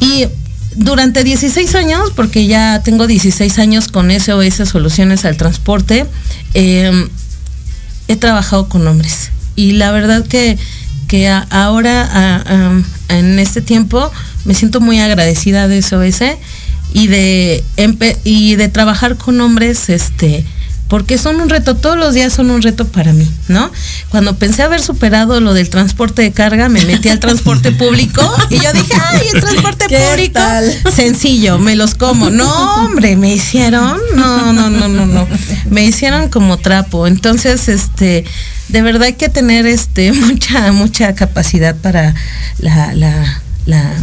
Y 0.00 0.26
durante 0.74 1.22
16 1.22 1.76
años, 1.76 2.10
porque 2.16 2.48
ya 2.48 2.82
tengo 2.82 3.06
16 3.06 3.56
años 3.60 3.86
con 3.86 4.10
SOS 4.10 4.68
Soluciones 4.68 5.24
al 5.24 5.36
Transporte, 5.36 6.06
em, 6.54 7.08
he 8.08 8.16
trabajado 8.16 8.68
con 8.68 8.84
hombres. 8.88 9.30
Y 9.54 9.74
la 9.74 9.92
verdad 9.92 10.26
que, 10.26 10.58
que 11.06 11.28
ahora, 11.50 12.42
en 13.10 13.38
este 13.38 13.60
tiempo, 13.60 14.10
me 14.44 14.54
siento 14.54 14.80
muy 14.80 14.98
agradecida 14.98 15.68
de 15.68 15.82
SOS 15.82 16.22
y 16.94 17.06
de, 17.06 17.62
y 18.24 18.56
de 18.56 18.68
trabajar 18.68 19.16
con 19.16 19.40
hombres, 19.40 19.88
este, 19.88 20.44
porque 20.92 21.16
son 21.16 21.40
un 21.40 21.48
reto, 21.48 21.74
todos 21.74 21.96
los 21.96 22.12
días 22.12 22.34
son 22.34 22.50
un 22.50 22.60
reto 22.60 22.86
para 22.86 23.14
mí, 23.14 23.26
¿no? 23.48 23.72
Cuando 24.10 24.36
pensé 24.36 24.62
haber 24.62 24.82
superado 24.82 25.40
lo 25.40 25.54
del 25.54 25.70
transporte 25.70 26.20
de 26.20 26.32
carga, 26.32 26.68
me 26.68 26.84
metí 26.84 27.08
al 27.08 27.18
transporte 27.18 27.72
público 27.82 28.20
y 28.50 28.58
yo 28.58 28.70
dije, 28.74 28.92
ay, 29.00 29.28
el 29.32 29.40
transporte 29.40 29.86
público, 30.10 30.38
sencillo, 30.94 31.58
me 31.58 31.76
los 31.76 31.94
como. 31.94 32.28
No, 32.28 32.74
hombre, 32.84 33.16
me 33.16 33.32
hicieron, 33.32 33.98
no, 34.16 34.52
no, 34.52 34.68
no, 34.68 34.86
no, 34.86 35.06
no, 35.06 35.26
me 35.70 35.82
hicieron 35.82 36.28
como 36.28 36.58
trapo. 36.58 37.06
Entonces, 37.06 37.70
este, 37.70 38.26
de 38.68 38.82
verdad 38.82 39.04
hay 39.04 39.14
que 39.14 39.30
tener, 39.30 39.64
este, 39.64 40.12
mucha, 40.12 40.72
mucha 40.72 41.14
capacidad 41.14 41.74
para 41.74 42.14
la, 42.58 42.94
la 42.94 43.41
la, 43.66 43.94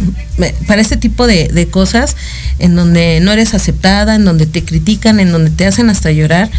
para 0.66 0.80
este 0.80 0.96
tipo 0.96 1.26
de, 1.26 1.68
cosas 1.70 2.16
en 2.58 2.76
donde 2.76 3.20
no 3.20 3.32
eres 3.32 3.54
aceptada, 3.54 4.14
en 4.14 4.24
donde 4.24 4.46
te 4.46 4.64
critican, 4.64 5.20
en 5.20 5.32
donde 5.32 5.50
te 5.50 5.66
hacen 5.66 5.90
hasta 5.90 6.10
llorar, 6.10 6.50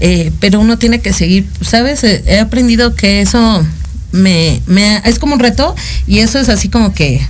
eh, 0.00 0.32
pero 0.40 0.60
uno 0.60 0.78
tiene 0.78 1.00
que 1.00 1.12
seguir, 1.12 1.46
¿sabes? 1.60 2.04
Eh, 2.04 2.22
he 2.26 2.38
aprendido 2.38 2.94
que 2.94 3.20
eso 3.20 3.64
me, 4.12 4.62
es 5.04 5.18
como 5.18 5.34
un 5.34 5.40
reto 5.40 5.74
y 6.06 6.20
eso 6.20 6.38
es 6.38 6.48
así 6.48 6.68
como 6.68 6.94
que, 6.94 7.20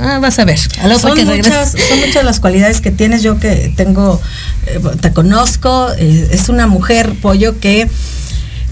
ah, 0.00 0.18
vas 0.20 0.38
a 0.38 0.44
ver. 0.44 0.58
son, 0.58 1.24
muchas, 1.24 1.72
son 1.72 2.00
muchas 2.00 2.24
las 2.24 2.40
cualidades 2.40 2.80
que 2.80 2.90
tienes, 2.90 3.22
yo 3.22 3.38
que 3.40 3.72
tengo, 3.76 4.20
eh, 4.66 4.80
te 5.00 5.12
conozco, 5.12 5.90
es 5.92 6.48
una 6.48 6.66
mujer 6.66 7.14
pollo 7.20 7.58
que 7.58 7.88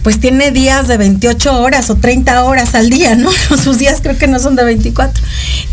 pues 0.06 0.20
tiene 0.20 0.52
días 0.52 0.86
de 0.86 0.98
28 0.98 1.60
horas 1.60 1.90
o 1.90 1.96
30 1.96 2.44
horas 2.44 2.76
al 2.76 2.90
día, 2.90 3.16
¿no? 3.16 3.28
Sus 3.60 3.78
días 3.78 3.98
creo 4.00 4.16
que 4.16 4.28
no 4.28 4.38
son 4.38 4.54
de 4.54 4.62
24. 4.62 5.20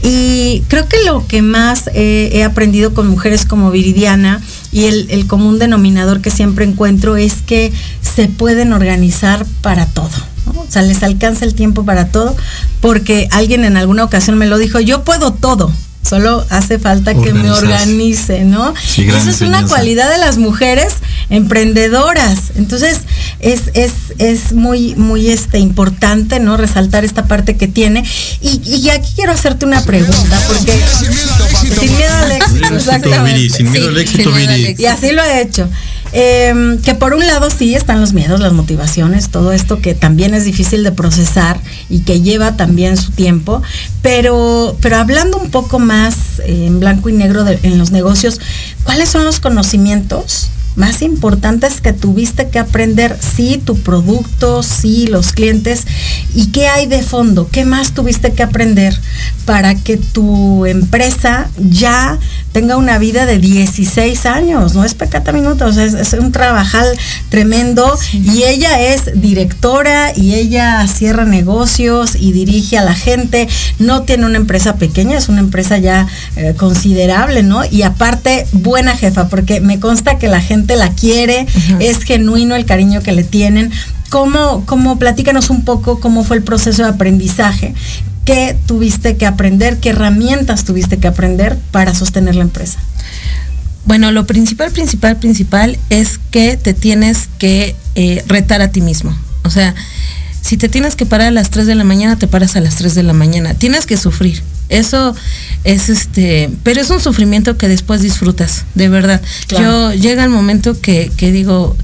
Y 0.02 0.64
creo 0.70 0.90
que 0.90 0.98
lo 1.06 1.28
que 1.28 1.44
más 1.44 1.88
he 1.94 2.44
aprendido 2.44 2.96
con 2.96 3.08
mujeres 3.08 3.46
como 3.46 3.70
Viridiana 3.70 4.42
y 4.72 4.86
el, 4.86 5.28
común 5.28 5.60
denominador 5.60 6.20
que 6.20 6.32
siempre 6.32 6.66
encuentro 6.66 7.16
es 7.16 7.44
que 7.44 7.72
se 8.02 8.28
pueden 8.28 8.74
organizar 8.74 9.46
para 9.62 9.86
todo. 9.86 10.10
O 10.48 10.66
sea, 10.68 10.82
les 10.82 11.04
alcanza 11.04 11.46
el 11.46 11.54
tiempo 11.54 11.86
para 11.86 12.08
todo, 12.08 12.36
porque 12.82 13.28
alguien 13.30 13.64
en 13.64 13.78
alguna 13.78 14.04
ocasión 14.04 14.40
me 14.40 14.48
lo 14.48 14.58
dijo, 14.58 14.80
yo 14.80 15.04
puedo 15.04 15.32
todo, 15.34 15.72
Solo 16.08 16.46
hace 16.50 16.80
falta 16.80 17.14
que 17.14 17.34
me 17.34 17.50
organice, 17.50 18.44
¿no? 18.44 18.74
Sí, 18.76 19.08
Esa 19.08 19.30
es 19.30 19.42
una 19.42 19.66
cualidad 19.68 20.12
de 20.12 20.18
las 20.18 20.38
mujeres 20.38 20.96
emprendedoras. 21.30 22.52
Entonces, 22.56 23.00
es, 23.40 23.64
es, 23.74 23.94
es 24.18 24.54
muy, 24.54 24.96
muy 24.96 25.30
este, 25.30 25.60
importante, 25.60 26.40
¿no? 26.40 26.58
Resaltar 26.58 27.06
esta 27.06 27.26
parte 27.26 27.56
que 27.56 27.68
tiene. 27.68 28.04
Y, 28.42 28.62
y 28.66 28.90
aquí 28.90 29.14
quiero 29.16 29.32
hacerte 29.32 29.66
una 29.66 29.82
pregunta, 29.84 30.42
porque 30.48 30.80
sin 31.00 31.96
miedo 31.96 32.14
al 32.16 32.32
éxito, 32.32 32.68
Sin 33.50 33.72
miedo 33.72 33.90
al 33.90 33.98
éxito, 33.98 34.32
Viri. 34.32 34.76
Y 34.78 34.86
así 34.86 35.12
lo 35.12 35.24
he 35.24 35.42
hecho. 35.42 35.70
Eh, 36.16 36.78
que 36.84 36.94
por 36.94 37.16
un 37.16 37.26
lado 37.26 37.50
sí 37.50 37.74
están 37.74 38.00
los 38.00 38.14
miedos, 38.14 38.40
las 38.40 38.54
motivaciones, 38.54 39.30
todo 39.30 39.52
esto 39.52 39.80
que 39.80 39.96
también 39.96 40.36
es 40.36 40.46
difícil 40.46 40.84
de 40.84 40.92
procesar 40.92 41.60
y 41.90 42.02
que 42.02 42.22
lleva 42.22 42.56
también 42.56 42.98
su 42.98 43.12
tiempo, 43.12 43.64
pero, 44.04 44.78
pero 44.80 44.98
hablando 44.98 45.38
un 45.38 45.50
poco 45.50 45.80
más 45.80 46.40
eh, 46.46 46.68
en 46.68 46.80
blanco 46.80 47.10
y 47.10 47.14
negro 47.14 47.44
en 47.48 47.80
los 47.80 47.90
negocios, 47.90 48.40
¿cuáles 48.84 49.10
son 49.10 49.26
los 49.26 49.40
conocimientos 49.40 50.50
más 50.76 51.02
importantes 51.02 51.82
que 51.82 51.94
tuviste 51.94 52.50
que 52.50 52.60
aprender, 52.60 53.18
sí, 53.20 53.62
tu 53.64 53.78
producto, 53.78 54.64
sí, 54.64 55.08
los 55.08 55.32
clientes, 55.32 55.86
y 56.34 56.48
qué 56.48 56.68
hay 56.68 56.88
de 56.88 57.04
fondo, 57.04 57.48
qué 57.52 57.66
más 57.66 57.94
tuviste 57.94 58.34
que 58.34 58.44
aprender 58.44 59.00
para 59.46 59.76
que 59.76 59.98
tu 59.98 60.66
empresa 60.66 61.50
ya 61.58 62.18
tenga 62.54 62.78
una 62.78 62.98
vida 63.00 63.26
de 63.26 63.40
16 63.40 64.26
años, 64.26 64.76
no 64.76 64.86
es 64.86 64.94
pecata 64.94 65.34
minutos, 65.34 65.76
es, 65.76 65.94
es 65.94 66.14
un 66.14 66.32
trabajal 66.32 66.88
tremendo 67.30 67.92
y 68.14 68.44
ella 68.44 68.80
es 68.80 69.20
directora 69.20 70.14
y 70.16 70.36
ella 70.36 70.88
cierra 70.88 71.26
negocios 71.26 72.16
y 72.16 72.32
dirige 72.32 72.78
a 72.78 72.84
la 72.84 72.94
gente, 72.94 73.50
no 73.80 74.04
tiene 74.04 74.26
una 74.26 74.38
empresa 74.38 74.76
pequeña, 74.76 75.18
es 75.18 75.30
una 75.30 75.40
empresa 75.40 75.80
ya 75.80 76.08
eh, 76.36 76.54
considerable, 76.56 77.44
¿no? 77.44 77.66
Y 77.66 77.82
aparte, 77.82 78.46
buena 78.52 78.96
jefa, 78.96 79.28
porque 79.30 79.60
me 79.60 79.80
consta 79.80 80.20
que 80.20 80.28
la 80.28 80.40
gente 80.40 80.76
la 80.76 80.90
quiere, 80.92 81.48
es 81.80 82.04
genuino 82.04 82.56
el 82.56 82.66
cariño 82.66 83.02
que 83.02 83.12
le 83.12 83.24
tienen. 83.24 83.72
¿Cómo, 84.10 84.64
¿Cómo, 84.68 85.00
platícanos 85.00 85.50
un 85.50 85.66
poco 85.66 86.00
cómo 86.00 86.24
fue 86.24 86.38
el 86.38 86.44
proceso 86.44 86.84
de 86.84 86.90
aprendizaje? 86.90 87.74
¿Qué 88.26 88.58
tuviste 88.66 89.18
que 89.18 89.26
aprender? 89.26 89.80
¿Qué 89.80 89.90
herramientas 89.90 90.64
tuviste 90.64 90.98
que 90.98 91.08
aprender 91.08 91.58
para 91.72 91.94
sostener 91.94 92.36
la 92.36 92.44
empresa? 92.44 92.80
Bueno, 93.86 94.12
lo 94.12 94.26
principal, 94.26 94.72
principal, 94.72 95.18
principal 95.18 95.78
es 95.90 96.20
que 96.32 96.56
te 96.56 96.74
tienes 96.74 97.28
que 97.38 97.76
eh, 97.96 98.24
retar 98.28 98.62
a 98.62 98.70
ti 98.70 98.80
mismo. 98.82 99.16
O 99.44 99.50
sea, 99.50 99.76
si 100.42 100.58
te 100.58 100.70
tienes 100.70 100.96
que 100.96 101.06
parar 101.06 101.28
a 101.28 101.32
las 101.32 101.50
3 101.50 101.68
de 101.68 101.76
la 101.76 101.84
mañana, 101.84 102.18
te 102.18 102.28
paras 102.28 102.56
a 102.56 102.62
las 102.62 102.76
3 102.76 102.96
de 102.96 103.04
la 103.04 103.14
mañana. 103.14 103.54
Tienes 103.56 103.86
que 103.86 103.98
sufrir. 103.98 104.42
Eso 104.70 105.16
es 105.64 105.90
este, 105.90 106.50
pero 106.64 106.82
es 106.82 106.90
un 106.90 107.00
sufrimiento 107.00 107.58
que 107.58 107.68
después 107.68 108.02
disfrutas, 108.02 108.66
de 108.74 108.90
verdad. 108.90 109.22
Yo 109.50 109.94
llega 109.94 110.24
el 110.24 110.30
momento 110.30 110.80
que, 110.80 111.12
que, 111.16 111.32
digo, 111.32 111.76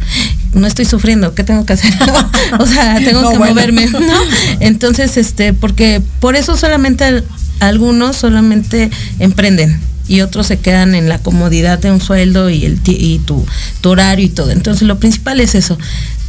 no 0.53 0.67
estoy 0.67 0.85
sufriendo, 0.85 1.35
¿qué 1.35 1.43
tengo 1.43 1.65
que 1.65 1.73
hacer? 1.73 1.93
o 2.59 2.65
sea, 2.65 2.95
tengo 2.95 3.29
que 3.31 3.39
moverme, 3.39 3.87
¿no? 3.87 3.99
Entonces, 4.59 5.17
este, 5.17 5.53
porque 5.53 6.01
por 6.19 6.35
eso 6.35 6.57
solamente 6.57 7.23
algunos 7.59 8.15
solamente 8.15 8.89
emprenden 9.19 9.79
y 10.07 10.21
otros 10.21 10.47
se 10.47 10.57
quedan 10.57 10.95
en 10.95 11.07
la 11.07 11.19
comodidad 11.19 11.77
de 11.77 11.91
un 11.91 12.01
sueldo 12.01 12.49
y, 12.49 12.65
el, 12.65 12.79
y 12.85 13.19
tu, 13.19 13.45
tu 13.81 13.89
horario 13.89 14.25
y 14.25 14.29
todo. 14.29 14.49
Entonces 14.51 14.87
lo 14.87 14.99
principal 14.99 15.39
es 15.39 15.53
eso. 15.53 15.77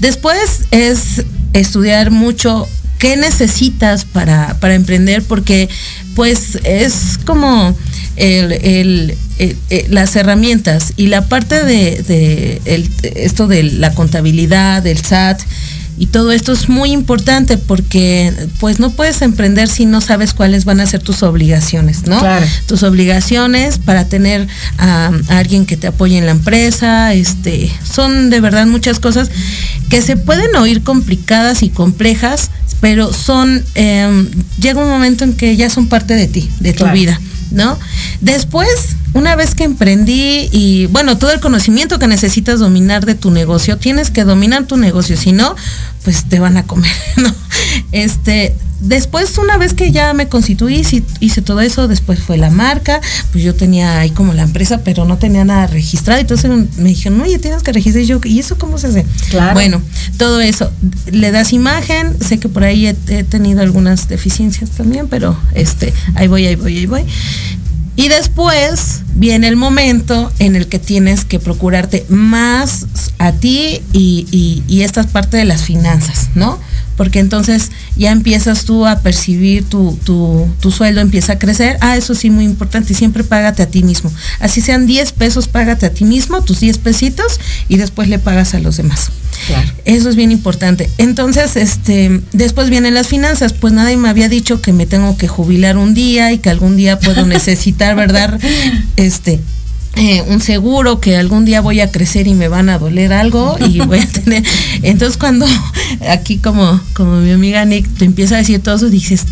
Después 0.01 0.67
es 0.71 1.25
estudiar 1.55 2.11
mucho 2.11 2.69
qué 3.01 3.17
necesitas 3.17 4.05
para, 4.05 4.57
para 4.61 4.75
emprender, 4.75 5.23
porque 5.25 5.69
pues 6.15 6.59
es 6.63 7.19
como 7.25 7.75
el, 8.17 9.17
las 9.89 10.15
herramientas 10.15 10.93
y 10.97 11.09
la 11.09 11.27
parte 11.27 11.65
de, 11.65 12.03
de 12.03 12.63
esto 13.17 13.49
de 13.49 13.65
la 13.65 13.95
contabilidad, 13.95 14.83
del 14.83 14.99
SAT, 14.99 15.41
y 16.01 16.07
todo 16.07 16.33
esto 16.33 16.53
es 16.53 16.71
muy 16.71 16.93
importante 16.93 17.59
porque 17.59 18.33
pues 18.59 18.81
no 18.81 18.89
puedes 18.89 19.21
emprender 19.21 19.69
si 19.69 19.85
no 19.85 20.01
sabes 20.01 20.33
cuáles 20.33 20.65
van 20.65 20.81
a 20.81 20.87
ser 20.87 21.03
tus 21.03 21.23
obligaciones, 21.23 22.07
¿no? 22.07 22.19
Claro. 22.19 22.47
Tus 22.67 22.83
obligaciones 22.85 23.77
para 23.77 24.07
tener 24.07 24.49
a, 24.79 25.11
alguien 25.29 25.67
que 25.67 25.77
te 25.77 25.89
apoye 25.89 26.17
en 26.17 26.25
la 26.25 26.33
empresa, 26.33 27.13
este, 27.13 27.71
son 27.85 28.31
de 28.31 28.41
verdad 28.41 28.67
muchas 28.67 28.99
cosas 28.99 29.31
que 29.91 30.01
se 30.01 30.17
pueden 30.17 30.57
oír 30.57 30.83
complicadas 30.83 31.63
y 31.63 31.69
complejas, 31.69 32.51
pero 32.81 33.13
son, 33.13 33.65
eh, 33.75 34.29
llega 34.61 34.81
un 34.83 34.89
momento 34.89 35.25
en 35.25 35.35
que 35.35 35.57
ya 35.57 35.71
son 35.71 35.89
parte 35.89 36.15
de 36.15 36.27
ti, 36.27 36.51
de 36.61 36.73
tu 36.73 36.87
vida. 36.89 37.21
¿no? 37.51 37.79
Después, 38.21 38.69
una 39.13 39.35
vez 39.37 39.55
que 39.55 39.65
emprendí 39.65 40.49
y 40.53 40.87
bueno, 40.87 41.19
todo 41.19 41.33
el 41.33 41.41
conocimiento 41.41 41.99
que 41.99 42.07
necesitas 42.07 42.61
dominar 42.61 43.05
de 43.05 43.15
tu 43.15 43.31
negocio, 43.31 43.77
tienes 43.77 44.11
que 44.11 44.25
dominar 44.25 44.67
tu 44.67 44.77
negocio, 44.77 45.17
si 45.17 45.33
no, 45.33 45.57
pues 46.05 46.25
te 46.25 46.39
van 46.39 46.57
a 46.57 46.65
comer, 46.65 46.93
¿no? 47.17 47.35
Este, 47.93 48.55
después, 48.81 49.37
una 49.39 49.57
vez 49.57 49.75
que 49.75 49.91
ya 49.91 50.13
me 50.15 50.29
constituí, 50.29 50.83
hice 51.21 51.43
todo 51.43 51.61
eso, 51.61 51.89
después 51.89 52.21
fue 52.21 52.37
la 52.37 52.51
marca, 52.51 53.01
pues 53.33 53.45
yo 53.45 53.55
tenía 53.55 54.01
ahí 54.01 54.11
como 54.11 54.33
la 54.33 54.43
empresa, 54.43 54.83
pero 54.85 55.05
no 55.05 55.19
tenía 55.19 55.45
nada 55.45 55.67
registrado, 55.67 56.21
entonces 56.21 56.51
me 56.79 56.89
dijeron, 56.89 57.21
oye, 57.21 57.39
tienes 57.39 57.63
que 57.63 57.73
registrar, 57.73 58.05
y 58.05 58.07
yo, 58.07 58.21
¿y 58.25 58.39
eso 58.39 58.57
cómo 58.59 58.79
se 58.79 58.89
hace? 58.89 59.07
Claro. 59.31 59.55
Bueno, 59.55 59.83
todo 60.17 60.41
eso, 60.41 60.71
le 61.11 61.31
das 61.31 61.53
imagen, 61.53 62.17
sé 62.21 62.39
que 62.39 62.49
por 62.49 62.65
ahí 62.65 62.87
he, 62.87 62.97
he 63.09 63.25
tenido 63.25 63.61
algunas 63.61 64.09
deficiencias 64.09 64.71
también, 64.71 65.09
pero 65.09 65.37
este, 65.55 65.93
ahí 66.15 66.29
voy, 66.29 66.47
ahí 66.47 66.57
voy, 66.57 66.79
ahí 66.79 66.87
voy. 66.87 67.05
Y 67.97 68.09
después 68.09 69.03
viene 69.15 69.49
el 69.49 69.57
momento 69.57 70.33
en 70.39 70.57
el 70.57 70.69
que 70.69 70.79
tienes 70.79 71.27
que 71.27 71.39
procurarte 71.39 72.07
más 72.09 72.87
a 73.19 73.33
ti 73.33 73.83
y, 73.93 74.27
y, 74.31 74.63
y 74.69 74.83
esta 74.83 75.03
es 75.03 75.09
parte 75.09 75.37
de 75.37 75.45
las 75.45 75.63
finanzas, 75.63 76.31
¿no? 76.35 76.59
Porque 77.01 77.19
entonces 77.19 77.71
ya 77.97 78.11
empiezas 78.11 78.67
tú 78.67 78.85
a 78.85 78.99
percibir 78.99 79.65
tu, 79.65 79.99
tu, 80.05 80.47
tu, 80.61 80.71
sueldo, 80.71 81.01
empieza 81.01 81.33
a 81.33 81.39
crecer. 81.39 81.79
Ah, 81.81 81.97
eso 81.97 82.15
sí, 82.15 82.29
muy 82.29 82.45
importante. 82.45 82.93
Y 82.93 82.95
siempre 82.95 83.25
págate 83.25 83.63
a 83.63 83.67
ti 83.69 83.83
mismo. 83.83 84.13
Así 84.39 84.61
sean 84.61 84.87
10 84.87 85.13
pesos, 85.13 85.49
págate 85.49 85.87
a 85.87 85.95
ti 85.95 86.05
mismo, 86.05 86.45
tus 86.45 86.61
10 86.61 86.77
pesitos, 86.77 87.41
y 87.71 87.79
después 87.79 88.09
le 88.09 88.19
pagas 88.19 88.53
a 88.53 88.59
los 88.59 88.77
demás. 88.77 89.13
Claro. 89.47 89.73
Eso 89.87 90.11
es 90.11 90.15
bien 90.15 90.31
importante. 90.31 90.91
Entonces, 90.99 91.57
este, 91.57 92.21
después 92.33 92.69
vienen 92.69 92.93
las 92.93 93.07
finanzas. 93.07 93.55
Pues 93.55 93.73
nadie 93.73 93.97
me 93.97 94.11
había 94.11 94.29
dicho 94.29 94.61
que 94.61 94.75
me 94.75 94.85
tengo 94.85 95.17
que 95.17 95.27
jubilar 95.27 95.79
un 95.79 95.95
día 95.95 96.33
y 96.33 96.39
que 96.39 96.51
algún 96.51 96.77
día 96.77 97.01
puedo 97.01 97.25
necesitar, 97.37 97.97
¿verdad? 97.97 98.39
Este, 98.97 99.41
eh, 99.97 100.23
un 100.29 100.41
seguro 100.41 101.01
que 101.01 101.17
algún 101.17 101.45
día 101.45 101.61
voy 101.61 101.81
a 101.81 101.91
crecer 101.91 102.29
y 102.29 102.35
me 102.35 102.49
van 102.49 102.69
a 102.69 102.79
doler 102.79 103.13
algo 103.13 103.57
y 103.69 103.81
voy 103.87 103.99
a 103.99 104.07
tener 104.07 104.45
entonces 104.83 105.17
cuando 105.17 105.47
aquí 106.09 106.39
como 106.39 106.81
como 106.95 107.17
mi 107.17 107.33
amiga 107.33 107.65
Nick 107.65 107.89
te 107.99 108.05
empieza 108.05 108.37
a 108.37 108.39
decir 108.39 108.63
todo 108.63 108.77
eso 108.77 108.89
dices 108.89 109.27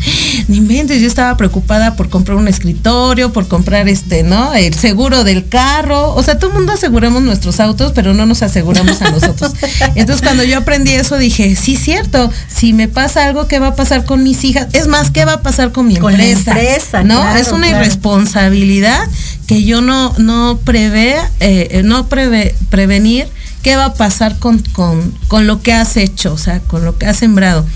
no 0.49 0.55
inventes 0.55 1.01
yo 1.01 1.07
estaba 1.07 1.37
preocupada 1.37 1.95
por 1.95 2.09
comprar 2.09 2.37
un 2.37 2.49
escritorio 2.49 3.33
por 3.33 3.49
comprar 3.49 3.89
este 3.89 4.23
no 4.23 4.55
el 4.55 4.75
seguro 4.75 5.25
del 5.25 5.49
carro. 5.49 6.15
O 6.15 6.23
sea 6.23 6.39
todo 6.39 6.51
el 6.51 6.57
mundo 6.57 6.73
aseguramos 6.73 7.23
nuestros 7.23 7.61
autos 7.61 7.93
pero 7.95 8.15
no 8.15 8.27
nos 8.27 8.43
aseguramos 8.43 9.01
a 9.03 9.11
nosotros. 9.11 9.53
Entonces 9.95 10.23
cuando 10.23 10.45
yo 10.45 10.59
aprendí 10.59 10.93
eso 10.93 11.17
dije 11.19 11.55
sí 11.55 11.77
cierto 11.77 12.33
si 12.49 12.73
me 12.73 12.89
pasa 12.89 13.27
algo 13.27 13.47
qué 13.47 13.59
va 13.59 13.69
a 13.69 13.75
pasar 13.77 14.05
con 14.05 14.23
mis 14.23 14.43
hijas 14.45 14.69
es 14.73 14.89
más 14.89 15.11
qué 15.11 15.25
va 15.25 15.35
a 15.35 15.43
pasar 15.43 15.71
con 15.73 15.87
mi 15.87 15.97
Con 15.97 16.17
la 16.17 16.25
empresa, 16.25 16.53
empresa, 16.53 17.05
no 17.05 17.21
claro, 17.21 17.39
es 17.39 17.49
una 17.49 17.69
claro. 17.69 17.85
irresponsabilidad 17.85 19.07
que 19.47 19.65
yo 19.65 19.81
no, 19.81 20.15
no 20.19 20.59
prevé, 20.65 21.17
eh, 21.41 21.83
no 21.85 22.09
prevé, 22.09 22.55
prevenir 22.71 23.29
qué 23.63 23.77
va 23.77 23.87
a 23.87 23.95
pasar 23.95 24.39
con, 24.39 24.59
con, 24.73 25.13
con, 25.29 25.47
lo 25.47 25.63
que 25.63 25.73
has 25.73 25.97
hecho, 25.97 26.33
o 26.33 26.39
sea, 26.39 26.61
con 26.61 26.85
lo 26.85 26.97
que 26.99 27.07
has 27.07 27.17
sembrado. 27.19 27.67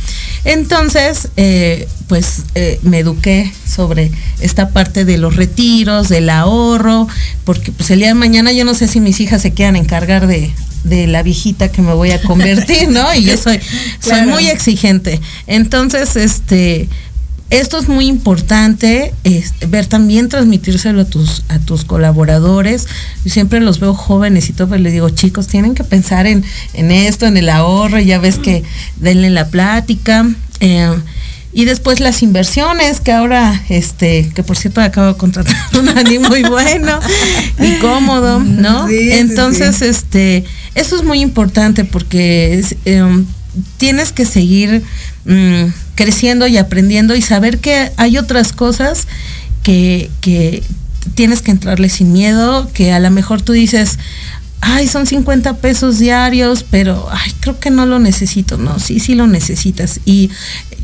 Entonces, 0.45 1.29
eh, 1.37 1.89
pues 2.09 2.43
eh, 2.55 2.79
me 2.83 3.01
eduqué 3.01 3.53
sobre 3.67 4.11
esta 4.41 4.71
parte 4.71 5.05
de 5.05 5.19
los 5.19 5.37
retiros, 5.37 6.09
del 6.09 6.31
ahorro, 6.31 7.09
porque 7.45 7.73
pues 7.73 7.91
el 7.91 8.01
día 8.01 8.09
de 8.09 8.15
mañana 8.15 8.53
yo 8.53 8.65
no 8.65 8.75
sé 8.75 8.89
si 8.89 9.01
mis 9.01 9.21
hijas 9.21 9.43
se 9.43 9.53
quieran 9.53 9.77
encargar 9.77 10.27
de, 10.27 10.53
de 10.85 11.07
la 11.07 11.23
viejita 11.23 11.71
que 11.71 11.83
me 11.83 11.95
voy 11.95 12.11
a 12.11 12.21
convertir, 12.23 12.89
¿no? 12.91 13.15
Y 13.15 13.25
yo 13.25 13.37
soy, 13.37 13.59
soy 14.01 14.13
Claro. 14.13 14.31
muy 14.31 14.49
exigente. 14.49 15.21
Entonces, 15.47 16.17
este, 16.17 16.89
esto 17.53 17.79
es 17.79 17.89
muy 17.89 18.07
importante, 18.07 19.15
es, 19.25 19.53
ver 19.69 19.87
también 19.87 20.29
transmitírselo 20.29 21.03
a 21.03 21.05
tus, 21.05 21.45
a 21.49 21.59
tus 21.59 21.85
colaboradores. 21.85 22.89
Yo 23.25 23.31
siempre 23.31 23.61
los 23.61 23.79
veo 23.79 23.95
jóvenes 23.95 24.49
y 24.49 24.55
todo, 24.55 24.69
pero 24.69 24.83
les 24.83 24.93
digo, 24.93 25.11
chicos, 25.11 25.49
tienen 25.49 25.75
que 25.75 25.85
pensar 25.85 26.27
en, 26.27 26.45
en 26.73 26.91
esto, 26.91 27.27
en 27.27 27.37
el 27.37 27.49
ahorro, 27.51 27.99
ya 28.01 28.19
ves 28.19 28.39
que 28.39 28.65
denle 28.97 29.31
la 29.31 29.49
plática. 29.49 30.27
eh, 30.61 30.91
y 31.55 31.67
después 31.67 32.01
las 32.01 32.23
inversiones, 32.23 33.01
que 33.01 33.13
ahora, 33.13 33.63
este, 33.69 34.31
que 34.35 34.43
por 34.43 34.57
cierto 34.57 34.81
acabo 34.81 35.09
de 35.09 35.17
contratar 35.19 35.55
un 35.79 35.87
Ani 35.91 36.19
muy 36.19 36.43
bueno 36.45 36.99
y 37.59 37.75
cómodo, 37.75 38.41
¿no? 38.41 38.89
Sí, 38.89 38.99
sí, 38.99 39.13
Entonces, 39.13 39.77
sí. 39.77 39.85
este, 39.85 40.45
eso 40.75 40.97
es 40.97 41.05
muy 41.05 41.21
importante 41.21 41.85
porque 41.85 42.59
es, 42.59 42.77
eh, 42.87 43.05
tienes 43.77 44.13
que 44.13 44.25
seguir 44.25 44.83
mm, 45.27 45.65
creciendo 45.95 46.47
y 46.47 46.57
aprendiendo 46.57 47.15
y 47.15 47.23
saber 47.23 47.59
que 47.59 47.93
hay 47.97 48.19
otras 48.19 48.53
cosas 48.53 49.07
que, 49.63 50.11
que 50.21 50.63
tienes 51.15 51.43
que 51.43 51.51
entrarle 51.51 51.89
sin 51.89 52.13
miedo, 52.13 52.71
que 52.73 52.93
a 52.93 53.01
lo 53.01 53.11
mejor 53.11 53.43
tú 53.43 53.53
dices, 53.53 53.99
ay, 54.61 54.87
son 54.87 55.07
50 55.07 55.57
pesos 55.57 55.99
diarios, 55.99 56.65
pero 56.71 57.09
ay, 57.11 57.33
creo 57.41 57.59
que 57.59 57.71
no 57.71 57.85
lo 57.85 57.99
necesito. 57.99 58.57
No, 58.57 58.79
sí, 58.79 59.01
sí 59.01 59.15
lo 59.15 59.27
necesitas. 59.27 60.01
Y 60.05 60.31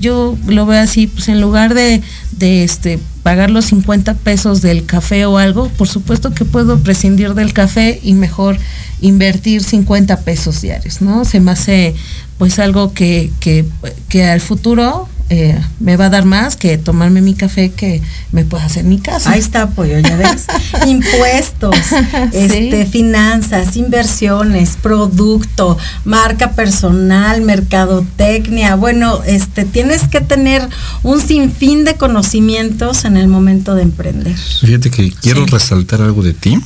yo 0.00 0.36
lo 0.46 0.66
veo 0.66 0.82
así, 0.82 1.06
pues 1.06 1.28
en 1.28 1.40
lugar 1.40 1.74
de, 1.74 2.02
de 2.32 2.64
este 2.64 2.98
pagar 3.22 3.50
los 3.50 3.66
50 3.66 4.14
pesos 4.14 4.62
del 4.62 4.86
café 4.86 5.26
o 5.26 5.38
algo, 5.38 5.68
por 5.70 5.86
supuesto 5.86 6.32
que 6.32 6.44
puedo 6.44 6.78
prescindir 6.78 7.34
del 7.34 7.52
café 7.52 8.00
y 8.02 8.14
mejor 8.14 8.58
invertir 9.00 9.62
50 9.62 10.20
pesos 10.20 10.62
diarios, 10.62 11.00
¿no? 11.00 11.24
Se 11.24 11.38
me 11.38 11.50
hace 11.52 11.94
pues 12.38 12.58
algo 12.58 12.92
que, 12.92 13.30
que, 13.40 13.64
que 14.08 14.24
al 14.24 14.40
futuro 14.40 15.08
eh, 15.30 15.60
me 15.78 15.98
va 15.98 16.06
a 16.06 16.08
dar 16.08 16.24
más 16.24 16.56
que 16.56 16.78
tomarme 16.78 17.20
mi 17.20 17.34
café 17.34 17.70
que 17.70 18.00
me 18.32 18.46
pueda 18.46 18.64
hacer 18.64 18.84
mi 18.84 18.98
casa. 18.98 19.32
Ahí 19.32 19.40
está, 19.40 19.62
apoyo, 19.62 19.98
ya 19.98 20.16
ves. 20.16 20.46
Impuestos, 20.86 21.76
este, 22.32 22.86
finanzas, 22.86 23.76
inversiones, 23.76 24.78
producto, 24.80 25.76
marca 26.06 26.52
personal, 26.52 27.42
mercadotecnia. 27.42 28.76
Bueno, 28.76 29.22
este, 29.26 29.66
tienes 29.66 30.08
que 30.08 30.22
tener 30.22 30.66
un 31.02 31.20
sinfín 31.20 31.84
de 31.84 31.96
conocimientos 31.96 33.04
en 33.04 33.18
el 33.18 33.28
momento 33.28 33.74
de 33.74 33.82
emprender. 33.82 34.34
Fíjate 34.34 34.90
que 34.90 35.10
quiero 35.10 35.44
resaltar 35.44 36.00
algo 36.00 36.22
de 36.22 36.32
ti, 36.32 36.58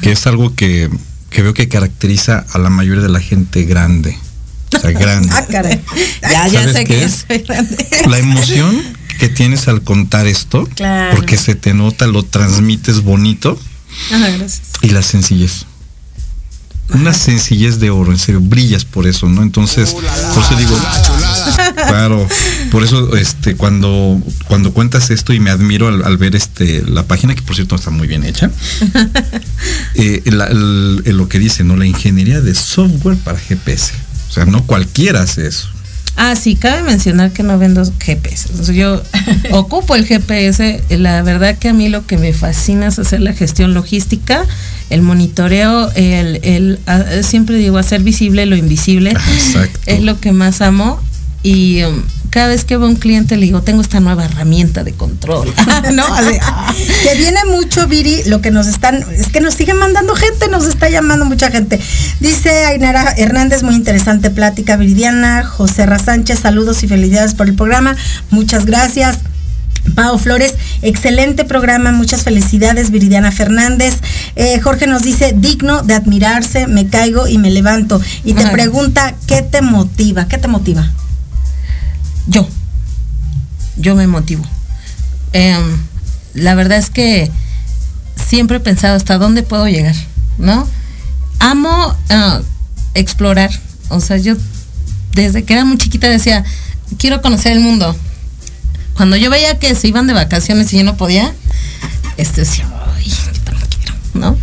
que 0.00 0.12
es 0.12 0.26
algo 0.26 0.54
que, 0.54 0.88
que 1.28 1.42
veo 1.42 1.52
que 1.52 1.68
caracteriza 1.68 2.46
a 2.50 2.58
la 2.58 2.70
mayoría 2.70 3.02
de 3.02 3.10
la 3.10 3.20
gente 3.20 3.64
grande 3.64 4.16
o 4.76 4.80
sea, 4.80 4.90
grande. 4.92 5.28
Ah, 5.32 5.44
caray. 5.50 5.80
Ya, 6.22 6.48
ya 6.48 6.72
sé 6.72 6.84
que 6.84 7.04
es? 7.04 7.26
grande. 7.46 7.86
La 8.08 8.18
emoción 8.18 8.82
que 9.18 9.28
tienes 9.28 9.68
al 9.68 9.82
contar 9.82 10.26
esto, 10.26 10.68
porque 11.14 11.36
se 11.36 11.54
te 11.54 11.74
nota, 11.74 12.06
lo 12.06 12.22
transmites 12.22 13.02
bonito. 13.02 13.58
Ajá, 14.12 14.28
gracias. 14.30 14.62
Y 14.82 14.90
la 14.90 15.02
sencillez. 15.02 15.66
Una 16.90 17.12
sencillez 17.12 17.80
de 17.80 17.90
oro, 17.90 18.12
en 18.12 18.18
serio, 18.18 18.40
brillas 18.40 18.84
por 18.84 19.08
eso, 19.08 19.28
¿no? 19.28 19.42
Entonces, 19.42 19.90
por 19.90 20.44
eso 20.44 20.56
digo, 20.56 20.78
claro, 21.74 22.28
por 22.70 22.84
eso 22.84 23.16
este 23.16 23.56
cuando 23.56 24.20
cuando 24.46 24.72
cuentas 24.72 25.10
esto 25.10 25.32
y 25.32 25.40
me 25.40 25.50
admiro 25.50 25.88
al, 25.88 26.16
ver 26.16 26.36
este 26.36 26.84
la 26.86 27.04
página 27.04 27.34
que 27.34 27.42
por 27.42 27.56
cierto 27.56 27.74
está 27.74 27.90
muy 27.90 28.06
bien 28.06 28.22
hecha, 28.22 28.52
eh, 29.94 30.22
lo 31.06 31.28
que 31.28 31.40
dice, 31.40 31.64
¿no? 31.64 31.76
La 31.76 31.86
ingeniería 31.86 32.40
de 32.40 32.54
software 32.54 33.16
para 33.16 33.38
GPS 33.40 34.05
sea, 34.32 34.44
no 34.44 34.64
cualquiera 34.66 35.22
hace 35.22 35.46
eso. 35.46 35.68
Ah, 36.16 36.34
sí, 36.34 36.56
cabe 36.56 36.82
mencionar 36.82 37.30
que 37.32 37.42
no 37.42 37.58
vendo 37.58 37.82
GPS. 37.98 38.48
yo 38.72 39.02
ocupo 39.52 39.94
el 39.94 40.06
GPS. 40.06 40.82
La 40.88 41.22
verdad 41.22 41.58
que 41.58 41.68
a 41.68 41.72
mí 41.74 41.90
lo 41.90 42.06
que 42.06 42.16
me 42.16 42.32
fascina 42.32 42.86
es 42.86 42.98
hacer 42.98 43.20
la 43.20 43.34
gestión 43.34 43.74
logística, 43.74 44.46
el 44.88 45.02
monitoreo, 45.02 45.90
el, 45.94 46.40
el 46.42 46.78
siempre 47.22 47.56
digo 47.56 47.76
hacer 47.76 48.02
visible 48.02 48.46
lo 48.46 48.56
invisible. 48.56 49.10
Exacto. 49.10 49.78
Es 49.84 50.02
lo 50.02 50.18
que 50.18 50.32
más 50.32 50.62
amo. 50.62 51.00
Y 51.42 51.82
um, 51.84 52.02
cada 52.36 52.48
vez 52.48 52.66
que 52.66 52.76
veo 52.76 52.86
un 52.86 52.96
cliente 52.96 53.34
le 53.38 53.46
digo, 53.46 53.62
tengo 53.62 53.80
esta 53.80 53.98
nueva 53.98 54.26
herramienta 54.26 54.84
de 54.84 54.92
control. 54.92 55.50
¿No? 55.94 56.04
Ah. 56.06 56.74
que 57.02 57.16
viene 57.16 57.40
mucho, 57.46 57.86
Viri, 57.86 58.24
lo 58.26 58.42
que 58.42 58.50
nos 58.50 58.66
están, 58.66 58.96
es 59.10 59.28
que 59.28 59.40
nos 59.40 59.54
siguen 59.54 59.78
mandando 59.78 60.14
gente, 60.14 60.46
nos 60.48 60.66
está 60.66 60.90
llamando 60.90 61.24
mucha 61.24 61.50
gente. 61.50 61.80
Dice 62.20 62.66
Ainara 62.66 63.14
Hernández, 63.16 63.62
muy 63.62 63.74
interesante 63.74 64.28
plática, 64.28 64.76
Viridiana. 64.76 65.44
José 65.44 65.86
Ra 65.86 65.98
Sánchez, 65.98 66.40
saludos 66.40 66.82
y 66.82 66.88
felicidades 66.88 67.32
por 67.32 67.48
el 67.48 67.54
programa. 67.54 67.96
Muchas 68.28 68.66
gracias. 68.66 69.20
Pau 69.94 70.18
Flores, 70.18 70.56
excelente 70.82 71.46
programa, 71.46 71.90
muchas 71.90 72.22
felicidades, 72.22 72.90
Viridiana 72.90 73.32
Fernández. 73.32 73.94
Eh, 74.34 74.60
Jorge 74.60 74.86
nos 74.86 75.00
dice, 75.00 75.32
digno 75.34 75.80
de 75.80 75.94
admirarse, 75.94 76.66
me 76.66 76.86
caigo 76.86 77.28
y 77.28 77.38
me 77.38 77.50
levanto. 77.50 77.98
Y 78.24 78.34
te 78.34 78.46
pregunta, 78.48 79.14
¿qué 79.26 79.40
te 79.40 79.62
motiva? 79.62 80.28
¿Qué 80.28 80.36
te 80.36 80.48
motiva? 80.48 80.92
Yo, 82.26 82.46
yo 83.76 83.94
me 83.94 84.06
motivo. 84.06 84.44
Em, 85.32 85.76
la 86.34 86.54
verdad 86.54 86.78
es 86.78 86.90
que 86.90 87.30
siempre 88.28 88.58
he 88.58 88.60
pensado 88.60 88.96
hasta 88.96 89.18
dónde 89.18 89.42
puedo 89.42 89.68
llegar, 89.68 89.94
¿no? 90.38 90.66
Amo 91.38 91.96
ah, 92.10 92.40
explorar, 92.94 93.50
o 93.88 94.00
sea, 94.00 94.16
yo 94.16 94.36
desde 95.12 95.44
que 95.44 95.54
era 95.54 95.64
muy 95.64 95.78
chiquita 95.78 96.08
decía, 96.08 96.44
quiero 96.98 97.22
conocer 97.22 97.52
el 97.52 97.60
mundo. 97.60 97.96
Cuando 98.94 99.16
yo 99.16 99.30
veía 99.30 99.58
que 99.58 99.74
se 99.74 99.88
iban 99.88 100.06
de 100.06 100.14
vacaciones 100.14 100.72
y 100.72 100.78
yo 100.78 100.84
no 100.84 100.96
podía, 100.96 101.34
este 102.16 102.42
decía, 102.42 102.66
ay, 102.96 103.04
yo 103.04 103.40
también 103.44 103.68
quiero, 103.68 103.94
¿no? 104.14 104.36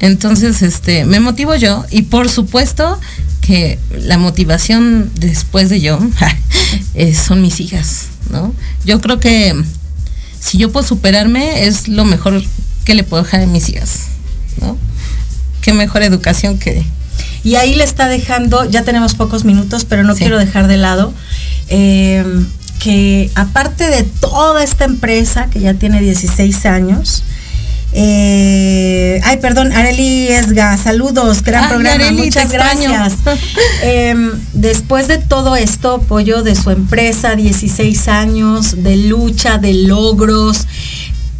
Entonces, 0.00 0.60
este, 0.62 1.04
me 1.04 1.20
motivo 1.20 1.54
yo 1.54 1.84
y 1.90 2.02
por 2.02 2.28
supuesto 2.28 3.00
que 3.46 3.78
la 3.90 4.18
motivación 4.18 5.10
después 5.14 5.68
de 5.68 5.80
yo 5.80 6.00
eh, 6.94 7.14
son 7.14 7.42
mis 7.42 7.60
hijas, 7.60 8.08
¿no? 8.30 8.52
Yo 8.84 9.00
creo 9.00 9.20
que 9.20 9.54
si 10.40 10.58
yo 10.58 10.72
puedo 10.72 10.84
superarme 10.84 11.64
es 11.66 11.86
lo 11.86 12.04
mejor 12.04 12.42
que 12.84 12.94
le 12.94 13.04
puedo 13.04 13.22
dejar 13.22 13.42
a 13.42 13.46
mis 13.46 13.68
hijas, 13.68 14.06
¿no? 14.60 14.76
Qué 15.60 15.72
mejor 15.72 16.02
educación 16.02 16.58
que... 16.58 16.84
Y 17.44 17.54
ahí 17.54 17.76
le 17.76 17.84
está 17.84 18.08
dejando, 18.08 18.68
ya 18.68 18.82
tenemos 18.82 19.14
pocos 19.14 19.44
minutos, 19.44 19.84
pero 19.84 20.02
no 20.02 20.16
quiero 20.16 20.38
dejar 20.38 20.66
de 20.66 20.76
lado, 20.76 21.14
eh, 21.68 22.24
que 22.80 23.30
aparte 23.36 23.88
de 23.88 24.02
toda 24.02 24.64
esta 24.64 24.84
empresa 24.84 25.48
que 25.50 25.60
ya 25.60 25.74
tiene 25.74 26.00
16 26.00 26.66
años, 26.66 27.22
eh, 27.98 29.22
ay, 29.24 29.38
perdón, 29.38 29.72
Areli 29.72 30.28
Esga, 30.28 30.76
saludos, 30.76 31.42
gran 31.42 31.66
programa, 31.70 32.10
muchas 32.12 32.52
gracias. 32.52 33.14
Em, 33.82 34.32
después 34.52 35.08
de 35.08 35.16
todo 35.16 35.56
esto, 35.56 35.94
apoyo 35.94 36.42
de 36.42 36.54
su 36.54 36.70
empresa, 36.70 37.36
16 37.36 38.08
años 38.08 38.82
de 38.82 38.96
lucha, 38.98 39.56
de 39.56 39.72
logros. 39.72 40.66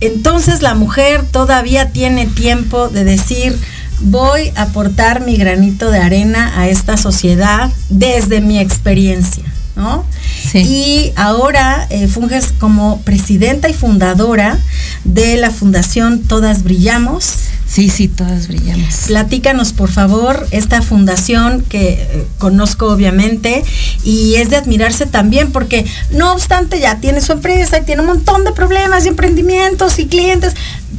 Entonces 0.00 0.62
la 0.62 0.74
mujer 0.74 1.26
todavía 1.30 1.90
tiene 1.90 2.24
tiempo 2.24 2.88
de 2.88 3.04
decir, 3.04 3.58
voy 4.00 4.50
a 4.56 4.62
aportar 4.62 5.26
mi 5.26 5.36
granito 5.36 5.90
de 5.90 5.98
arena 5.98 6.58
a 6.58 6.68
esta 6.68 6.96
sociedad 6.96 7.70
desde 7.90 8.40
mi 8.40 8.58
experiencia. 8.58 9.44
¿no? 9.76 10.06
Y 10.54 11.12
ahora 11.16 11.86
eh, 11.90 12.08
funges 12.08 12.52
como 12.58 13.00
presidenta 13.02 13.68
y 13.68 13.74
fundadora 13.74 14.58
de 15.04 15.36
la 15.36 15.50
Fundación 15.50 16.22
Todas 16.22 16.62
Brillamos. 16.62 17.38
Sí, 17.66 17.90
sí, 17.90 18.06
todas 18.06 18.46
brillamos. 18.46 18.94
Platícanos, 19.08 19.72
por 19.72 19.90
favor, 19.90 20.46
esta 20.52 20.82
fundación 20.82 21.62
que 21.62 21.94
eh, 21.94 22.26
conozco 22.38 22.86
obviamente 22.86 23.64
y 24.04 24.36
es 24.36 24.50
de 24.50 24.56
admirarse 24.56 25.04
también 25.04 25.50
porque 25.50 25.84
no 26.12 26.32
obstante 26.32 26.78
ya 26.78 27.00
tiene 27.00 27.20
su 27.20 27.32
empresa 27.32 27.78
y 27.78 27.84
tiene 27.84 28.02
un 28.02 28.06
montón 28.06 28.44
de 28.44 28.52
problemas 28.52 29.04
y 29.04 29.08
emprendimientos 29.08 29.98
y 29.98 30.06
clientes, 30.06 30.54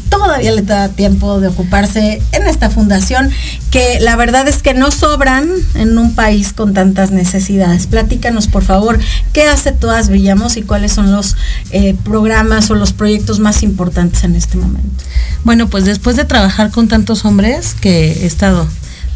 todavía 0.09 0.51
le 0.51 0.61
da 0.61 0.89
tiempo 0.89 1.39
de 1.39 1.47
ocuparse 1.47 2.21
en 2.31 2.47
esta 2.47 2.69
fundación 2.69 3.29
que 3.71 3.99
la 3.99 4.15
verdad 4.15 4.47
es 4.47 4.61
que 4.61 4.73
no 4.73 4.91
sobran 4.91 5.49
en 5.75 5.97
un 5.97 6.15
país 6.15 6.53
con 6.53 6.73
tantas 6.73 7.11
necesidades. 7.11 7.87
Platícanos, 7.87 8.47
por 8.47 8.63
favor, 8.63 8.99
qué 9.33 9.43
hace 9.43 9.71
Todas 9.71 10.09
Brillamos 10.09 10.57
y 10.57 10.61
cuáles 10.61 10.93
son 10.93 11.11
los 11.11 11.35
eh, 11.71 11.95
programas 12.03 12.69
o 12.69 12.75
los 12.75 12.93
proyectos 12.93 13.39
más 13.39 13.63
importantes 13.63 14.23
en 14.23 14.35
este 14.35 14.57
momento. 14.57 15.03
Bueno, 15.43 15.67
pues 15.67 15.85
después 15.85 16.15
de 16.15 16.25
trabajar 16.25 16.71
con 16.71 16.87
tantos 16.87 17.25
hombres, 17.25 17.75
que 17.79 18.23
he 18.23 18.25
estado 18.25 18.67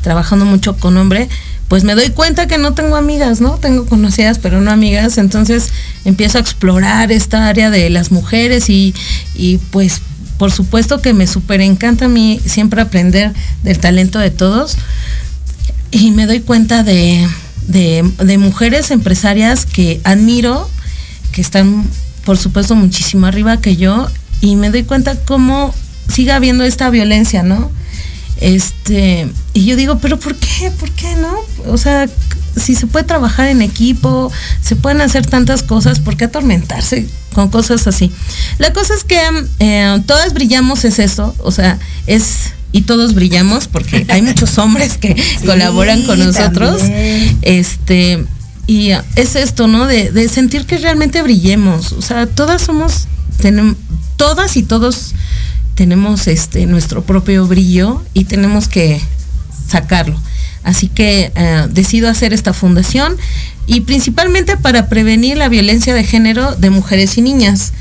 trabajando 0.02 0.46
mucho 0.46 0.78
con 0.78 0.98
hombre, 0.98 1.30
pues 1.68 1.86
me 1.86 1.96
doy 1.96 2.10
cuenta 2.10 2.48
que 2.48 2.58
no 2.58 2.74
tengo 2.74 2.98
amigas, 2.98 3.40
¿no? 3.40 3.52
Tengo 3.58 3.86
conocidas, 3.86 4.40
pero 4.40 4.60
no 4.60 4.72
amigas. 4.72 5.18
Entonces 5.18 5.72
empiezo 6.04 6.38
a 6.38 6.42
explorar 6.42 7.14
esta 7.14 7.48
área 7.48 7.70
de 7.70 7.90
las 7.90 8.12
mujeres 8.12 8.70
y, 8.70 8.94
y 9.36 9.58
pues 9.58 10.02
por 10.42 10.52
supuesto 10.52 11.04
que 11.04 11.14
me 11.14 11.28
súper 11.28 11.62
encanta 11.62 12.06
a 12.06 12.08
mí 12.08 12.42
siempre 12.44 12.82
aprender 12.82 13.32
del 13.62 13.78
talento 13.78 14.18
de 14.18 14.32
todos 14.32 14.76
y 15.92 16.10
me 16.10 16.26
doy 16.26 16.40
cuenta 16.40 16.82
de, 16.82 17.30
de, 17.68 18.38
mujeres 18.40 18.90
empresarias 18.90 19.68
que 19.68 20.02
admiro, 20.04 20.68
que 21.32 21.42
están 21.42 21.88
por 22.26 22.40
supuesto 22.40 22.74
muchísimo 22.74 23.28
arriba 23.28 23.62
que 23.62 23.76
yo 23.76 24.08
y 24.42 24.56
me 24.56 24.72
doy 24.72 24.82
cuenta 24.82 25.16
cómo 25.26 25.76
sigue 26.12 26.32
habiendo 26.32 26.64
esta 26.64 26.90
violencia, 26.90 27.44
¿no? 27.44 27.70
Este, 28.38 29.30
y 29.54 29.66
yo 29.66 29.76
digo, 29.76 30.00
pero 30.00 30.20
¿por 30.20 30.36
qué? 30.38 30.72
¿Por 30.72 30.90
qué 30.90 31.18
no? 31.18 31.36
O 31.72 31.78
sea, 31.78 32.10
si 32.56 32.76
se 32.76 32.88
puede 32.88 33.06
trabajar 33.06 33.48
en 33.48 33.62
equipo, 33.62 34.32
se 34.62 34.76
pueden 34.76 35.02
hacer 35.02 35.26
tantas 35.26 35.64
cosas, 35.64 36.00
¿por 36.00 36.18
qué 36.18 36.26
atormentarse 36.26 37.08
con 37.34 37.50
cosas 37.50 37.88
así? 37.88 38.12
La 38.58 38.74
cosa 38.74 38.94
es 38.94 39.04
que 39.04 39.20
eh, 39.60 40.02
todas 40.06 40.34
brillamos 40.34 40.86
es 40.86 41.00
eso, 41.00 41.36
o 41.40 41.52
sea, 41.52 41.80
es 42.08 42.54
y 42.74 42.82
todos 42.82 43.14
brillamos 43.14 43.68
porque 43.68 44.06
hay 44.10 44.22
muchos 44.22 44.58
hombres 44.58 44.98
que 44.98 45.16
colaboran 45.46 46.04
con 46.04 46.20
nosotros. 46.20 46.82
Este, 47.42 48.26
y 48.68 48.92
es 49.16 49.36
esto, 49.36 49.68
¿no? 49.68 49.88
De, 49.88 50.12
de, 50.12 50.30
sentir 50.30 50.66
que 50.66 50.78
realmente 50.78 51.22
brillemos. 51.22 51.92
O 51.94 52.02
sea, 52.02 52.28
todas 52.28 52.62
somos, 52.62 53.08
tenemos, 53.42 53.76
todas 54.16 54.56
y 54.56 54.64
todos 54.64 55.14
tenemos 55.76 56.28
este 56.28 56.66
nuestro 56.66 57.04
propio 57.04 57.48
brillo 57.48 58.04
y 58.14 58.26
tenemos 58.26 58.68
que 58.68 59.02
sacarlo. 59.68 60.20
Así 60.64 60.88
que 60.88 61.32
eh, 61.36 61.68
decido 61.72 62.10
hacer 62.10 62.34
esta 62.34 62.54
fundación 62.54 63.18
y 63.68 63.82
principalmente 63.82 64.58
para 64.58 64.88
prevenir 64.88 65.38
la 65.38 65.50
violencia 65.50 65.94
de 65.94 66.04
género 66.04 66.56
de 66.56 66.70
mujeres 66.70 67.18
y 67.18 67.22
niñas, 67.22 67.74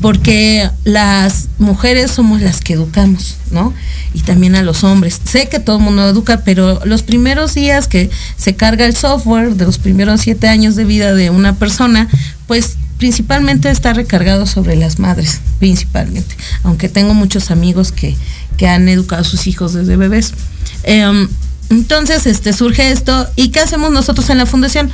porque 0.00 0.70
las 0.84 1.48
mujeres 1.58 2.10
somos 2.10 2.40
las 2.40 2.60
que 2.60 2.74
educamos, 2.74 3.36
¿no? 3.50 3.74
Y 4.14 4.20
también 4.20 4.54
a 4.54 4.62
los 4.62 4.84
hombres. 4.84 5.20
Sé 5.24 5.48
que 5.48 5.58
todo 5.58 5.78
el 5.78 5.82
mundo 5.82 6.08
educa, 6.08 6.42
pero 6.44 6.80
los 6.84 7.02
primeros 7.02 7.54
días 7.54 7.88
que 7.88 8.10
se 8.36 8.54
carga 8.54 8.86
el 8.86 8.94
software 8.94 9.54
de 9.54 9.64
los 9.64 9.78
primeros 9.78 10.20
siete 10.20 10.48
años 10.48 10.76
de 10.76 10.84
vida 10.84 11.14
de 11.14 11.30
una 11.30 11.56
persona, 11.56 12.08
pues 12.46 12.76
principalmente 12.98 13.70
está 13.70 13.92
recargado 13.92 14.46
sobre 14.46 14.76
las 14.76 14.98
madres, 14.98 15.40
principalmente, 15.58 16.36
aunque 16.62 16.88
tengo 16.88 17.14
muchos 17.14 17.50
amigos 17.50 17.92
que, 17.92 18.16
que 18.56 18.68
han 18.68 18.88
educado 18.88 19.22
a 19.22 19.24
sus 19.24 19.46
hijos 19.46 19.72
desde 19.72 19.96
bebés. 19.96 20.34
Em, 20.82 21.28
entonces, 21.70 22.26
este, 22.26 22.52
surge 22.52 22.90
esto, 22.90 23.28
¿y 23.36 23.48
qué 23.48 23.60
hacemos 23.60 23.90
nosotros 23.90 24.30
en 24.30 24.38
la 24.38 24.46
fundación? 24.46 24.90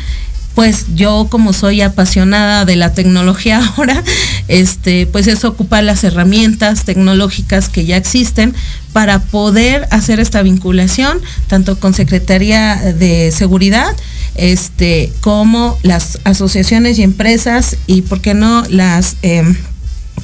Pues 0.54 0.86
yo, 0.94 1.26
como 1.30 1.52
soy 1.52 1.80
apasionada 1.80 2.64
de 2.64 2.76
la 2.76 2.92
tecnología 2.92 3.60
ahora, 3.76 4.02
este, 4.48 5.06
pues 5.06 5.26
es 5.26 5.44
ocupar 5.44 5.84
las 5.84 6.04
herramientas 6.04 6.84
tecnológicas 6.84 7.68
que 7.68 7.84
ya 7.84 7.96
existen 7.96 8.54
para 8.92 9.18
poder 9.20 9.88
hacer 9.90 10.20
esta 10.20 10.42
vinculación, 10.42 11.20
tanto 11.48 11.78
con 11.78 11.94
Secretaría 11.94 12.76
de 12.76 13.32
Seguridad, 13.32 13.96
este, 14.36 15.12
como 15.20 15.78
las 15.82 16.20
asociaciones 16.24 16.98
y 16.98 17.02
empresas 17.02 17.76
y, 17.86 18.02
¿por 18.02 18.20
qué 18.20 18.34
no?, 18.34 18.64
las 18.68 19.16
em, 19.22 19.56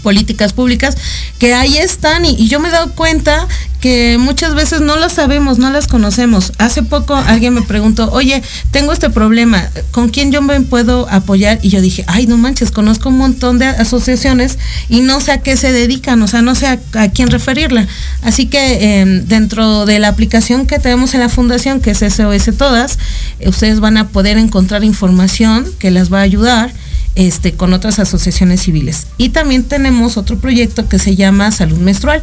políticas 0.01 0.53
públicas 0.53 0.97
que 1.39 1.55
ahí 1.55 1.79
están 1.79 2.25
y, 2.25 2.49
yo 2.49 2.61
me 2.61 2.69
he 2.69 2.73
dado 2.73 2.93
cuenta 2.93 3.47
que 3.81 4.19
muchas 4.19 4.55
veces 4.55 4.83
no 4.83 4.97
las 4.97 5.15
sabemos, 5.15 5.59
no 5.59 5.71
las 5.71 5.87
conocemos. 5.87 6.53
Hace 6.59 6.83
poco 6.83 7.15
alguien 7.15 7.55
me 7.55 7.63
preguntó, 7.63 8.11
oye, 8.13 8.43
tengo 8.73 8.93
este 8.93 9.09
problema, 9.09 9.71
¿con 9.91 10.11
quién 10.11 10.33
yo 10.33 10.43
me 10.43 10.61
puedo 10.61 11.09
apoyar? 11.09 11.59
Y 11.63 11.71
yo 11.71 11.81
dije, 11.81 12.05
ay, 12.07 12.27
no 12.27 12.37
manches, 12.37 12.71
conozco 12.73 13.09
un 13.09 13.17
montón 13.17 13.59
de 13.59 13.67
asociaciones 13.67 14.59
y 14.91 15.01
no 15.01 15.21
sé 15.21 15.33
a 15.33 15.41
qué 15.41 15.57
se 15.57 15.73
dedican, 15.73 16.21
o 16.23 16.29
sea, 16.29 16.43
no 16.43 16.55
sé 16.55 16.67
a, 16.67 16.79
quién 17.09 17.31
referirla. 17.31 17.87
Así 18.23 18.47
que 18.47 19.01
em, 19.01 19.25
dentro 19.27 19.87
de 19.87 19.99
la 19.99 20.09
aplicación 20.09 20.67
que 20.67 20.79
tenemos 20.79 21.15
en 21.15 21.21
la 21.21 21.31
fundación, 21.31 21.81
que 21.81 21.93
es 21.93 21.99
SOS 21.99 22.57
Todas, 22.59 22.99
ustedes 23.47 23.81
van 23.81 23.97
a 23.97 24.09
poder 24.09 24.37
encontrar 24.37 24.85
información 24.85 25.67
que 25.79 25.91
las 25.91 26.13
va 26.13 26.19
a 26.19 26.23
ayudar 26.23 26.73
este, 27.15 27.53
con 27.53 27.73
otras 27.73 27.99
asociaciones 27.99 28.63
civiles. 28.63 29.07
Y 29.19 29.31
también 29.31 29.65
tenemos 29.65 30.17
otro 30.17 30.39
proyecto 30.39 30.89
que 30.89 30.99
se 30.99 31.17
llama 31.17 31.51
Salud 31.51 31.79
Menstrual, 31.79 32.23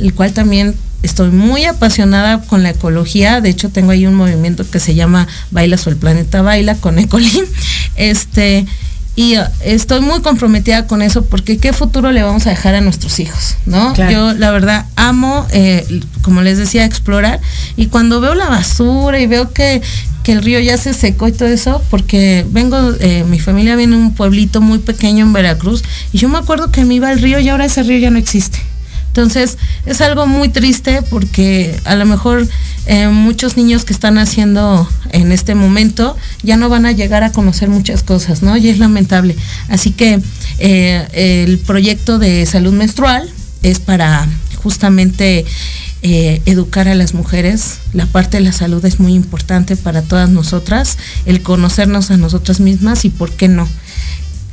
el 0.00 0.14
cual 0.14 0.32
también 0.32 0.74
estoy 1.02 1.30
muy 1.30 1.64
apasionada 1.64 2.40
con 2.42 2.62
la 2.62 2.70
ecología. 2.70 3.40
De 3.40 3.50
hecho, 3.50 3.70
tengo 3.70 3.90
ahí 3.90 4.06
un 4.06 4.14
movimiento 4.14 4.68
que 4.68 4.80
se 4.80 4.94
llama 4.94 5.26
Bailas 5.50 5.86
o 5.86 5.90
el 5.90 5.96
Planeta 5.96 6.42
Baila 6.42 6.74
con 6.76 6.98
Ecolin. 6.98 7.44
Este, 7.96 8.64
y 9.18 9.36
uh, 9.36 9.42
estoy 9.64 10.00
muy 10.00 10.20
comprometida 10.20 10.86
con 10.86 11.02
eso 11.02 11.24
porque 11.24 11.58
qué 11.58 11.72
futuro 11.72 12.12
le 12.12 12.22
vamos 12.22 12.46
a 12.46 12.50
dejar 12.50 12.76
a 12.76 12.80
nuestros 12.80 13.18
hijos, 13.18 13.56
¿no? 13.66 13.92
Yo 14.08 14.32
la 14.34 14.52
verdad 14.52 14.86
amo, 14.94 15.44
eh, 15.50 15.84
como 16.22 16.40
les 16.40 16.56
decía, 16.56 16.84
explorar 16.84 17.40
y 17.74 17.86
cuando 17.86 18.20
veo 18.20 18.36
la 18.36 18.48
basura 18.48 19.18
y 19.18 19.26
veo 19.26 19.52
que, 19.52 19.82
que 20.28 20.34
el 20.34 20.42
río 20.42 20.60
ya 20.60 20.76
se 20.76 20.92
secó 20.92 21.26
y 21.26 21.32
todo 21.32 21.48
eso, 21.48 21.82
porque 21.88 22.44
vengo, 22.50 22.76
eh, 23.00 23.24
mi 23.26 23.40
familia 23.40 23.76
viene 23.76 23.96
de 23.96 24.02
un 24.02 24.12
pueblito 24.12 24.60
muy 24.60 24.78
pequeño 24.78 25.24
en 25.24 25.32
Veracruz 25.32 25.82
y 26.12 26.18
yo 26.18 26.28
me 26.28 26.36
acuerdo 26.36 26.70
que 26.70 26.84
me 26.84 26.92
iba 26.92 27.08
al 27.08 27.18
río 27.18 27.38
y 27.38 27.48
ahora 27.48 27.64
ese 27.64 27.82
río 27.82 27.96
ya 27.96 28.10
no 28.10 28.18
existe. 28.18 28.58
Entonces 29.06 29.56
es 29.86 30.02
algo 30.02 30.26
muy 30.26 30.50
triste 30.50 31.00
porque 31.08 31.80
a 31.86 31.94
lo 31.94 32.04
mejor 32.04 32.46
eh, 32.84 33.08
muchos 33.08 33.56
niños 33.56 33.86
que 33.86 33.94
están 33.94 34.18
haciendo 34.18 34.86
en 35.12 35.32
este 35.32 35.54
momento 35.54 36.14
ya 36.42 36.58
no 36.58 36.68
van 36.68 36.84
a 36.84 36.92
llegar 36.92 37.24
a 37.24 37.32
conocer 37.32 37.70
muchas 37.70 38.02
cosas, 38.02 38.42
¿no? 38.42 38.54
Y 38.58 38.68
es 38.68 38.78
lamentable. 38.78 39.34
Así 39.68 39.92
que 39.92 40.20
eh, 40.58 41.46
el 41.46 41.56
proyecto 41.56 42.18
de 42.18 42.44
salud 42.44 42.74
menstrual 42.74 43.30
es 43.62 43.80
para 43.80 44.28
justamente 44.62 45.46
eh, 46.02 46.42
educar 46.46 46.86
a 46.88 46.94
las 46.94 47.14
mujeres. 47.14 47.78
La 47.92 48.06
parte 48.06 48.36
de 48.36 48.44
la 48.44 48.52
salud 48.52 48.84
es 48.84 49.00
muy 49.00 49.14
importante 49.14 49.76
para 49.76 50.02
todas 50.02 50.30
nosotras, 50.30 50.96
el 51.26 51.42
conocernos 51.42 52.10
a 52.10 52.16
nosotras 52.16 52.60
mismas 52.60 53.04
y 53.04 53.10
por 53.10 53.30
qué 53.32 53.48
no. 53.48 53.68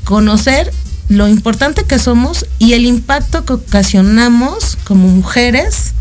Conocer 0.04 0.72
lo 1.08 1.28
importante 1.28 1.84
que 1.84 2.00
somos 2.00 2.46
y 2.58 2.74
el 2.74 2.86
impacto 2.86 3.46
que 3.46 3.54
ocasionamos 3.54 4.78
como 4.86 5.08
mujeres 5.08 5.94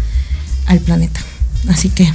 al 0.66 0.80
planeta. 0.80 1.20
Así 1.68 1.88
que 1.88 2.10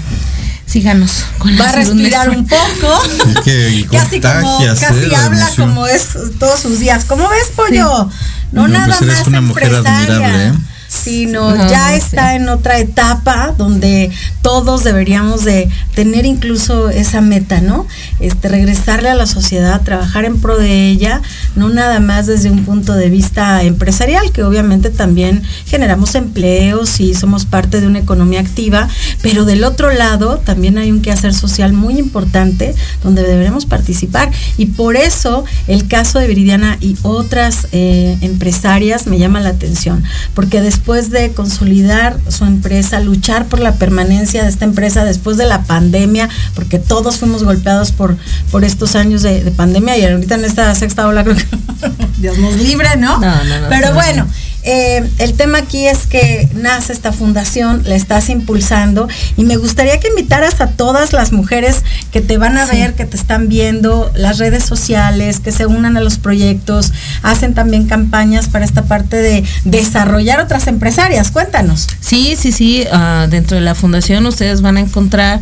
síganos 0.65 1.25
con 1.37 1.59
Va 1.59 1.69
a 1.69 1.71
respirar 1.71 2.29
un 2.29 2.47
poco. 2.47 3.01
casi 3.91 4.21
como, 4.21 4.59
casi 4.79 5.05
¿eh? 5.05 5.15
habla 5.15 5.49
como 5.55 5.87
es 5.87 6.09
todos 6.39 6.59
sus 6.59 6.79
días. 6.79 7.05
¿Cómo 7.05 7.27
ves, 7.29 7.51
pollo? 7.55 8.09
No, 8.51 8.61
pues 8.61 8.71
nada 8.71 8.87
más 8.87 9.27
una 9.27 9.41
mujer 9.41 9.75
admirable, 9.75 10.47
¿eh? 10.47 10.53
Sino 10.89 11.55
ya 11.69 11.95
está 11.95 12.35
en 12.35 12.49
otra 12.49 12.79
etapa 12.79 13.53
donde 13.57 14.11
todos 14.41 14.83
deberíamos 14.83 15.45
de 15.45 15.69
tener 15.93 16.25
incluso 16.25 16.89
esa 16.89 17.21
meta, 17.21 17.61
¿no? 17.61 17.87
Este 18.19 18.49
regresarle 18.49 19.09
a 19.09 19.13
la 19.13 19.27
sociedad, 19.27 19.81
trabajar 19.83 20.25
en 20.25 20.41
pro 20.41 20.57
de 20.57 20.89
ella, 20.89 21.21
no 21.55 21.69
nada 21.69 21.99
más 21.99 22.25
desde 22.25 22.49
un 22.49 22.65
punto 22.65 22.95
de 22.95 23.09
vista 23.09 23.61
empresarial, 23.63 24.31
que 24.31 24.43
obviamente 24.43 24.89
también 24.89 25.43
generamos 25.67 26.15
empleos 26.15 26.99
y 26.99 27.13
somos 27.13 27.45
parte 27.45 27.81
de 27.81 27.87
una 27.87 27.99
economía 27.99 28.39
activa, 28.39 28.89
pero 29.21 29.45
del 29.45 29.63
otro 29.63 29.93
lado 29.93 30.39
también 30.39 30.79
hay 30.79 30.91
un 30.91 31.01
quehacer 31.01 31.35
social 31.35 31.71
muy 31.71 31.99
importante 31.99 32.73
donde 33.03 33.21
deberemos 33.21 33.67
participar 33.67 34.31
y 34.57 34.67
por 34.67 34.95
eso 34.95 35.45
el 35.67 35.87
caso 35.87 36.17
de 36.17 36.27
Viridiana 36.27 36.77
y 36.81 36.97
otras 37.03 37.67
eh, 37.73 38.17
empresarias 38.21 39.05
me 39.05 39.19
llama 39.19 39.39
la 39.39 39.49
atención, 39.49 40.03
porque 40.33 40.61
después 40.61 40.78
después 40.79 41.09
de 41.09 41.33
consolidar 41.33 42.15
su 42.29 42.45
empresa, 42.45 43.01
luchar 43.01 43.47
por 43.47 43.59
la 43.59 43.73
permanencia 43.73 44.43
de 44.43 44.49
esta 44.49 44.63
empresa 44.63 45.03
después 45.03 45.35
de 45.35 45.45
la 45.45 45.63
pandemia, 45.63 46.29
porque 46.55 46.79
todos 46.79 47.17
fuimos 47.17 47.43
golpeados 47.43 47.91
por, 47.91 48.15
por 48.49 48.63
estos 48.63 48.95
años 48.95 49.21
de, 49.21 49.41
pandemia 49.57 49.97
y 49.97 50.05
ahorita 50.05 50.35
en 50.35 50.45
esta 50.45 50.73
sexta 50.75 51.05
ola 51.05 51.25
creo 51.25 51.35
que 51.35 51.45
Dios 52.17 52.37
nos 52.37 52.55
libre, 52.55 52.95
¿no? 52.97 53.19
no, 53.19 53.43
no, 53.43 53.59
no 53.59 53.67
Pero 53.67 53.93
bueno. 53.93 54.25
Eh, 54.63 55.07
el 55.19 55.33
tema 55.35 55.59
aquí 55.59 55.87
es 55.87 56.05
que 56.05 56.49
nace 56.53 56.91
esta 56.91 57.13
fundación, 57.13 57.83
la 57.85 57.95
estás 57.95 58.29
impulsando 58.29 59.07
y 59.37 59.43
me 59.43 59.55
gustaría 59.55 59.99
que 59.99 60.09
invitaras 60.09 60.59
a 60.59 60.67
todas 60.71 61.13
las 61.13 61.31
mujeres 61.31 61.83
que 62.11 62.21
te 62.21 62.37
van 62.37 62.57
a 62.57 62.65
ver, 62.65 62.93
que 62.93 63.05
te 63.05 63.15
están 63.15 63.47
viendo, 63.47 64.11
las 64.15 64.37
redes 64.37 64.65
sociales, 64.65 65.39
que 65.39 65.51
se 65.51 65.65
unan 65.65 65.97
a 65.97 66.01
los 66.01 66.17
proyectos, 66.17 66.91
hacen 67.23 67.53
también 67.53 67.87
campañas 67.87 68.49
para 68.49 68.65
esta 68.65 68.83
parte 68.83 69.17
de 69.17 69.43
desarrollar 69.63 70.41
otras 70.41 70.67
empresarias. 70.67 71.31
Cuéntanos. 71.31 71.87
Sí, 72.01 72.35
sí, 72.37 72.51
sí, 72.51 72.85
ah, 72.91 73.27
dentro 73.29 73.55
de 73.55 73.61
la 73.61 73.75
fundación 73.75 74.25
ustedes 74.25 74.61
van 74.61 74.77
a 74.77 74.81
encontrar 74.81 75.41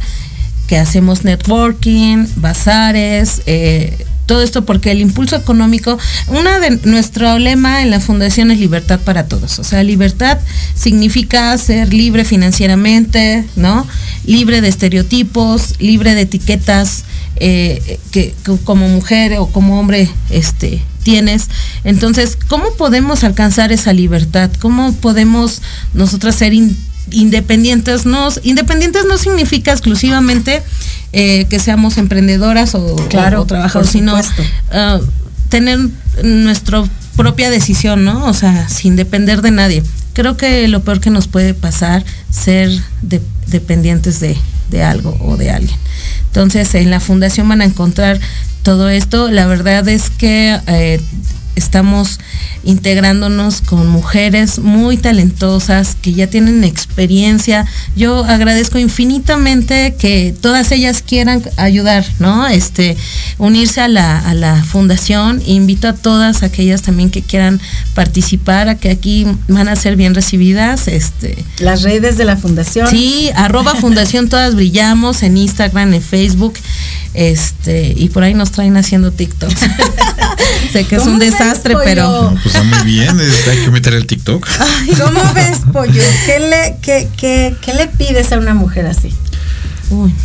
que 0.67 0.77
hacemos 0.77 1.23
networking, 1.23 2.27
bazares, 2.35 3.41
eh, 3.45 4.05
todo 4.27 4.43
esto 4.43 4.65
porque 4.65 4.91
el 4.91 5.01
impulso 5.01 5.35
económico, 5.35 5.97
una 6.27 6.59
de 6.59 6.79
nuestro 6.83 7.39
lema 7.39 7.81
en 7.81 7.89
la 7.89 7.99
fundación 7.99 8.51
es 8.51 8.59
libertad 8.59 8.99
para 8.99 9.25
todos. 9.27 9.57
O 9.57 9.63
sea, 9.63 9.81
libertad 9.83 10.37
significa 10.75 11.57
ser 11.57 11.91
libre 11.93 12.25
financieramente, 12.25 13.45
¿no? 13.55 13.87
Libre 14.25 14.61
de 14.61 14.67
estereotipos, 14.67 15.75
libre 15.79 16.13
de 16.13 16.21
etiquetas 16.21 17.05
eh, 17.37 17.99
que, 18.11 18.33
como 18.63 18.87
mujer 18.89 19.37
o 19.39 19.47
como 19.47 19.79
hombre 19.79 20.09
este, 20.29 20.81
tienes. 21.03 21.47
Entonces, 21.85 22.37
¿cómo 22.47 22.73
podemos 22.77 23.23
alcanzar 23.23 23.71
esa 23.71 23.93
libertad? 23.93 24.51
¿Cómo 24.59 24.93
podemos 24.93 25.61
nosotras 25.93 26.35
ser 26.35 26.51
independientes? 27.11 28.05
No, 28.05 28.27
independientes 28.43 29.05
no 29.05 29.17
significa 29.17 29.71
exclusivamente 29.71 30.63
eh, 31.13 31.45
que 31.49 31.59
seamos 31.59 31.97
emprendedoras 31.97 32.75
o, 32.75 32.95
claro, 33.09 33.45
trabajadores, 33.45 33.91
sino 33.91 34.15
uh, 34.15 35.05
tener 35.49 35.79
nuestra 36.23 36.83
propia 37.15 37.49
decisión, 37.49 38.03
¿no? 38.03 38.25
O 38.25 38.33
sea, 38.33 38.69
sin 38.69 38.95
depender 38.95 39.41
de 39.41 39.51
nadie. 39.51 39.83
Creo 40.13 40.37
que 40.37 40.67
lo 40.67 40.81
peor 40.81 40.99
que 40.99 41.09
nos 41.09 41.27
puede 41.27 41.53
pasar 41.53 42.03
ser 42.31 42.71
dependientes 43.47 44.19
de, 44.19 44.35
de 44.69 44.83
algo 44.83 45.17
o 45.21 45.37
de 45.37 45.51
alguien. 45.51 45.77
Entonces, 46.27 46.73
en 46.75 46.91
la 46.91 46.99
fundación 46.99 47.47
van 47.49 47.61
a 47.61 47.65
encontrar 47.65 48.19
todo 48.63 48.89
esto. 48.89 49.31
La 49.31 49.47
verdad 49.47 49.87
es 49.87 50.09
que 50.09 50.59
eh, 50.67 50.99
estamos 51.57 52.19
integrándonos 52.63 53.61
con 53.61 53.87
mujeres 53.87 54.59
muy 54.59 54.97
talentosas 54.97 55.97
que 56.01 56.13
ya 56.13 56.27
tienen 56.27 56.63
experiencia. 56.63 57.65
Yo 57.95 58.23
agradezco 58.23 58.77
infinitamente 58.77 59.95
que 59.97 60.35
todas 60.39 60.71
ellas 60.71 61.01
quieran 61.01 61.43
ayudar, 61.57 62.05
¿no? 62.19 62.47
Este, 62.47 62.95
unirse 63.37 63.81
a 63.81 63.87
la, 63.87 64.19
a 64.19 64.33
la 64.33 64.63
fundación. 64.63 65.41
Invito 65.45 65.87
a 65.87 65.93
todas 65.93 66.43
aquellas 66.43 66.81
también 66.83 67.09
que 67.09 67.21
quieran 67.21 67.59
participar, 67.95 68.69
a 68.69 68.75
que 68.75 68.89
aquí 68.89 69.25
van 69.47 69.67
a 69.67 69.75
ser 69.75 69.95
bien 69.95 70.13
recibidas. 70.13 70.87
Este, 70.87 71.43
Las 71.59 71.81
redes 71.81 72.17
de 72.17 72.25
la 72.25 72.37
fundación. 72.37 72.87
Sí, 72.89 73.29
arroba 73.35 73.75
fundación 73.81 74.29
todas 74.29 74.55
brillamos 74.55 75.23
en 75.23 75.37
Instagram, 75.37 75.93
en 75.93 76.01
Facebook. 76.01 76.53
Este, 77.13 77.93
y 77.97 78.09
por 78.09 78.23
ahí 78.23 78.35
nos 78.35 78.51
traen 78.51 78.77
haciendo 78.77 79.11
TikTok. 79.11 79.49
sé 80.71 80.83
que 80.85 80.97
es 80.97 81.05
un 81.05 81.19
desastre, 81.19 81.46
pero. 81.63 82.33
pues 82.43 82.55
está 82.55 82.63
muy 82.63 82.83
bien, 82.85 83.19
hay 83.19 83.57
que 83.63 83.71
meter 83.71 83.93
el 83.93 84.05
TikTok. 84.07 84.47
¿Cómo 84.99 85.33
ves, 85.35 85.59
pollo? 85.71 86.03
¿Qué 86.25 86.39
le, 86.39 86.77
qué, 86.81 87.07
qué, 87.17 87.55
qué 87.61 87.73
le 87.73 87.87
pides 87.87 88.31
a 88.31 88.37
una 88.37 88.53
mujer 88.53 88.85
así? 88.87 89.13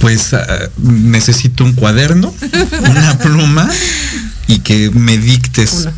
Pues 0.00 0.32
uh, 0.32 0.38
necesito 0.78 1.64
un 1.64 1.74
cuaderno, 1.74 2.34
una 2.90 3.18
pluma 3.18 3.70
y 4.48 4.58
que 4.58 4.90
me 4.90 5.18
dictes 5.18 5.88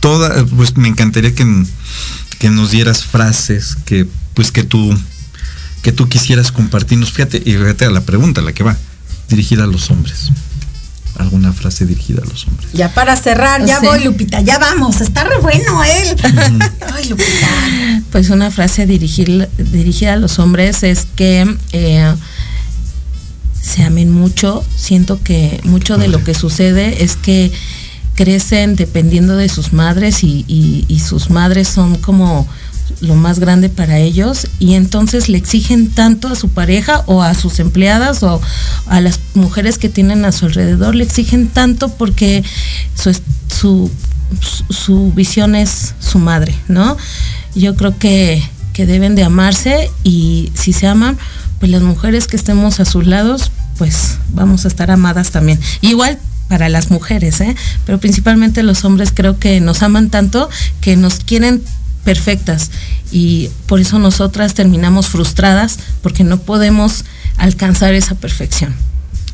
toda, 0.00 0.44
pues 0.44 0.76
me 0.76 0.88
encantaría 0.88 1.34
que, 1.34 1.46
que 2.38 2.50
nos 2.50 2.72
dieras 2.72 3.04
frases 3.04 3.76
que 3.86 4.06
pues 4.34 4.50
que 4.50 4.64
tú 4.64 4.98
que 5.82 5.92
tú 5.92 6.08
quisieras 6.08 6.52
compartirnos. 6.52 7.12
Fíjate, 7.12 7.38
y 7.44 7.52
fíjate 7.52 7.84
a 7.84 7.90
la 7.90 8.00
pregunta, 8.00 8.40
la 8.40 8.52
que 8.52 8.62
va, 8.62 8.76
dirigida 9.28 9.64
a 9.64 9.66
los 9.66 9.90
hombres. 9.90 10.30
Alguna 11.18 11.52
frase 11.52 11.84
dirigida 11.84 12.22
a 12.22 12.26
los 12.26 12.46
hombres. 12.46 12.72
Ya 12.72 12.92
para 12.92 13.16
cerrar, 13.16 13.64
ya 13.66 13.80
voy, 13.80 14.02
Lupita, 14.02 14.40
ya 14.40 14.58
vamos, 14.58 15.00
está 15.00 15.24
re 15.24 15.38
bueno 15.38 15.84
él. 15.84 16.16
Ay, 16.94 17.08
Lupita. 17.08 17.48
Pues 18.10 18.30
una 18.30 18.50
frase 18.50 18.86
dirigir, 18.86 19.48
dirigida 19.58 20.14
a 20.14 20.16
los 20.16 20.38
hombres 20.38 20.82
es 20.82 21.06
que 21.14 21.56
eh, 21.72 22.14
se 23.60 23.82
amen 23.84 24.10
mucho. 24.10 24.64
Siento 24.74 25.22
que 25.22 25.60
mucho 25.64 25.98
de 25.98 26.08
lo 26.08 26.24
que 26.24 26.34
sucede 26.34 27.04
es 27.04 27.16
que 27.16 27.52
crecen 28.14 28.76
dependiendo 28.76 29.36
de 29.36 29.48
sus 29.48 29.72
madres 29.72 30.24
y, 30.24 30.44
y, 30.48 30.84
y 30.88 31.00
sus 31.00 31.30
madres 31.30 31.68
son 31.68 31.96
como 31.96 32.48
lo 33.00 33.14
más 33.14 33.38
grande 33.38 33.68
para 33.68 33.98
ellos 33.98 34.46
y 34.58 34.74
entonces 34.74 35.28
le 35.28 35.38
exigen 35.38 35.90
tanto 35.90 36.28
a 36.28 36.34
su 36.34 36.48
pareja 36.48 37.02
o 37.06 37.22
a 37.22 37.34
sus 37.34 37.60
empleadas 37.60 38.22
o 38.22 38.40
a 38.86 39.00
las 39.00 39.20
mujeres 39.34 39.78
que 39.78 39.88
tienen 39.88 40.24
a 40.24 40.32
su 40.32 40.46
alrededor, 40.46 40.94
le 40.94 41.04
exigen 41.04 41.48
tanto 41.48 41.88
porque 41.88 42.44
su, 42.94 43.12
su, 43.48 43.90
su 44.70 45.12
visión 45.12 45.54
es 45.54 45.94
su 46.00 46.18
madre, 46.18 46.54
¿no? 46.68 46.96
Yo 47.54 47.76
creo 47.76 47.98
que, 47.98 48.42
que 48.72 48.86
deben 48.86 49.14
de 49.14 49.24
amarse 49.24 49.90
y 50.04 50.50
si 50.54 50.72
se 50.72 50.86
aman, 50.86 51.18
pues 51.58 51.70
las 51.70 51.82
mujeres 51.82 52.26
que 52.26 52.36
estemos 52.36 52.80
a 52.80 52.84
sus 52.84 53.06
lados, 53.06 53.52
pues 53.78 54.18
vamos 54.34 54.64
a 54.64 54.68
estar 54.68 54.90
amadas 54.90 55.30
también. 55.30 55.60
Igual 55.80 56.18
para 56.48 56.68
las 56.68 56.90
mujeres, 56.90 57.40
¿eh? 57.40 57.56
pero 57.86 57.98
principalmente 57.98 58.62
los 58.62 58.84
hombres 58.84 59.10
creo 59.14 59.38
que 59.38 59.60
nos 59.60 59.82
aman 59.82 60.10
tanto 60.10 60.50
que 60.80 60.96
nos 60.96 61.20
quieren 61.20 61.62
perfectas 62.04 62.70
y 63.10 63.50
por 63.66 63.80
eso 63.80 63.98
nosotras 63.98 64.54
terminamos 64.54 65.08
frustradas 65.08 65.78
porque 66.02 66.24
no 66.24 66.38
podemos 66.38 67.04
alcanzar 67.36 67.94
esa 67.94 68.14
perfección. 68.14 68.74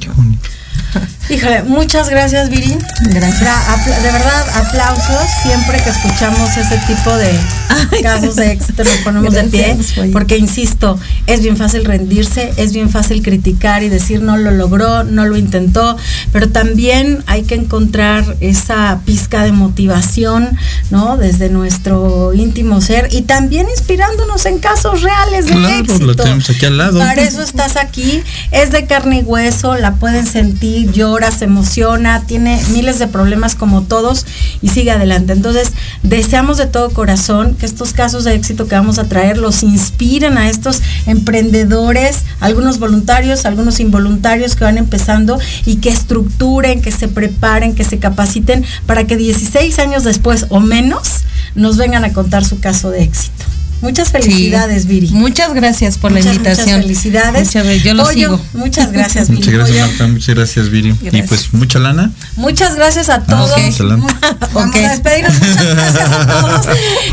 Qué 0.01 0.09
bonito. 0.11 0.49
Híjole, 1.31 1.62
muchas 1.64 2.09
gracias, 2.09 2.49
Viri. 2.49 2.74
Gracias. 3.03 4.03
De 4.03 4.11
verdad, 4.11 4.47
aplausos 4.55 5.26
siempre 5.43 5.79
que 5.83 5.91
escuchamos 5.91 6.57
ese 6.57 6.79
tipo 6.87 7.14
de 7.16 7.31
Ay. 7.68 8.03
casos 8.03 8.37
de 8.37 8.53
éxito, 8.53 8.83
nos 8.83 8.97
ponemos 8.99 9.35
gracias, 9.35 9.53
de 9.53 10.03
pie. 10.03 10.11
Porque, 10.12 10.39
insisto, 10.39 10.99
es 11.26 11.43
bien 11.43 11.59
fácil 11.59 11.85
rendirse, 11.85 12.53
es 12.57 12.72
bien 12.72 12.89
fácil 12.89 13.22
criticar 13.22 13.83
y 13.83 13.91
decir 13.91 14.22
no 14.22 14.39
lo 14.39 14.51
logró, 14.53 15.05
no 15.05 15.26
lo 15.26 15.37
intentó, 15.37 15.99
pero 16.33 16.49
también 16.49 17.22
hay 17.26 17.43
que 17.43 17.57
encontrar 17.57 18.37
esa 18.41 19.01
pizca 19.05 19.43
de 19.43 19.53
motivación, 19.53 20.57
¿no? 20.91 21.18
Desde 21.18 21.51
nuestro 21.51 22.33
íntimo 22.33 22.81
ser 22.81 23.09
y 23.12 23.22
también 23.22 23.66
inspirándonos 23.68 24.47
en 24.47 24.59
casos 24.61 25.03
reales 25.03 25.47
de 25.47 25.53
claro, 25.53 25.79
éxito. 25.81 26.07
lo 26.07 26.16
tenemos 26.16 26.49
aquí 26.49 26.64
al 26.64 26.79
lado. 26.79 26.99
Para 26.99 27.22
eso 27.22 27.43
estás 27.43 27.76
aquí, 27.76 28.22
es 28.51 28.72
de 28.72 28.87
carne 28.87 29.20
y 29.20 29.22
hueso, 29.22 29.76
la 29.76 29.97
pueden 29.97 30.26
sentir 30.26 30.68
llora, 30.93 31.31
se 31.31 31.45
emociona, 31.45 32.25
tiene 32.27 32.61
miles 32.73 32.99
de 32.99 33.07
problemas 33.07 33.55
como 33.55 33.83
todos 33.83 34.27
y 34.62 34.69
sigue 34.69 34.91
adelante. 34.91 35.33
Entonces, 35.33 35.73
deseamos 36.03 36.57
de 36.57 36.66
todo 36.66 36.91
corazón 36.91 37.55
que 37.55 37.66
estos 37.66 37.93
casos 37.93 38.25
de 38.25 38.35
éxito 38.35 38.69
que 38.69 38.75
vamos 38.75 38.99
a 38.99 39.05
traer 39.05 39.39
los 39.39 39.62
inspiren 39.62 40.39
a 40.39 40.49
estos 40.49 40.81
emprendedores, 41.07 42.25
algunos 42.41 42.79
voluntarios, 42.79 43.45
algunos 43.45 43.81
involuntarios 43.81 44.57
que 44.57 44.64
van 44.64 44.79
empezando 44.79 45.39
y 45.64 45.77
que 45.77 45.91
estructuren, 45.91 46.83
que 46.83 46.93
se 46.93 47.09
preparen, 47.09 47.75
que 47.75 47.85
se 47.85 47.99
capaciten 47.99 48.64
para 48.87 49.05
que 49.05 49.16
16 49.16 49.79
años 49.79 50.05
después 50.05 50.47
o 50.51 50.61
menos 50.61 51.25
nos 51.55 51.77
vengan 51.77 52.05
a 52.05 52.12
contar 52.12 52.45
su 52.45 52.61
caso 52.61 52.91
de 52.91 53.03
éxito. 53.03 53.45
Muchas 53.81 54.11
felicidades, 54.11 54.83
sí. 54.83 54.89
Viri. 54.89 55.09
Muchas 55.11 55.55
gracias 55.55 55.99
por 55.99 56.11
muchas, 56.11 56.26
la 56.26 56.33
invitación. 56.33 56.66
Muchas 56.66 56.83
felicidades. 56.83 57.55
Muchas, 57.55 57.83
yo 57.83 57.95
lo 57.95 58.05
Pollo, 58.05 58.14
sigo. 58.14 58.41
Muchas 58.55 58.93
gracias, 58.93 59.29
Viri. 59.29 59.41
Muchas 59.41 59.55
gracias. 59.55 59.89
Marta. 59.89 60.07
Muchas 60.09 60.35
gracias, 60.35 60.70
Viri. 60.70 60.93
Gracias. 61.01 61.14
Y 61.14 61.29
pues, 61.29 61.55
mucha 61.55 61.79
lana. 61.79 62.11
Muchas 62.37 62.74
gracias 62.74 63.09
a 63.09 63.20
todos. 63.20 63.51
Okay. 63.53 63.72
Vamos 64.53 64.70
okay. 64.70 64.85
a 64.85 64.91
despedirnos. 64.91 65.39
Muchas 65.39 65.74
gracias 65.74 66.11
a 66.11 66.26
todos. 66.26 66.66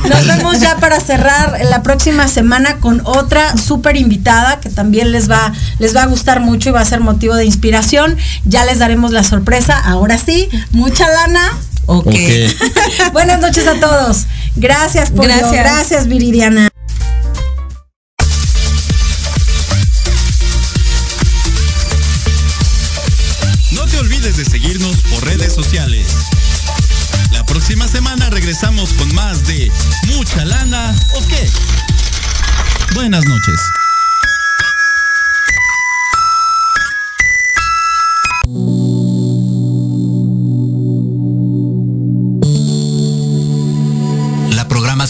Nos 0.10 0.28
vemos 0.28 0.60
ya 0.60 0.78
para 0.78 1.00
cerrar 1.00 1.60
la 1.70 1.84
próxima 1.84 2.28
semana 2.28 2.78
con 2.78 3.02
otra 3.06 3.56
súper 3.58 3.98
invitada 3.98 4.60
que 4.60 4.70
también 4.70 5.12
les 5.12 5.30
va, 5.30 5.54
les 5.80 5.96
va 5.96 6.04
a 6.04 6.08
gustar 6.08 6.40
mucho 6.40 6.70
y 6.70 6.72
va 6.72 6.82
a 6.82 6.86
ser 6.86 7.00
motivo 7.00 7.36
de 7.36 7.46
inspiración. 7.46 8.18
Ya 8.46 8.66
les 8.66 8.80
daremos 8.80 9.12
la 9.12 9.24
sorpresa. 9.24 9.78
Ahora 9.78 10.18
sí, 10.18 10.50
mucha 10.72 11.08
lana. 11.08 11.52
Ok. 11.88 12.08
okay. 12.08 12.56
Buenas 13.14 13.40
noches 13.40 13.68
a 13.68 13.80
todos. 13.80 14.26
Gracias, 14.56 15.12
por 15.12 15.26
Gracias. 15.26 15.52
Gracias, 15.52 16.08
Viridiana. 16.08 16.70
No 23.72 23.86
te 23.88 23.98
olvides 24.00 24.38
de 24.38 24.46
seguirnos 24.46 24.96
por 25.10 25.26
redes 25.26 25.54
sociales. 25.54 26.08
La 27.32 27.46
próxima 27.46 27.88
semana 27.88 28.30
regresamos 28.30 28.94
con 28.94 29.14
más 29.14 29.46
de 29.46 29.72
Mucha 30.08 30.46
Lana 30.46 30.96
o 31.14 31.28
qué. 31.28 31.50
Buenas 32.96 33.26
noches. 33.26 33.85